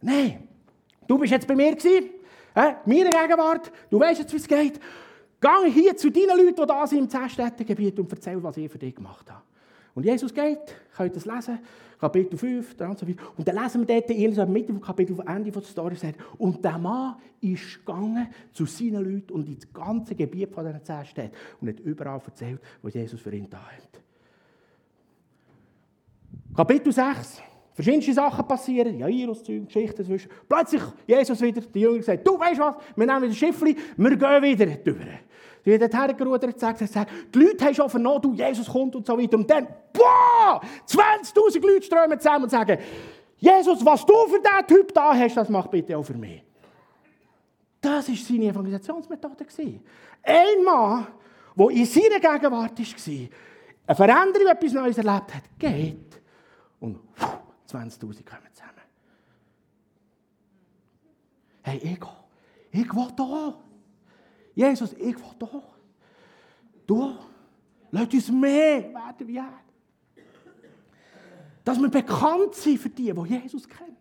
Nein, 0.00 0.48
du 1.06 1.18
bist 1.18 1.30
jetzt 1.30 1.46
bei 1.46 1.54
mir 1.54 1.76
gewesen, 1.76 2.08
äh, 2.54 2.72
meine 2.86 3.10
Gegenwart, 3.10 3.70
du 3.90 4.00
weißt 4.00 4.20
jetzt, 4.20 4.32
wie 4.32 4.38
es 4.38 4.48
geht. 4.48 4.80
Geh 5.44 5.70
hier 5.70 5.94
zu 5.94 6.10
deinen 6.10 6.38
Leuten, 6.38 6.56
die 6.56 6.66
da 6.66 6.86
sind 6.86 7.00
im 7.00 7.08
Zehn-Städte-Gebiet 7.10 7.98
und 7.98 8.10
erzähl, 8.10 8.42
was 8.42 8.56
ich 8.56 8.72
für 8.72 8.78
dich 8.78 8.94
gemacht 8.94 9.30
habe. 9.30 9.42
Und 9.94 10.06
Jesus 10.06 10.32
geht, 10.32 10.74
könnt 10.96 11.14
das 11.14 11.26
lesen, 11.26 11.58
Kapitel 12.00 12.38
5, 12.38 12.80
und 12.80 12.98
so 12.98 13.06
weiter. 13.06 13.22
Und 13.36 13.46
dann 13.46 13.62
lesen 13.62 13.86
wir 13.86 14.00
dort, 14.00 14.10
in 14.10 14.52
Mitte 14.52 14.72
des 14.72 14.82
Kapitel, 14.82 15.16
Ende 15.26 15.50
der 15.50 15.62
Story 15.62 15.96
sagt, 15.96 16.18
und 16.38 16.64
der 16.64 16.78
Mann 16.78 17.16
ist 17.42 17.84
gegangen 17.84 18.28
zu 18.54 18.64
seinen 18.64 19.04
Leuten 19.04 19.32
und 19.32 19.46
ins 19.46 19.70
ganze 19.70 20.14
Gebiet 20.14 20.50
von 20.50 20.64
diesen 20.64 20.82
zehn 20.82 21.30
und 21.60 21.68
hat 21.68 21.80
überall 21.80 22.22
erzählt, 22.24 22.60
was 22.80 22.94
Jesus 22.94 23.20
für 23.20 23.34
ihn 23.34 23.48
da 23.50 23.58
hat. 23.58 24.02
Kapitel 26.56 26.90
6. 26.90 27.42
Verschiedenste 27.74 28.14
Sachen 28.14 28.48
passieren, 28.48 28.98
ja, 28.98 29.08
Jairus-Zeug, 29.08 29.66
Geschichten 29.66 30.04
zwischen. 30.04 30.30
Plötzlich 30.48 30.82
Jesus 31.06 31.40
wieder, 31.42 31.60
die 31.60 31.80
Jünger 31.80 32.02
sagt, 32.02 32.26
du 32.26 32.38
weißt 32.38 32.60
was, 32.60 32.76
wir 32.96 33.06
nehmen 33.06 33.28
das 33.28 33.36
Schiffli, 33.36 33.76
wir 33.96 34.16
gehen 34.16 34.42
wieder 34.42 34.66
drüber. 34.66 35.04
Die 35.64 35.78
hat 35.78 35.94
hergerudert 35.94 36.44
und 36.44 36.78
gesagt, 36.78 37.10
die 37.34 37.38
Leute 37.38 37.64
haben 37.64 37.74
schon 37.74 37.88
vernommen, 37.88 38.20
du, 38.20 38.34
Jesus 38.34 38.66
kommt 38.68 38.94
und 38.96 39.06
so 39.06 39.18
weiter. 39.18 39.36
Und 39.36 39.50
dann, 39.50 39.66
boah, 39.92 40.60
20'000 40.86 41.60
Leute 41.60 41.82
strömen 41.82 42.20
zusammen 42.20 42.44
und 42.44 42.50
sagen, 42.50 42.78
Jesus, 43.38 43.84
was 43.84 44.04
du 44.04 44.14
für 44.26 44.40
diesen 44.40 44.66
Typ 44.66 44.92
da 44.92 45.14
hast, 45.14 45.36
das 45.36 45.48
mach 45.48 45.66
bitte 45.68 45.96
auch 45.96 46.02
für 46.02 46.14
mich. 46.14 46.42
Das 47.80 48.08
war 48.08 48.16
seine 48.16 48.44
Evangelisationsmethode. 48.46 49.46
Ein 50.22 50.64
Mann, 50.64 51.06
der 51.56 51.70
in 51.70 51.84
seiner 51.86 52.20
Gegenwart 52.20 52.78
war, 52.78 53.28
eine 53.86 53.96
Veränderung, 53.96 54.48
etwas 54.48 54.72
Neues 54.72 54.98
erlebt 54.98 55.34
hat, 55.34 55.42
geht 55.58 56.22
und 56.80 56.98
20'000 57.70 58.00
kommen 58.00 58.48
zusammen. 58.52 58.74
Hey, 61.62 61.78
ich, 61.78 62.80
ich 62.80 62.94
will 62.94 63.08
da. 63.16 63.54
Jesus, 64.54 64.92
ich 64.94 65.16
will 65.16 65.34
da. 65.38 65.62
Du, 66.86 67.16
lass 67.90 68.12
uns 68.12 68.30
mehr 68.30 68.92
werden 68.92 69.26
wie 69.26 69.36
er. 69.36 69.52
Dass 71.64 71.78
wir 71.80 71.88
bekannt 71.88 72.54
sind 72.54 72.78
für 72.78 72.90
die, 72.90 73.12
die 73.12 73.34
Jesus 73.34 73.68
kennen. 73.68 73.96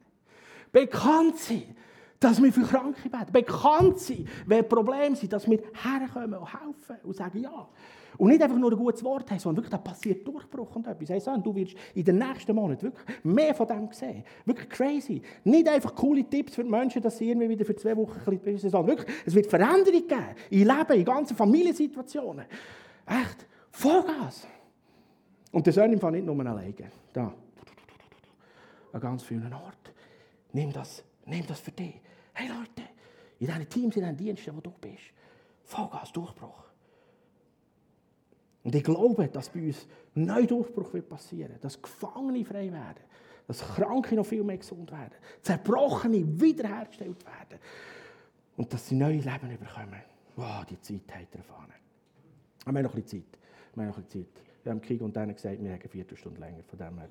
Bekannt 0.72 1.38
sein, 1.40 1.76
dass 2.24 2.42
wir 2.42 2.54
für 2.54 2.64
Kranke 2.64 3.10
beten. 3.10 3.32
Bekannt 3.32 4.00
sein, 4.00 4.28
wenn 4.46 4.68
Probleme 4.68 5.16
sind, 5.16 5.34
dass 5.34 5.50
wir 5.50 5.60
herkommen 5.74 6.40
und 6.40 6.54
helfen 6.54 6.98
und 7.04 7.16
sagen 7.16 7.40
Ja. 7.40 7.68
Und 8.18 8.30
nicht 8.30 8.42
einfach 8.42 8.58
nur 8.58 8.72
ein 8.72 8.78
gutes 8.78 9.04
Wort 9.04 9.30
haben, 9.32 9.40
sondern 9.40 9.64
wirklich, 9.64 9.72
da 9.72 9.78
passiert 9.80 10.28
Durchbruch 10.28 10.76
und 10.76 10.86
etwas. 10.86 11.10
Hey, 11.10 11.42
du 11.42 11.56
wirst 11.56 11.76
in 11.96 12.06
den 12.06 12.20
nächsten 12.20 12.56
Monaten 12.56 12.84
wirklich 12.84 13.24
mehr 13.24 13.56
von 13.56 13.68
dem 13.68 13.92
sehen. 13.92 14.24
Wirklich 14.46 14.70
crazy. 14.70 15.22
Nicht 15.44 15.68
einfach 15.68 15.96
coole 15.96 16.24
Tipps 16.24 16.56
für 16.56 16.64
die 16.64 16.70
Menschen, 16.70 17.02
dass 17.02 17.18
sie 17.18 17.30
irgendwie 17.30 17.50
wieder 17.50 17.66
für 17.66 17.76
zwei 17.76 17.98
Wochen 17.98 18.20
ein 18.26 18.40
bisschen 18.40 18.70
sondern 18.70 18.98
wirklich, 18.98 19.18
es 19.26 19.34
wird 19.34 19.48
Veränderung 19.48 20.08
geben. 20.08 20.36
In 20.52 20.68
Leben, 20.68 20.94
in 20.94 21.06
ganzen 21.06 21.36
Familiensituationen. 21.36 22.46
Echt. 23.08 23.48
Vollgas. 23.72 24.48
Und 25.52 25.66
das 25.66 25.76
soll 25.76 25.92
im 25.92 26.00
Fall 26.00 26.12
nicht 26.12 26.26
nur 26.26 26.40
alleine. 26.40 26.74
Da. 27.12 27.34
An 28.92 29.02
ganz 29.02 29.24
vielen 29.24 29.52
Orten. 29.52 29.90
Nimm 30.52 30.72
das, 30.72 31.04
nimm 31.26 31.46
das 31.48 31.60
für 31.60 31.72
dich. 31.72 32.00
Hey 32.34 32.48
Leute, 32.48 32.90
in 33.40 33.48
deinen 33.48 33.70
Teams, 33.70 33.96
in 33.96 34.02
deinen 34.02 34.18
Diensten, 34.18 34.56
wo 34.56 34.62
du 34.62 34.72
bist. 34.72 35.04
Vollgas, 35.66 36.12
Durchbruch. 36.12 36.64
Und 38.64 38.76
ich 38.76 38.84
glaube, 38.84 39.28
dass 39.28 39.50
bei 39.50 39.68
uns 39.68 39.88
ein 40.16 40.26
neuer 40.26 40.48
Durchbruch 40.48 40.94
wird 40.94 41.10
passieren 41.10 41.58
dass 41.62 41.82
Gefangene 41.82 42.46
frei 42.46 42.72
werden, 42.72 43.04
dass 43.48 43.60
Kranke 43.60 44.16
noch 44.16 44.26
viel 44.26 44.44
mehr 44.44 44.58
gesund 44.58 44.92
werden, 44.92 45.16
Zerbrochene 45.42 46.40
wiederhergestellt 46.40 47.26
werden 47.26 47.60
und 48.56 48.72
dass 48.74 48.88
sie 48.88 48.96
neue 48.96 49.18
Leben 49.18 49.58
bekommen. 49.60 50.02
Wow, 50.36 50.66
die 50.66 50.80
Zeit 50.82 51.14
hat 51.14 51.28
er 51.32 51.40
erfahren. 51.40 51.74
Wir 52.66 52.74
haben 52.74 52.84
noch 52.84 52.96
ein 52.96 53.02
bisschen 53.02 53.24
Zeit. 53.24 53.40
Wir 53.76 53.84
haben 53.84 53.90
noch 53.90 53.98
ein 53.98 54.04
bisschen 54.04 54.26
Zeit. 54.26 54.44
Wir 54.64 54.72
haben 54.72 54.82
Krieg 54.82 55.02
und 55.02 55.16
denen 55.16 55.34
gesagt, 55.34 55.62
wir 55.62 55.72
haben 55.72 55.80
eine 55.80 55.90
Viertelstunde 55.90 56.40
länger. 56.40 56.64
Von 56.64 56.80
dem 56.80 56.98
her. 56.98 57.10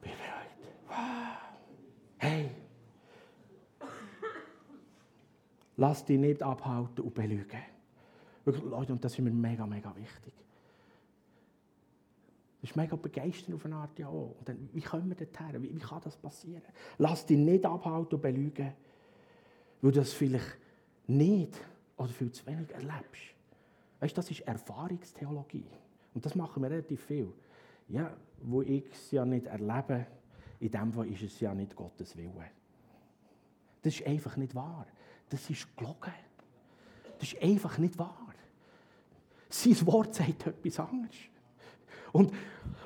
Bin 0.00 0.12
bereit. 0.12 0.72
Wow. 0.88 0.96
Hey. 2.18 2.61
Lass 5.76 6.04
dich 6.04 6.18
nicht 6.18 6.42
abhalten 6.42 7.04
und 7.04 7.14
belügen. 7.14 7.60
Wirklich, 8.44 8.64
Leute, 8.64 8.92
und 8.92 9.04
das 9.04 9.12
ist 9.12 9.20
mir 9.20 9.30
mega, 9.30 9.66
mega 9.66 9.94
wichtig. 9.96 10.34
Das 12.60 12.70
ist 12.70 12.76
mega 12.76 12.94
begeisternd 12.94 13.56
auf 13.56 13.64
eine 13.64 13.76
Art, 13.76 13.98
ja 13.98 14.08
auch. 14.08 14.36
Und 14.38 14.48
dann, 14.48 14.68
wie 14.72 14.80
kommen 14.80 15.08
wir 15.08 15.16
dorthin? 15.16 15.62
Wie, 15.62 15.74
wie 15.74 15.80
kann 15.80 16.00
das 16.04 16.16
passieren? 16.16 16.62
Lass 16.98 17.26
dich 17.26 17.38
nicht 17.38 17.64
abhalten 17.64 18.14
und 18.14 18.20
belügen, 18.20 18.72
weil 19.80 19.92
du 19.92 19.98
das 19.98 20.12
vielleicht 20.12 20.58
nicht 21.06 21.58
oder 21.96 22.08
viel 22.08 22.30
zu 22.30 22.46
wenig 22.46 22.70
erlebst. 22.70 23.34
Weißt 24.00 24.16
du, 24.16 24.20
das 24.20 24.30
ist 24.30 24.40
Erfahrungstheologie. 24.40 25.66
Und 26.14 26.24
das 26.24 26.34
machen 26.34 26.62
wir 26.62 26.70
relativ 26.70 27.04
viel. 27.04 27.32
Ja, 27.88 28.12
wo 28.42 28.62
ich 28.62 28.84
es 28.90 29.10
ja 29.10 29.24
nicht 29.24 29.46
erlebe, 29.46 30.06
in 30.60 30.70
dem 30.70 30.92
Fall 30.92 31.08
ist 31.08 31.22
es 31.22 31.40
ja 31.40 31.54
nicht 31.54 31.74
Gottes 31.74 32.16
Wille. 32.16 32.50
Das 33.82 33.94
ist 33.94 34.06
einfach 34.06 34.36
nicht 34.36 34.54
wahr. 34.54 34.86
Das 35.32 35.48
ist 35.48 35.66
gelogen. 35.74 36.12
Das 37.18 37.32
ist 37.32 37.42
einfach 37.42 37.78
nicht 37.78 37.98
wahr. 37.98 38.18
Sein 39.48 39.86
Wort 39.86 40.14
sagt 40.14 40.46
etwas 40.46 40.78
anderes. 40.78 41.16
Und 42.12 42.32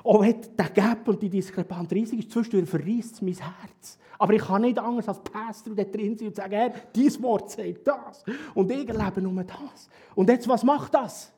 auch 0.01 0.21
wenn 0.21 0.41
der 0.57 0.69
Gap 0.69 1.07
und 1.09 1.21
die 1.21 1.29
Diskrepanz 1.29 1.91
riesig 1.91 2.19
ist, 2.19 2.31
zwischendurch 2.31 2.69
verriest 2.69 3.15
es 3.15 3.21
mein 3.21 3.35
Herz. 3.35 3.99
Aber 4.17 4.33
ich 4.33 4.41
kann 4.41 4.61
nicht 4.61 4.79
anders 4.79 5.09
als 5.09 5.19
Pastor 5.19 5.75
da 5.75 5.83
drin 5.83 6.17
sein 6.17 6.29
und 6.29 6.35
sagen, 6.37 6.53
Herr, 6.53 6.69
dein 6.69 7.23
Wort 7.23 7.51
sagt 7.51 7.85
das. 7.85 8.23
Und 8.53 8.71
ich 8.71 8.87
erlebe 8.87 9.21
nur 9.21 9.43
das. 9.43 9.89
Und 10.15 10.29
jetzt, 10.29 10.47
was 10.47 10.63
macht 10.63 10.93
das? 10.93 11.33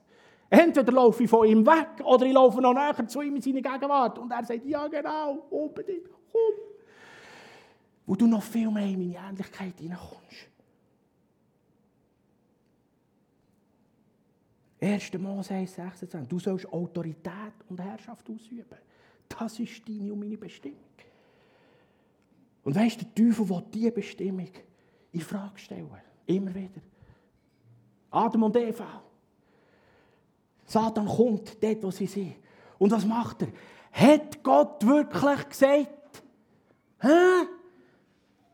Entweder 0.47 0.91
laufe 0.91 1.23
ich 1.23 1.29
von 1.29 1.47
ihm 1.47 1.65
weg 1.65 2.03
oder 2.03 2.25
ich 2.25 2.33
laufe 2.33 2.61
noch 2.61 2.73
näher 2.73 3.07
zu 3.07 3.21
ihm 3.21 3.35
in 3.35 3.41
seine 3.41 3.63
Gegenwart. 3.63 4.19
Und 4.19 4.31
er 4.31 4.43
sagt, 4.43 4.65
ja 4.65 4.87
genau, 4.87 5.47
unbedingt, 5.49 6.09
komm. 6.31 6.41
Wo 8.05 8.15
du 8.15 8.27
noch 8.27 8.43
viel 8.43 8.69
mehr 8.69 8.85
in 8.85 8.99
meine 8.99 9.29
Ähnlichkeit 9.29 9.79
hineinkommst. 9.79 10.48
1. 14.81 15.13
Mose 15.19 15.53
1, 15.53 15.73
26. 15.75 16.27
Du 16.29 16.39
sollst 16.39 16.71
Autorität 16.71 17.53
und 17.67 17.81
Herrschaft 17.81 18.29
ausüben. 18.29 18.77
Das 19.27 19.59
ist 19.59 19.87
deine 19.87 20.13
und 20.13 20.19
meine 20.19 20.37
Bestimmung. 20.37 20.77
Und 22.63 22.75
weißt 22.75 23.01
du, 23.01 23.05
der 23.05 23.15
Teufel 23.15 23.49
will 23.49 23.63
diese 23.73 23.91
Bestimmung 23.91 24.49
in 25.11 25.21
Frage 25.21 25.57
stellen. 25.59 25.89
Immer 26.25 26.53
wieder. 26.53 26.81
Adam 28.11 28.43
und 28.43 28.55
Eva. 28.55 29.03
Satan 30.65 31.07
kommt 31.07 31.61
dort, 31.61 31.83
wo 31.83 31.91
sie 31.91 32.05
sind. 32.05 32.35
Und 32.77 32.91
was 32.91 33.05
macht 33.05 33.41
er? 33.41 33.49
Hat 33.91 34.43
Gott 34.43 34.85
wirklich 34.85 35.49
gesagt? 35.49 36.23
Hä? 37.01 37.47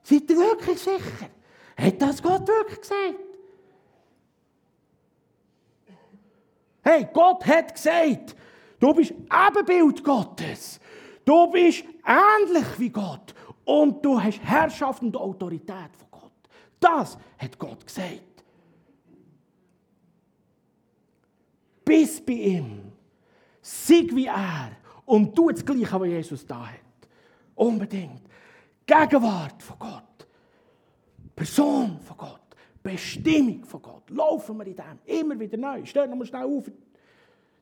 Seid 0.03 0.29
ihr 0.29 0.37
wirklich 0.37 0.79
sicher? 0.79 1.29
Hat 1.77 2.01
das 2.01 2.21
Gott 2.21 2.47
wirklich 2.47 2.79
gesagt? 2.79 3.24
Hey, 6.87 7.07
Gott 7.11 7.43
hat 7.47 7.73
gesagt, 7.73 8.35
du 8.79 8.93
bist 8.93 9.11
Ebenbild 9.11 10.03
Gottes. 10.03 10.79
Du 11.25 11.49
bist 11.49 11.83
ähnlich 12.05 12.67
wie 12.77 12.91
Gott. 12.91 13.33
Und 13.63 14.05
du 14.05 14.21
hast 14.21 14.39
Herrschaft 14.43 15.01
und 15.01 15.17
Autorität 15.17 15.89
von 15.97 16.07
Gott. 16.11 16.31
Das 16.79 17.17
hat 17.39 17.57
Gott 17.57 17.87
gesagt. 17.87 18.43
Bis 21.83 22.23
bei 22.23 22.33
ihm. 22.33 22.91
Sieg 23.63 24.15
wie 24.15 24.27
er. 24.27 24.73
Und 25.05 25.35
tu 25.35 25.49
das 25.49 25.65
Gleiche, 25.65 25.99
was 25.99 26.07
Jesus 26.07 26.45
da 26.45 26.67
hat. 26.67 27.09
Unbedingt. 27.55 28.21
Gegenwart 28.85 29.63
von 29.63 29.79
Gott. 29.79 30.27
Person 31.35 31.99
von 31.99 32.17
Gott. 32.17 32.44
Bestimmung 32.85 33.65
von 33.65 33.81
Gott. 33.81 34.09
Laufen 34.11 34.57
wir 34.57 34.67
in 34.67 34.75
dem. 34.75 34.99
Immer 35.05 35.39
wieder 35.39 35.57
neu. 35.57 35.83
Steht 35.85 36.07
nochmal 36.07 36.27
schnell 36.27 36.43
auf. 36.43 36.69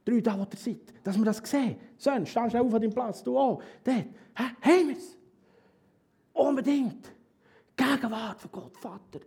Drei 0.04 0.20
da, 0.20 0.38
wo 0.38 0.42
ihr 0.42 0.58
seid. 0.58 0.94
Dass 1.02 1.18
wir 1.18 1.24
das 1.24 1.38
sehen. 1.38 1.78
Sonst, 1.98 2.30
steh 2.30 2.50
schnell 2.50 2.62
auf 2.62 2.74
an 2.74 2.82
deinem 2.82 2.94
Platz. 2.94 3.24
Du 3.24 3.38
auch. 3.38 3.64
Dort. 3.86 4.06
Haben 4.36 4.90
wir 4.90 4.98
es? 4.98 5.18
Unbedingt. 6.34 7.10
Gegenwart 7.74 8.42
von 8.42 8.52
Gott, 8.52 8.78
Vater. 8.78 9.22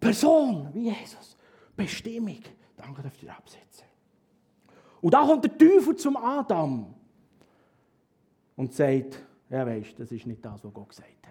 Person 0.00 0.70
wie 0.72 0.88
Jesus. 0.88 1.36
Bestimmung. 1.76 2.40
Danke, 2.74 3.02
dürft 3.02 3.22
ihr 3.22 3.36
absetzen. 3.36 3.84
Und 5.02 5.12
da 5.12 5.26
kommt 5.26 5.44
der 5.44 5.58
Teufel 5.58 5.94
zum 5.94 6.16
Adam 6.16 6.94
und 8.56 8.72
sagt, 8.72 9.22
ja 9.50 9.66
weisst, 9.66 9.98
das 9.98 10.10
ist 10.10 10.24
nicht 10.24 10.42
das, 10.42 10.64
was 10.64 10.72
Gott 10.72 10.88
gesagt 10.88 11.08
hat. 11.08 11.21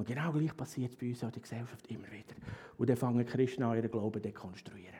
Und 0.00 0.06
genau 0.06 0.32
gleich 0.32 0.56
passiert 0.56 0.92
es 0.92 0.96
bei 0.96 1.08
uns 1.08 1.22
in 1.22 1.30
der 1.30 1.42
Gesellschaft 1.42 1.86
immer 1.88 2.10
wieder. 2.10 2.34
Und 2.78 2.88
dann 2.88 2.96
fangen 2.96 3.26
Christen 3.26 3.62
an, 3.64 3.76
ihren 3.76 3.90
Glauben 3.90 4.14
zu 4.14 4.20
dekonstruieren. 4.20 4.98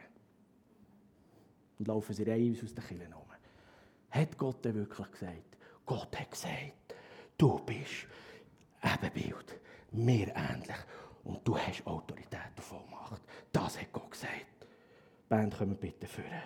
Und 1.79 1.89
laufen 1.89 2.13
sie 2.13 2.25
rein 2.25 2.55
aus 2.63 2.75
den 2.75 2.85
Kirchen 2.85 3.09
herum. 3.09 3.25
Hat 4.11 4.37
Gott 4.37 4.63
denn 4.63 4.75
wirklich 4.75 5.11
gesagt? 5.11 5.57
Gott 5.87 6.21
hat 6.21 6.31
gesagt, 6.31 6.95
du 7.39 7.59
bist 7.61 8.09
Ebenbild, 8.83 9.59
mir 9.93 10.35
ähnlich. 10.37 10.77
Und 11.25 11.49
du 11.49 11.57
hast 11.57 11.87
Autorität 11.87 12.53
und 12.57 12.63
Vollmacht. 12.63 13.23
Das 13.53 13.81
hat 13.81 13.91
Gott 13.95 14.11
gesagt. 14.11 14.35
Die 14.61 15.29
Band, 15.31 15.57
kommen 15.57 15.77
bitte 15.77 16.07
führen. 16.07 16.43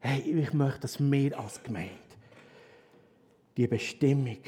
Hey, 0.00 0.20
ich 0.20 0.52
möchte, 0.52 0.80
dass 0.80 1.00
wir 1.00 1.40
als 1.40 1.62
Gemeinde 1.62 2.07
die 3.58 3.66
Bestimmung 3.66 4.38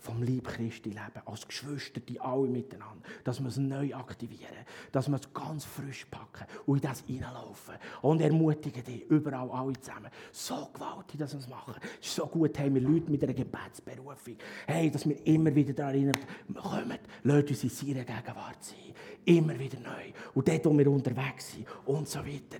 vom 0.00 0.22
Lieb 0.22 0.46
Christi 0.46 0.90
leben, 0.90 1.22
als 1.24 1.46
Geschwister, 1.46 2.00
die 2.00 2.20
alle 2.20 2.48
miteinander, 2.48 3.02
dass 3.24 3.40
wir 3.40 3.48
es 3.48 3.56
neu 3.56 3.94
aktivieren, 3.94 4.64
dass 4.92 5.08
wir 5.08 5.16
es 5.16 5.32
ganz 5.32 5.64
frisch 5.64 6.04
packen 6.06 6.46
und 6.66 6.76
in 6.76 6.82
das 6.82 7.04
hineinlaufen 7.06 7.74
und 8.02 8.20
ermutigen 8.20 8.82
die 8.84 9.04
überall 9.08 9.50
alle 9.50 9.72
zusammen. 9.80 10.10
So 10.32 10.70
gewaltig, 10.72 11.18
dass 11.18 11.32
wir 11.32 11.40
es 11.40 11.48
machen. 11.48 11.74
So 12.00 12.26
gut, 12.26 12.56
haben 12.58 12.74
wir 12.74 12.82
Leute 12.82 13.10
mit 13.10 13.22
einer 13.22 13.34
Gebetsberufung, 13.34 14.36
hey, 14.66 14.90
dass 14.90 15.08
wir 15.08 15.24
immer 15.26 15.54
wieder 15.54 15.72
daran 15.72 15.94
erinnern, 15.94 16.18
kommen, 16.54 16.98
lasst 17.24 17.50
uns 17.50 17.64
in 17.64 17.70
seiner 17.70 18.04
Gegenwart 18.04 18.62
sein, 18.62 18.94
immer 19.24 19.58
wieder 19.58 19.78
neu 19.80 20.12
und 20.34 20.46
dort, 20.46 20.64
wo 20.64 20.76
wir 20.76 20.90
unterwegs 20.90 21.52
sind 21.52 21.66
und 21.84 22.08
so 22.08 22.20
weiter. 22.20 22.58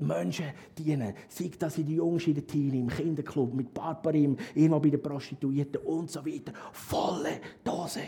Menschen 0.00 0.46
dienen. 0.76 1.14
Sei 1.28 1.50
das 1.58 1.78
in 1.78 1.86
die 1.86 2.32
der 2.34 2.46
Team, 2.46 2.74
im 2.74 2.88
Kinderclub, 2.88 3.54
mit 3.54 3.72
Barbarim, 3.74 4.36
irgendwo 4.54 4.80
bei 4.80 4.90
den 4.90 5.02
Prostituierten 5.02 5.80
und 5.82 6.10
so 6.10 6.24
weiter. 6.24 6.52
Volle 6.72 7.40
Dose. 7.64 8.00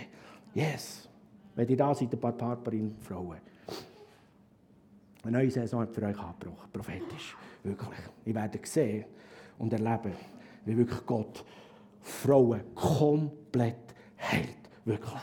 Yes. 0.55 1.09
Wenn 1.55 1.68
ihr 1.68 1.76
da 1.76 1.95
seid, 1.95 2.12
ein 2.12 2.20
paar 2.20 2.32
Barbarim-Frauen. 2.32 3.38
Eine 5.22 5.38
neue 5.38 5.51
Saison 5.51 5.80
hat 5.80 5.93
für 5.93 6.03
euch 6.03 6.18
angebrochen, 6.18 6.70
prophetisch. 6.72 7.36
Wirklich. 7.62 7.99
Ich 8.24 8.34
werde 8.34 8.59
sehen 8.62 9.05
und 9.59 9.72
erleben, 9.72 10.14
wie 10.64 10.76
wirklich 10.76 11.05
Gott 11.05 11.45
Frauen 12.01 12.74
komplett 12.74 13.95
heilt. 14.18 14.57
Wirklich. 14.84 15.20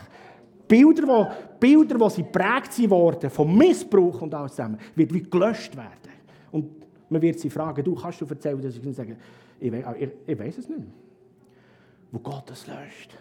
Bilder, 0.67 1.07
wo, 1.07 1.27
Bilder, 1.59 1.99
wo 1.99 2.09
sie 2.09 2.23
prägt 2.23 2.89
worden 2.89 3.29
vom 3.29 3.57
Missbrauch 3.57 4.21
und 4.21 4.33
alles 4.33 4.51
zusammen, 4.51 4.77
wird 4.95 5.13
wie 5.13 5.23
gelöscht 5.23 5.75
werden. 5.75 6.06
Und 6.51 6.85
man 7.09 7.21
wird 7.21 7.39
sie 7.39 7.49
fragen, 7.49 7.83
du 7.83 7.95
kannst 7.95 8.21
du 8.21 8.25
erzählen, 8.25 8.61
dass 8.61 8.75
ich 8.75 8.95
sagen, 8.95 9.17
Ich, 9.59 9.71
we 9.71 9.83
ich, 9.99 10.09
ich 10.25 10.39
weiß 10.39 10.57
es 10.57 10.69
nicht 10.69 10.79
mehr. 10.79 10.87
Wo 12.11 12.19
Gott 12.19 12.49
es 12.51 12.67
löscht. 12.67 13.17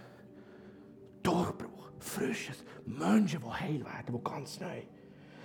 Durchbruch, 1.23 1.91
frisches, 1.99 2.65
Menschen, 2.85 3.41
die 3.41 3.51
heil 3.51 3.81
werden, 3.81 4.15
die 4.15 4.25
ganz 4.25 4.61
neu. 4.61 4.83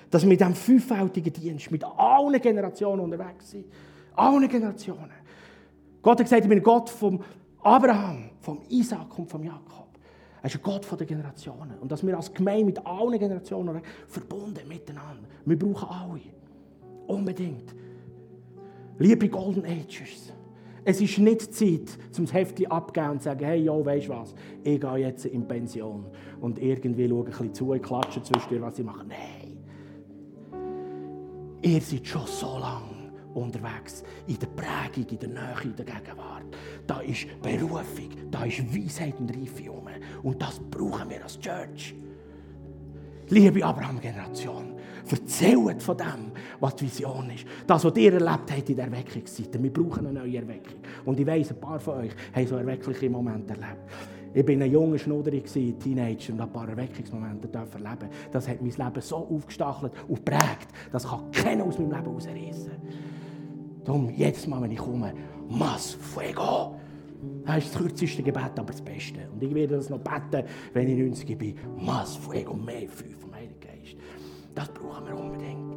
Dass 0.09 0.23
wir 0.23 0.29
mit 0.29 0.39
diesem 0.39 0.53
fünffältigen 0.53 1.33
Dienst 1.33 1.71
mit 1.71 1.83
allen 1.83 2.39
Generationen 2.41 3.01
unterwegs 3.01 3.51
sind. 3.51 3.65
Allen 4.15 4.47
Generationen. 4.47 5.11
Gott 6.01 6.19
hat 6.19 6.25
gesagt, 6.25 6.43
ich 6.43 6.49
bin 6.49 6.61
Gott 6.61 6.89
vom 6.89 7.23
Abraham, 7.63 8.31
vom 8.41 8.61
Isaac 8.69 9.17
und 9.17 9.29
vom 9.29 9.43
Jakob. 9.43 9.87
Er 10.41 10.49
ist 10.49 10.55
ein 10.55 10.61
Gott 10.61 10.87
der 10.99 11.07
Generationen. 11.07 11.79
Und 11.79 11.91
dass 11.91 12.05
wir 12.05 12.15
als 12.15 12.33
Gemeinde 12.33 12.65
mit 12.65 12.85
allen 12.85 13.17
Generationen 13.17 13.81
verbunden 14.07 14.67
miteinander. 14.67 15.27
Wir 15.45 15.57
brauchen 15.57 15.87
alle. 15.87 16.40
Unbedingt. 17.07 17.75
Liebe 18.99 19.29
Golden 19.29 19.65
Ages. 19.65 20.33
Es 20.83 20.99
ist 20.99 21.19
nicht 21.19 21.53
Zeit, 21.53 21.97
zum 22.11 22.25
Heftchen 22.25 22.71
abzugeben 22.71 23.11
und 23.11 23.19
zu 23.19 23.25
sagen, 23.25 23.45
hey, 23.45 23.63
jo, 23.63 23.85
weißt 23.85 24.07
du 24.07 24.13
was, 24.13 24.33
ich 24.63 24.81
gehe 24.81 24.97
jetzt 24.97 25.25
in 25.25 25.47
Pension 25.47 26.05
und 26.39 26.57
irgendwie 26.57 27.07
schaue 27.07 27.19
ein 27.19 27.25
bisschen 27.25 27.53
zu, 27.53 27.73
ich 27.73 27.81
klatsche 27.83 28.23
zwischendurch, 28.23 28.61
was 28.61 28.79
ich 28.79 28.85
mache. 28.85 29.05
Nein. 29.05 29.57
Ihr 31.61 31.81
seid 31.81 32.07
schon 32.07 32.25
so 32.25 32.57
lange 32.57 33.11
unterwegs. 33.35 34.03
In 34.25 34.39
der 34.39 34.47
Prägung, 34.47 35.07
in 35.11 35.19
der 35.19 35.29
Nähe, 35.29 35.63
in 35.63 35.75
der 35.75 35.85
Gegenwart. 35.85 36.45
Da 36.87 37.01
ist 37.01 37.27
Berufung, 37.41 38.09
da 38.31 38.45
ist 38.45 38.75
Weisheit 38.75 39.19
und 39.19 39.29
Reife 39.29 39.63
herum. 39.63 39.87
Und 40.23 40.41
das 40.41 40.59
brauchen 40.59 41.09
wir 41.09 41.23
als 41.23 41.39
Church. 41.39 41.93
Liebe 43.31 43.63
Abraham-Generation, 43.63 44.73
erzählt 45.09 45.81
von 45.81 45.95
dem, 45.95 46.31
was 46.59 46.75
die 46.75 46.83
Vision 46.83 47.29
ist. 47.29 47.45
Das, 47.65 47.85
was 47.85 47.95
ihr 47.95 48.11
erlebt 48.11 48.51
habt 48.51 48.69
in 48.69 48.75
der 48.75 48.85
Erweckungszeit. 48.87 49.63
Wir 49.63 49.71
brauchen 49.71 50.05
eine 50.05 50.19
neue 50.19 50.39
Erweckung. 50.39 50.79
Und 51.05 51.17
ich 51.17 51.25
weiss, 51.25 51.49
ein 51.49 51.61
paar 51.61 51.79
von 51.79 51.99
euch 51.99 52.11
haben 52.35 52.47
so 52.47 52.57
erweckliche 52.57 53.09
Momente 53.09 53.53
erlebt. 53.53 53.89
Ich 54.33 54.45
war 54.45 54.53
ein 54.53 54.69
junger 54.69 54.97
Schnudderig, 54.97 55.45
Teenager, 55.49 56.33
und 56.33 56.41
ein 56.41 56.51
paar 56.51 56.67
Erweckungsmomente 56.67 57.47
erleben. 57.53 58.09
Das 58.33 58.49
hat 58.49 58.61
mein 58.61 58.71
Leben 58.71 59.01
so 59.01 59.15
aufgestachelt 59.15 59.93
und 60.09 60.25
prägt, 60.25 60.67
das 60.91 61.07
kann 61.07 61.31
keiner 61.31 61.63
aus 61.63 61.79
meinem 61.79 61.91
Leben 61.91 62.03
herausreißen. 62.03 62.71
Darum, 63.85 64.09
jedes 64.09 64.45
Mal, 64.45 64.61
wenn 64.61 64.71
ich 64.71 64.77
komme, 64.77 65.13
Mas 65.47 65.93
Fuego. 65.93 66.75
Das 67.45 67.65
ist 67.65 67.75
das 67.75 67.81
kürzeste 67.81 68.23
Gebet, 68.23 68.57
aber 68.57 68.71
das 68.71 68.81
Beste. 68.81 69.29
Und 69.31 69.43
ich 69.43 69.53
werde 69.53 69.75
das 69.75 69.89
noch 69.89 69.99
beten, 69.99 70.47
wenn 70.73 70.87
ich 70.87 70.97
90 70.97 71.37
bin. 71.37 71.55
Mas 71.77 72.15
Fuego, 72.15 72.53
mehr 72.53 72.87
Feuer 72.87 73.17
vom 73.19 73.33
Heiligen 73.33 73.59
Geist. 73.59 73.95
Das 74.55 74.69
brauchen 74.69 75.05
wir 75.05 75.17
unbedingt. 75.17 75.75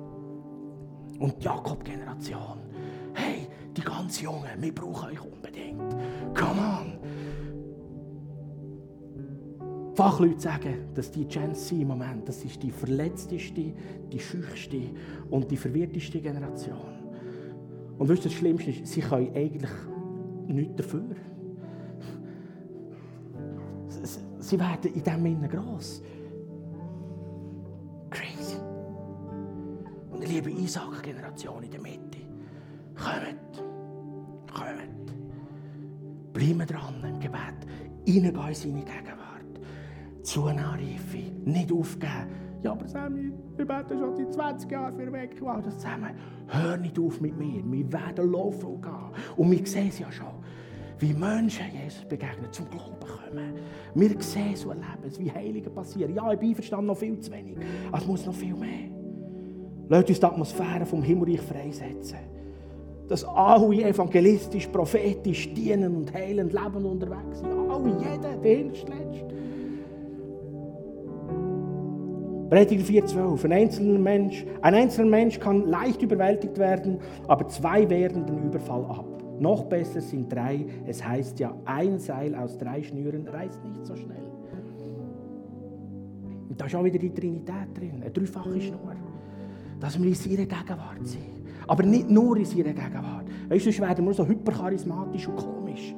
Und 1.18 1.40
die 1.40 1.45
Jakob-Generation. 1.45 2.59
Hey, 3.14 3.47
die 3.76 3.80
ganz 3.80 4.20
Jungen, 4.20 4.51
wir 4.59 4.74
brauchen 4.74 5.11
euch 5.11 5.20
unbedingt. 5.20 5.95
Come 6.34 6.61
on. 6.61 6.99
Fachleute 9.95 10.40
sagen, 10.40 10.88
dass 10.95 11.11
die 11.11 11.24
Gen 11.24 11.55
Z 11.55 11.78
im 11.78 11.88
Moment, 11.88 12.28
das 12.28 12.45
ist 12.45 12.61
die 12.62 12.72
verletzteste, 12.72 13.72
die 14.12 14.18
schüchste 14.18 14.90
und 15.30 15.51
die 15.51 15.57
verwirrteste 15.57 16.20
Generation. 16.20 16.95
Und 17.97 18.09
wisst 18.09 18.24
ihr, 18.24 18.30
das 18.30 18.32
Schlimmste 18.32 18.70
ist, 18.70 18.86
sie 18.88 19.01
können 19.01 19.32
eigentlich 19.36 19.70
nichts 20.49 20.76
dafür. 20.76 21.14
Sie 24.45 24.61
werden 24.61 24.92
in 24.92 25.03
diesem 25.03 25.22
Sinne 25.22 25.49
gross. 25.49 26.03
Crazy. 28.11 28.59
Und 30.11 30.22
ich 30.22 30.28
liebe 30.28 30.51
Isaac-Generation 30.51 31.62
in 31.62 31.70
der 31.70 31.80
Mitte. 31.80 32.18
Kommt. 32.95 33.64
Kommt. 34.53 36.34
Bleiben 36.34 36.66
dran 36.66 37.03
im 37.09 37.20
Gebet. 37.20 37.40
Reingehen 38.07 38.36
in 38.36 38.55
seine 38.55 38.84
Gegenwart. 38.84 39.61
Zunahreife. 40.22 41.32
Nicht 41.47 41.72
aufgeben. 41.72 42.45
Ja, 42.62 42.72
aber 42.72 42.86
Sammy, 42.86 43.32
wir 43.57 43.64
beten 43.66 43.99
schon 43.99 44.14
seit 44.14 44.34
20 44.34 44.70
Jahren 44.70 44.95
für 44.95 45.11
Weg. 45.11 45.40
Wow, 45.40 45.62
das 45.62 45.78
zusammen. 45.78 46.11
Hör 46.49 46.76
nicht 46.76 46.99
auf 46.99 47.18
mit 47.18 47.36
mir. 47.38 47.62
Wir 47.64 47.92
werden 47.92 48.30
laufen 48.30 48.66
und 48.66 48.82
gehen. 48.82 49.11
Und 49.36 49.51
wir 49.51 49.66
sehen 49.66 49.88
es 49.88 49.99
ja 49.99 50.12
schon, 50.12 50.34
wie 50.99 51.12
Menschen 51.12 51.66
Jesus 51.72 52.05
begegnen, 52.09 52.51
zum 52.51 52.68
Glauben 52.70 52.97
kommen. 53.01 53.55
Wir 53.95 54.20
sehen 54.20 54.57
so 54.57 54.70
erleben, 54.70 55.18
wie 55.18 55.30
Heilige 55.30 55.70
passieren. 55.70 56.14
Ja, 56.14 56.32
ich 56.32 56.38
bin 56.38 56.55
verstanden 56.55 56.86
noch 56.86 56.97
viel 56.99 57.18
zu 57.20 57.32
wenig. 57.32 57.57
Es 57.92 58.07
muss 58.07 58.24
noch 58.26 58.34
viel 58.34 58.55
mehr. 58.55 58.90
Lasst 59.88 60.09
uns 60.09 60.20
die 60.20 60.26
Atmosphäre 60.26 60.86
vom 60.86 61.03
Himmelreich 61.03 61.40
freisetzen. 61.40 62.18
Dass 63.09 63.24
alle 63.24 63.84
evangelistisch, 63.84 64.66
prophetisch, 64.68 65.53
dienen 65.53 65.97
und 65.97 66.12
heilend, 66.14 66.53
lebend 66.53 66.86
unterwegs 66.86 67.40
sind. 67.40 67.70
Alle, 67.70 67.90
jeder, 67.99 68.36
der 68.36 68.57
hinterste 68.57 68.92
Prediger 72.55 72.84
4,12. 72.84 73.45
Ein 73.47 73.53
einzelner, 73.53 73.99
Mensch, 73.99 74.47
ein 74.62 74.74
einzelner 74.74 75.11
Mensch 75.11 75.40
kann 75.40 75.66
leicht 75.66 76.03
überwältigt 76.03 76.57
werden, 76.57 77.01
aber 77.26 77.49
zwei 77.49 77.88
wehren 77.90 78.26
den 78.26 78.45
Überfall 78.45 78.84
ab. 78.84 79.14
Noch 79.39 79.64
besser 79.64 80.01
sind 80.01 80.32
drei. 80.32 80.64
Es 80.87 81.05
heißt 81.05 81.39
ja, 81.41 81.55
ein 81.64 81.99
Seil 81.99 82.35
aus 82.35 82.57
drei 82.59 82.82
Schnüren 82.82 83.26
reißt 83.26 83.64
nicht 83.64 83.85
so 83.85 83.97
schnell. 83.97 84.24
Und 86.49 86.61
da 86.61 86.66
ist 86.66 86.74
auch 86.76 86.85
wieder 86.85 86.99
die 86.99 87.12
Trinität 87.12 87.76
drin, 87.76 88.01
eine 88.01 88.11
dreifache 88.11 88.61
Schnur. 88.61 88.95
Dass 89.80 90.01
wir 90.01 90.07
in 90.07 90.30
ihrer 90.30 90.47
Gegenwart 90.47 91.05
sind. 91.05 91.43
Aber 91.66 91.82
nicht 91.82 92.09
nur 92.09 92.37
in 92.37 92.45
ihrer 92.45 92.72
Gegenwart. 92.72 93.26
Weißt 93.49 93.66
du, 93.66 93.72
sonst 93.72 93.80
werden 93.80 94.05
wir 94.05 94.14
so 94.14 94.24
hypercharismatisch 94.24 95.26
und 95.26 95.37
komisch. 95.37 95.95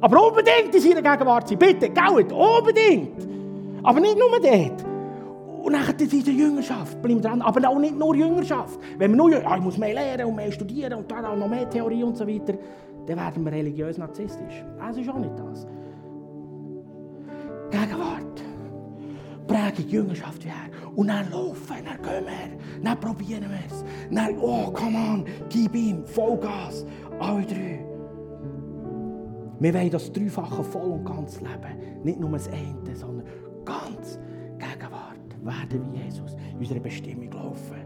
Aber 0.00 0.28
unbedingt 0.28 0.72
in 0.72 0.90
ihrer 0.90 1.02
Gegenwart 1.02 1.48
sein. 1.48 1.58
Bitte, 1.58 1.88
geht, 1.88 2.32
unbedingt. 2.32 3.26
Aber 3.82 3.98
nicht 3.98 4.16
nur 4.16 4.30
dort. 4.40 4.85
Und 5.66 5.72
dann 5.72 5.98
in 5.98 6.24
der 6.24 6.32
Jüngerschaft, 6.32 7.02
bleib 7.02 7.22
dran. 7.22 7.42
Aber 7.42 7.68
auch 7.68 7.78
nicht 7.80 7.98
nur 7.98 8.14
Jüngerschaft. 8.14 8.78
Wenn 8.98 9.10
wir 9.10 9.16
nur, 9.16 9.32
ja, 9.32 9.56
ich 9.56 9.62
muss 9.62 9.76
mehr 9.76 9.94
lernen 9.94 10.26
und 10.26 10.36
mehr 10.36 10.52
studieren 10.52 10.94
und 10.94 11.10
dann 11.10 11.24
auch 11.24 11.36
noch 11.36 11.48
mehr 11.48 11.68
Theorie 11.68 12.04
und 12.04 12.16
so 12.16 12.24
weiter, 12.24 12.54
dann 13.04 13.16
werden 13.16 13.44
wir 13.44 13.50
religiös 13.50 13.98
narzisstisch. 13.98 14.64
Das 14.78 14.96
ist 14.96 15.08
auch 15.08 15.18
nicht 15.18 15.36
das. 15.36 15.66
Gegenwart. 17.72 18.42
Prägung, 19.48 19.90
Jüngerschaft 19.90 20.44
wie 20.44 20.50
er. 20.50 20.94
Und 20.94 21.08
dann 21.08 21.28
laufen, 21.32 21.78
dann 21.84 22.00
gehen 22.00 22.24
wir, 22.26 22.84
dann 22.84 23.00
probieren 23.00 23.46
wir 23.50 23.58
es. 23.68 23.84
Dann, 24.08 24.38
oh, 24.38 24.70
come 24.70 24.96
on, 24.96 25.24
gib 25.48 25.74
ihm, 25.74 26.06
Vollgas, 26.06 26.86
alle 27.18 27.44
drei. 27.44 27.84
Wir 29.58 29.74
wollen 29.74 29.90
das 29.90 30.12
Dreifache 30.12 30.62
voll 30.62 30.92
und 30.92 31.04
ganz 31.04 31.40
leben. 31.40 32.04
Nicht 32.04 32.20
nur 32.20 32.30
das 32.30 32.48
eine, 32.50 32.94
sondern 32.94 33.26
ganz 33.64 34.20
werden 35.46 35.92
wie 35.92 35.98
Jesus 36.04 36.36
in 36.52 36.58
unserer 36.58 36.80
Bestimmung 36.80 37.30
laufen. 37.32 37.76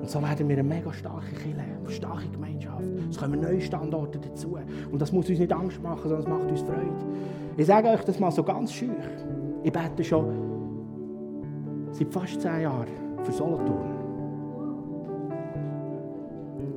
Und 0.00 0.10
so 0.10 0.20
werden 0.20 0.48
wir 0.48 0.58
eine 0.58 0.68
mega 0.68 0.92
starke 0.92 1.34
Kirche, 1.34 1.60
eine 1.60 1.90
starke 1.90 2.28
Gemeinschaft. 2.28 2.84
Es 3.08 3.16
kommen 3.18 3.40
neue 3.40 3.60
Standorte 3.60 4.18
dazu. 4.18 4.56
Und 4.90 5.00
das 5.00 5.12
muss 5.12 5.28
uns 5.28 5.38
nicht 5.38 5.52
Angst 5.52 5.80
machen, 5.82 6.02
sondern 6.02 6.20
es 6.20 6.28
macht 6.28 6.50
uns 6.50 6.60
Freude. 6.62 6.90
Ich 7.56 7.66
sage 7.66 7.88
euch 7.88 8.02
das 8.04 8.18
mal 8.18 8.30
so 8.30 8.42
ganz 8.42 8.72
schön. 8.72 8.96
Ich 9.62 9.72
bete 9.72 10.02
schon 10.02 10.26
seit 11.92 12.12
fast 12.12 12.40
zehn 12.40 12.62
Jahren 12.62 12.88
für 13.22 13.32
Solothurn. 13.32 13.90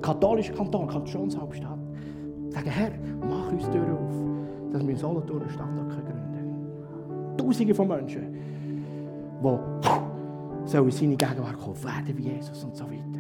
Katholischer 0.01 0.53
Kanton, 0.53 0.87
Kantonshauptstadt. 0.87 1.79
Sagen, 2.49 2.69
Herr, 2.69 2.91
mach 3.27 3.51
uns 3.51 3.67
Türen 3.71 3.97
auf, 3.97 4.71
dass 4.71 4.83
wir 4.83 4.91
in 4.91 4.97
Solothurn 4.97 5.41
einen 5.41 5.49
Standort 5.49 5.89
gründen 5.89 6.13
können. 6.13 7.37
Tausende 7.37 7.73
von 7.73 7.87
Menschen 7.87 8.35
die 9.53 10.69
soll 10.69 10.85
in 10.85 10.91
seine 10.91 11.15
Gegenwart 11.15 11.57
kommen, 11.57 11.83
werden 11.83 12.17
wie 12.17 12.29
Jesus 12.29 12.63
und 12.63 12.75
so 12.75 12.85
weiter. 12.85 13.15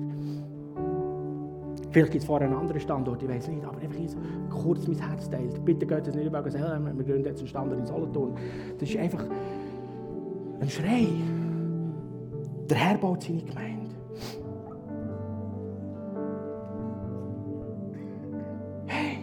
Vielleicht 1.91 2.11
gibt 2.11 2.23
es 2.23 2.27
vorher 2.27 2.49
einen 2.49 2.57
anderen 2.57 2.81
Standort, 2.81 3.23
ich 3.23 3.29
weiß 3.29 3.47
nicht, 3.47 3.63
aber 3.63 3.77
einfach 3.77 3.99
so 4.07 4.17
kurz 4.49 4.85
mein 4.85 4.97
Herz 4.97 5.29
teilt. 5.29 5.63
Bitte 5.63 5.85
geht 5.85 6.07
es 6.07 6.13
nicht 6.13 6.25
über 6.25 6.51
sagen, 6.51 6.97
wir 6.97 7.05
gründen 7.05 7.25
jetzt 7.25 7.39
einen 7.39 7.47
Standort 7.47 7.79
in 7.79 7.85
Solothurn. 7.85 8.33
Das 8.77 8.89
ist 8.89 8.97
einfach 8.97 9.23
ein 10.59 10.69
Schrei. 10.69 11.07
Der 12.69 12.77
Herr 12.77 12.97
baut 12.97 13.23
seine 13.23 13.43
Gemeinde. 13.43 13.95
Hey, 18.87 19.19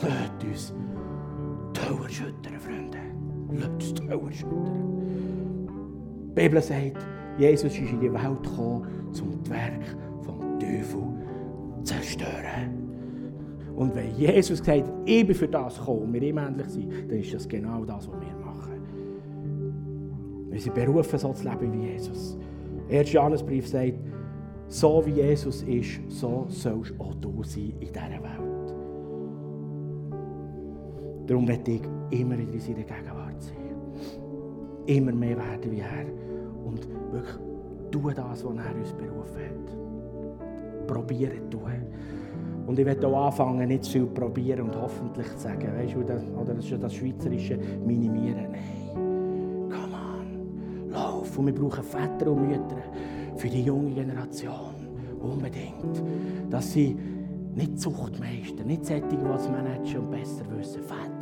lasst 0.00 0.44
uns 0.44 0.74
die 1.76 1.80
Hölle 1.80 2.58
Freunde. 2.58 2.98
Lasst 3.52 4.00
uns 4.00 4.38
die. 4.38 5.21
Die 6.34 6.40
Bibel 6.40 6.62
sagt, 6.62 6.96
Jesus 7.36 7.72
ist 7.74 7.90
in 7.90 8.00
die 8.00 8.10
Welt 8.10 8.42
gekommen, 8.42 8.86
um 9.20 9.42
das 9.42 9.50
Werk 9.50 9.96
vom 10.22 10.58
Teufel 10.58 11.02
zu 11.82 11.94
zerstören. 11.94 12.90
Und 13.76 13.94
wenn 13.94 14.14
Jesus 14.14 14.66
hat, 14.66 14.84
ich 15.04 15.26
bin 15.26 15.34
für 15.34 15.48
das 15.48 15.78
gekommen, 15.78 16.10
wir 16.10 16.22
ihm 16.22 16.38
ähnlich 16.38 16.68
sind, 16.68 16.90
dann 17.10 17.18
ist 17.18 17.34
das 17.34 17.46
genau 17.46 17.84
das, 17.84 18.08
was 18.08 18.18
wir 18.18 18.34
machen. 18.44 18.80
Wir 20.50 20.60
sind 20.60 20.74
berufen, 20.74 21.18
so 21.18 21.34
zu 21.34 21.46
leben 21.46 21.70
wie 21.70 21.88
Jesus. 21.88 22.38
Der 22.88 22.98
erste 22.98 23.14
Johannesbrief 23.14 23.68
sagt, 23.68 23.98
so 24.68 25.02
wie 25.04 25.10
Jesus 25.10 25.62
ist, 25.64 26.00
so 26.08 26.46
sollst 26.48 26.98
auch 26.98 27.14
du 27.16 27.42
sein 27.42 27.74
in 27.78 27.88
dieser 27.88 28.22
Welt. 28.22 28.74
Darum 31.26 31.46
werde 31.46 31.72
ich 31.72 31.82
immer 32.18 32.38
in 32.38 32.58
seiner 32.58 32.84
Gegenwart. 32.84 33.21
Immer 34.86 35.12
mehr 35.12 35.36
werden 35.36 35.70
wie 35.70 35.80
er. 35.80 36.06
Und 36.64 36.86
wirklich 37.12 37.36
tun 37.90 38.12
das, 38.14 38.44
was 38.44 38.56
er 38.56 38.74
uns 38.74 38.92
berufen 38.92 39.40
hat. 39.40 40.86
Probieren 40.86 41.50
tun. 41.50 41.62
Und 42.66 42.78
ich 42.78 42.86
werde 42.86 43.06
auch 43.06 43.26
anfangen, 43.26 43.68
nicht 43.68 43.84
zu 43.84 43.92
viel 43.92 44.06
probieren 44.06 44.62
und 44.62 44.80
hoffentlich 44.80 45.28
zu 45.36 45.38
sagen, 45.38 45.68
weißt 45.76 45.94
du, 45.94 46.02
das, 46.02 46.22
oder 46.40 46.54
das 46.54 46.70
ist 46.70 46.82
das 46.82 46.94
Schweizerische 46.94 47.58
minimieren. 47.84 48.52
Nein, 48.52 49.68
come 49.68 49.94
on, 49.94 50.90
lauf. 50.90 51.36
Und 51.38 51.46
wir 51.46 51.54
brauchen 51.54 51.82
Väter 51.82 52.30
und 52.30 52.48
Mütter 52.48 52.82
für 53.36 53.48
die 53.48 53.62
junge 53.62 53.90
Generation. 53.90 54.74
Unbedingt. 55.20 56.02
Dass 56.50 56.72
sie 56.72 56.96
nicht 57.54 57.80
Zuchtmeister, 57.80 58.64
nicht 58.64 58.86
solche, 58.86 59.06
die 59.08 59.16
es 59.16 59.48
managen 59.48 60.00
und 60.00 60.10
besser 60.10 60.44
wissen. 60.56 60.82
Väter. 60.82 61.21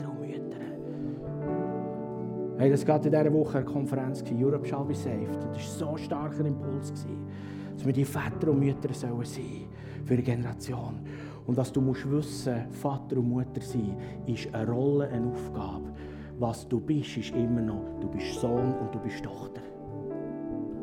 Hey, 2.61 2.69
das 2.69 2.87
war 2.87 2.97
in 2.97 3.05
dieser 3.05 3.33
Woche 3.33 3.57
eine 3.57 3.65
Konferenz, 3.65 4.23
Europe 4.39 4.67
Shall 4.69 4.85
Be 4.85 4.95
Saved. 4.95 5.35
Das 5.55 5.81
war 5.81 5.89
so 5.89 5.89
ein 5.93 5.97
starker 5.97 6.45
Impuls, 6.45 6.93
dass 7.73 7.87
wir 7.87 7.93
die 7.95 8.05
Väter 8.05 8.51
und 8.51 8.59
Mütter 8.59 8.93
sollen 8.93 9.25
sein 9.25 9.65
für 10.05 10.15
die 10.15 10.23
Generation. 10.23 11.01
Und 11.47 11.57
was 11.57 11.73
du 11.73 11.81
musst 11.81 12.11
wissen, 12.11 12.71
Vater 12.71 13.17
und 13.17 13.31
Mutter 13.31 13.63
sein, 13.63 13.97
ist 14.27 14.55
eine 14.55 14.71
Rolle, 14.71 15.09
eine 15.09 15.29
Aufgabe. 15.29 15.87
Was 16.39 16.69
du 16.69 16.81
bist, 16.81 17.17
ist 17.17 17.35
immer 17.35 17.63
noch, 17.63 17.99
du 17.99 18.09
bist 18.09 18.39
Sohn 18.39 18.75
und 18.75 18.95
du 18.95 18.99
bist 18.99 19.25
Tochter. 19.25 19.63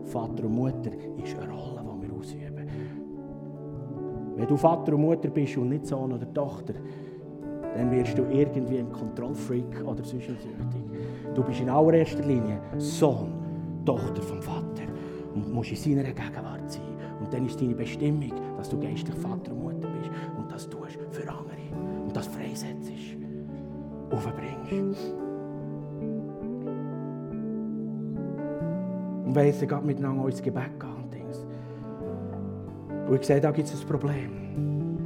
Vater 0.01 0.45
und 0.45 0.55
Mutter 0.55 0.89
ist 1.23 1.37
eine 1.37 1.53
Rolle, 1.53 1.83
die 1.83 2.07
wir 2.07 2.17
ausüben. 2.17 2.67
Wenn 4.35 4.47
du 4.47 4.57
Vater 4.57 4.95
und 4.95 5.01
Mutter 5.01 5.29
bist 5.29 5.55
und 5.57 5.69
nicht 5.69 5.85
Sohn 5.85 6.11
oder 6.11 6.33
Tochter, 6.33 6.73
dann 7.75 7.91
wirst 7.91 8.17
du 8.17 8.23
irgendwie 8.31 8.79
ein 8.79 8.91
Kontrollfreak 8.91 9.83
oder 9.85 10.03
sonst 10.03 10.25
süchtig. 10.25 10.86
Du 11.37 11.43
bist 11.43 11.59
in 11.59 11.69
allererster 11.69 12.23
Linie 12.23 12.59
Sohn, 12.79 13.31
Tochter 13.85 14.23
vom 14.23 14.41
Vater 14.41 14.87
und 15.35 15.53
musst 15.53 15.69
in 15.69 15.75
seiner 15.77 16.01
Gegenwart 16.01 16.67
sein. 16.67 16.81
Und 17.19 17.31
dann 17.31 17.45
ist 17.45 17.61
deine 17.61 17.75
Bestimmung, 17.75 18.31
dass 18.57 18.69
du 18.69 18.79
geistlich 18.79 19.15
Vater 19.17 19.51
und 19.51 19.61
Mutter 19.61 19.87
bist 19.87 20.09
und 20.35 20.51
das 20.51 20.67
tust 20.67 20.97
für 21.11 21.29
andere 21.29 21.61
und 22.07 22.15
das 22.15 22.25
freisetzt, 22.25 22.91
aufbringst. 24.09 25.13
Und 29.25 29.35
wenn 29.35 29.45
jetzt 29.45 29.67
gerade 29.67 29.85
miteinander 29.85 30.25
ins 30.25 30.41
Gebet 30.41 30.79
gehen 30.79 30.89
und 33.07 33.15
ich 33.15 33.27
sehe, 33.27 33.39
da 33.39 33.51
gibt 33.51 33.67
es 33.67 33.79
ein 33.79 33.87
Problem. 33.87 34.31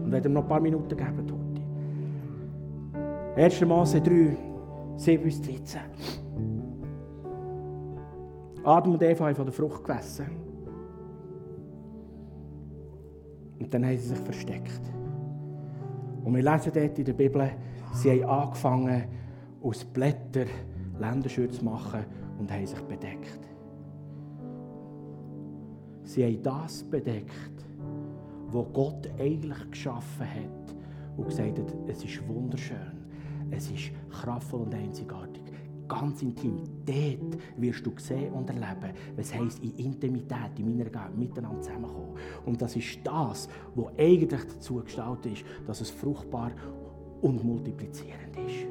Und 0.06 0.10
wenn 0.10 0.24
ihr 0.24 0.30
noch 0.30 0.44
ein 0.44 0.48
paar 0.48 0.62
Minuten 0.62 0.96
geben, 0.96 1.28
Tutti. 1.28 1.62
1. 3.36 3.66
Mose 3.66 4.00
3, 4.00 4.51
7 5.02 5.24
bis 5.24 5.42
13. 5.42 5.82
Adam 8.64 8.94
und 8.94 9.02
Eva 9.02 9.26
haben 9.26 9.36
von 9.36 9.46
der 9.46 9.54
Frucht 9.54 9.84
gegessen. 9.84 10.28
Und 13.60 13.74
dann 13.74 13.84
haben 13.84 13.98
sie 13.98 14.10
sich 14.10 14.20
versteckt. 14.20 14.82
Und 16.24 16.36
wir 16.36 16.44
lesen 16.44 16.72
dort 16.72 17.00
in 17.00 17.06
der 17.06 17.14
Bibel, 17.14 17.50
sie 17.94 18.12
haben 18.12 18.30
angefangen, 18.30 19.06
aus 19.64 19.84
Blättern 19.86 20.48
Länderschürze 21.00 21.58
zu 21.58 21.66
machen 21.66 22.06
und 22.38 22.52
haben 22.52 22.68
sich 22.68 22.82
bedeckt. 22.82 23.40
Sie 26.04 26.24
haben 26.24 26.44
das 26.44 26.84
bedeckt, 26.84 27.66
was 28.52 28.66
Gott 28.72 29.10
eigentlich 29.20 29.72
geschaffen 29.72 30.28
hat 30.28 30.76
und 31.18 31.26
gesagt 31.26 31.58
hat, 31.58 31.74
es 31.88 32.04
ist 32.04 32.28
wunderschön, 32.28 33.01
es 33.52 33.70
ist 33.70 33.92
kraftvoll 34.10 34.62
und 34.62 34.74
einzigartig. 34.74 35.44
Ganz 35.88 36.22
intim, 36.22 36.64
dort 36.86 37.38
wirst 37.58 37.86
du 37.86 37.92
sehen 37.98 38.32
und 38.32 38.50
erleben, 38.50 38.96
was 39.18 39.34
heisst 39.34 39.62
in 39.62 39.76
Intimität, 39.76 40.58
in 40.58 40.70
meiner 40.70 40.86
Gegenwart, 40.86 41.18
miteinander 41.18 41.62
zusammenkommen. 41.62 42.16
Und 42.46 42.62
das 42.62 42.76
ist 42.78 43.00
das, 43.04 43.50
was 43.76 43.88
eigentlich 43.98 44.30
dazu 44.30 44.76
gestaltet 44.76 45.34
ist, 45.34 45.44
dass 45.68 45.82
es 45.82 45.90
fruchtbar 45.90 46.52
und 47.22 47.44
multiplizierend 47.44 48.38
ist. 48.38 48.68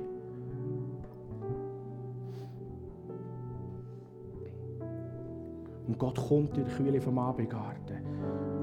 Und 5.86 5.98
Gott 5.98 6.16
kommt 6.16 6.56
in 6.56 6.64
die 6.64 6.70
Kühle 6.70 7.00
vom 7.00 7.18
Abendgarten 7.18 7.98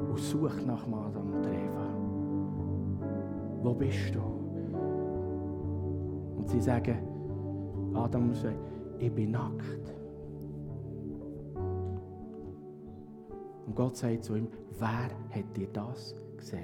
und 0.10 0.18
sucht 0.18 0.66
nach 0.66 0.82
Adam 0.88 1.34
und 1.34 1.46
Eva. 1.46 1.94
Wo 3.62 3.74
bist 3.74 4.16
du? 4.16 4.37
Und 6.48 6.52
sie 6.54 6.62
sagen, 6.62 6.98
Adam 7.94 8.34
sagt, 8.34 8.56
ich 9.00 9.12
bin 9.12 9.32
nackt. 9.32 9.94
Und 13.66 13.76
Gott 13.76 13.98
sagt 13.98 14.24
zu 14.24 14.38
ihm, 14.38 14.48
wer 14.80 15.10
hat 15.30 15.58
dir 15.58 15.68
das 15.74 16.16
gesagt? 16.38 16.62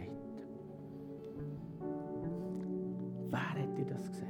Wer 3.29 3.49
hat 3.49 3.77
dir 3.77 3.83
das 3.83 4.09
gesagt? 4.09 4.29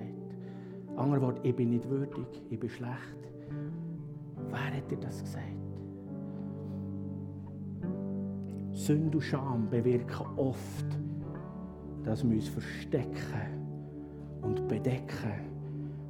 Andere 0.95 1.22
Wort, 1.22 1.39
ich 1.43 1.56
bin 1.56 1.70
nicht 1.70 1.88
würdig, 1.88 2.26
ich 2.49 2.60
bin 2.60 2.70
schlecht. 2.72 3.30
Wer 4.49 4.78
hat 4.78 4.89
dir 4.89 4.97
das 4.97 5.22
gesagt? 5.22 5.45
Sünde 8.72 9.20
und 9.20 9.24
Scham 9.24 9.70
bewirken 9.70 10.26
oft, 10.36 10.88
dass 12.04 12.28
wir 12.28 12.38
uns 12.38 12.47
verstecken 12.47 13.62
und 14.44 14.68
bedecken, 14.68 15.34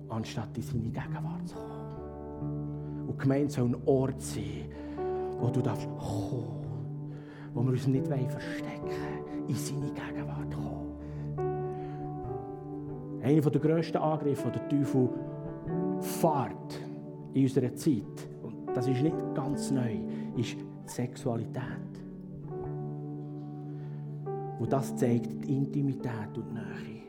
anstatt 0.09 0.55
in 0.57 0.63
seine 0.63 0.83
Gegenwart 0.83 1.47
zu 1.47 1.55
kommen. 1.55 3.07
Und 3.07 3.13
die 3.15 3.21
Gemeinde 3.21 3.51
soll 3.51 3.65
ein 3.65 3.75
Ort 3.85 4.21
sein, 4.21 4.65
wo 5.39 5.49
du 5.49 5.61
darfst 5.61 5.87
kommen, 5.97 6.67
wo 7.53 7.63
wir 7.63 7.71
uns 7.71 7.87
nicht 7.87 8.07
verstecken 8.07 8.91
in 9.47 9.55
seine 9.55 9.91
Gegenwart 9.91 10.53
kommen. 10.53 10.93
Einer 13.21 13.41
der 13.41 13.61
grössten 13.61 13.97
Angriffe, 13.97 14.51
der 14.51 14.67
Teufel 14.67 15.09
fährt 16.01 16.81
in 17.33 17.43
unserer 17.43 17.73
Zeit, 17.75 18.27
und 18.43 18.75
das 18.75 18.87
ist 18.87 19.01
nicht 19.01 19.15
ganz 19.33 19.71
neu, 19.71 19.95
ist 20.35 20.57
die 20.57 20.65
Sexualität. 20.85 21.63
Und 24.59 24.71
das 24.71 24.95
zeigt 24.95 25.45
die 25.45 25.57
Intimität 25.57 26.35
und 26.35 26.49
die 26.49 26.53
Nähe, 26.53 27.02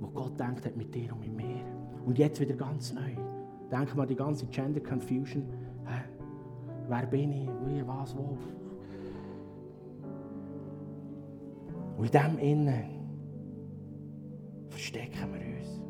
wo 0.00 0.08
Gott 0.08 0.40
denkt 0.40 0.64
hat 0.64 0.76
mit 0.76 0.94
dir 0.94 1.12
und 1.12 1.20
mit 1.20 1.36
mir. 1.36 1.60
Und 2.04 2.18
jetzt 2.18 2.40
wieder 2.40 2.54
ganz 2.54 2.92
neu. 2.92 3.14
Denk 3.70 3.94
mal 3.94 4.06
die 4.06 4.16
ganze 4.16 4.46
Gender 4.46 4.80
Confusion. 4.80 5.44
Hä? 5.84 6.00
Wer 6.88 7.06
bin 7.06 7.32
ich? 7.32 7.48
Wie, 7.66 7.86
was, 7.86 8.16
wo? 8.16 8.36
Und 11.98 12.06
in 12.06 12.10
dem 12.10 12.38
Innen 12.38 12.84
verstecken 14.70 15.28
wir 15.32 15.40
uns. 15.58 15.80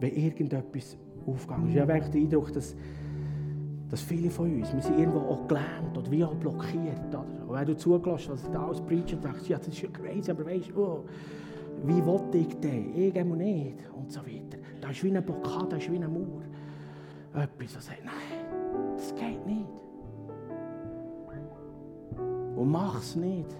Wenn 0.00 0.12
irgendetwas 0.14 0.96
aufgegangen 1.26 1.68
ist, 1.68 1.74
ich 1.74 1.80
habe 1.80 2.00
den 2.00 2.22
Eindruck, 2.22 2.52
dass 2.52 2.76
dass 3.90 4.02
viele 4.02 4.30
von 4.30 4.52
uns, 4.54 4.72
wir 4.72 4.82
sind 4.82 4.98
irgendwo 4.98 5.20
auch 5.20 5.48
gelähmt 5.48 5.96
oder 5.96 6.10
wie 6.10 6.22
auch 6.22 6.34
blockiert. 6.34 7.08
Oder? 7.08 7.24
Und 7.46 7.54
wenn 7.54 7.66
du 7.66 7.76
zugelassen 7.76 8.32
hast, 8.32 8.42
was 8.42 8.44
ich 8.44 8.50
da 8.50 8.66
alles 8.66 8.80
preache 8.82 9.16
und 9.16 9.22
sagst, 9.22 9.48
ja, 9.48 9.58
das 9.58 9.68
ist 9.68 9.82
ja 9.82 9.88
crazy, 9.88 10.30
aber 10.30 10.44
weißt 10.44 10.70
du, 10.70 10.82
oh, 10.82 11.04
wie 11.84 12.04
wollte 12.04 12.38
ich 12.38 12.54
denn? 12.60 12.94
Irgendwo 12.94 13.36
nicht. 13.36 13.78
Und 13.96 14.12
so 14.12 14.20
weiter. 14.20 14.58
Da 14.80 14.90
ist 14.90 15.02
wie 15.02 15.10
eine 15.10 15.22
Blockade, 15.22 15.68
da 15.70 15.76
ist 15.76 15.90
wie 15.90 15.96
eine 15.96 16.08
Mauer. 16.08 16.42
Etwas, 17.34 17.74
das 17.74 17.86
sagt, 17.86 18.04
nein, 18.04 18.94
das 18.96 19.14
geht 19.14 19.46
nicht. 19.46 19.66
Und 22.56 22.70
mach 22.70 22.98
es 22.98 23.16
nicht. 23.16 23.56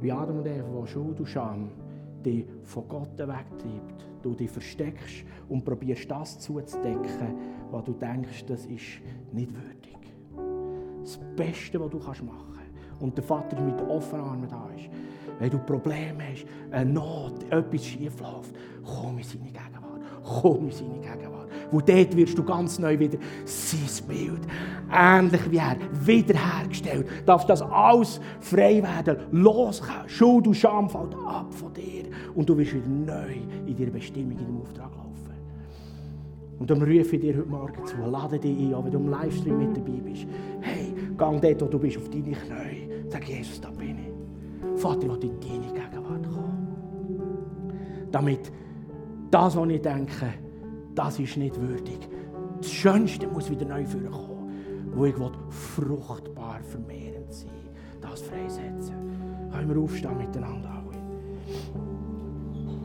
Wie 0.00 0.12
Adam 0.12 0.38
und 0.38 0.46
Eva, 0.46 0.68
wo 0.70 0.86
Schuld 0.86 1.18
und 1.18 1.26
Scham 1.26 1.70
dich 2.22 2.44
von 2.64 2.88
Gott 2.88 3.18
wegtreibt. 3.18 4.06
Du 4.22 4.34
dich 4.34 4.50
versteckst 4.50 5.24
und 5.48 5.64
probierst 5.64 6.10
das 6.10 6.38
zuzudecken, 6.38 7.34
was 7.70 7.84
du 7.84 7.92
denkst, 7.92 8.44
das 8.46 8.66
ist 8.66 9.00
nicht 9.32 9.50
würdig. 9.54 9.96
Das 11.02 11.18
Beste, 11.36 11.80
was 11.80 11.90
du 11.90 11.98
machen 11.98 12.54
kannst. 12.54 13.02
Und 13.02 13.16
der 13.16 13.24
Vater 13.24 13.60
mit 13.60 13.80
offenen 13.82 14.24
Armen 14.24 14.48
da 14.48 14.68
ist. 14.76 14.90
Wenn 15.38 15.50
du 15.50 15.58
Probleme 15.58 16.24
hast, 16.32 16.46
eine 16.72 16.92
Not, 16.92 17.44
etwas 17.50 17.84
schief 17.84 18.20
läuft, 18.20 18.54
komm 18.84 19.18
in 19.18 19.24
seine 19.24 19.44
Gegenwart. 19.44 20.02
Komm 20.24 20.66
in 20.66 20.72
seine 20.72 20.98
Gegenwart. 20.98 21.47
Wo 21.70 21.80
dort 21.80 22.16
wirst 22.16 22.36
du 22.38 22.42
ganz 22.42 22.78
neu 22.78 22.98
wieder 22.98 23.18
sein 23.44 24.06
Bild, 24.08 24.40
ähnlich 24.90 25.50
wie 25.50 25.58
er, 25.58 25.76
wiederhergestellt. 25.92 27.06
Darfst 27.26 27.48
das 27.48 27.62
alles 27.62 28.20
frei 28.40 28.82
werden, 28.82 29.18
loskommen. 29.32 30.08
Schuld 30.08 30.46
und 30.46 30.54
Scham 30.54 30.88
fällt 30.88 31.14
ab 31.26 31.52
von 31.52 31.72
dir. 31.74 32.04
Und 32.34 32.48
du 32.48 32.56
wirst 32.56 32.74
wieder 32.74 32.88
neu 32.88 33.34
in 33.66 33.76
deiner 33.76 33.90
Bestimmung, 33.90 34.32
in 34.32 34.38
deinem 34.38 34.60
Auftrag 34.60 34.90
laufen. 34.96 35.08
Und 36.58 36.70
darum 36.70 36.82
rufe 36.82 37.16
ich 37.16 37.20
dir 37.20 37.36
heute 37.36 37.48
Morgen 37.48 37.86
zu, 37.86 37.96
lade 38.10 38.38
dich 38.38 38.58
ein, 38.58 38.74
auch 38.74 38.84
wenn 38.84 38.92
du 38.92 38.98
im 38.98 39.08
Livestream 39.10 39.58
mit 39.58 39.76
dabei 39.76 40.00
bist. 40.04 40.26
Hey, 40.60 40.92
gang 41.16 41.40
dort, 41.40 41.62
wo 41.62 41.66
du 41.66 41.78
bist, 41.78 41.98
auf 41.98 42.08
deine 42.08 42.32
Knie. 42.32 42.90
Sag, 43.08 43.28
Jesus, 43.28 43.60
da 43.60 43.70
bin 43.70 43.96
ich. 43.98 44.80
Vater, 44.80 45.02
ich 45.02 45.08
will 45.08 45.30
in 45.30 45.40
deine 45.40 45.72
Gegenwart 45.72 46.22
kommen. 46.22 46.68
Damit 48.10 48.50
das, 49.30 49.56
was 49.56 49.68
ich 49.68 49.82
denke, 49.82 50.34
das 50.98 51.18
ist 51.20 51.36
nicht 51.36 51.58
würdig. 51.60 52.08
Das 52.60 52.72
Schönste 52.72 53.28
muss 53.28 53.48
wieder 53.48 53.64
neu 53.64 53.84
vorkommen. 53.86 54.90
Wo 54.92 55.04
ich 55.04 55.16
will 55.16 55.30
fruchtbar 55.50 56.60
vermehrend 56.60 57.32
sein. 57.32 57.50
Das 58.00 58.22
freisetzen. 58.22 58.96
Können 59.52 59.72
wir 59.72 59.80
aufstehen 59.80 60.18
miteinander 60.18 60.70
alle? 60.70 61.87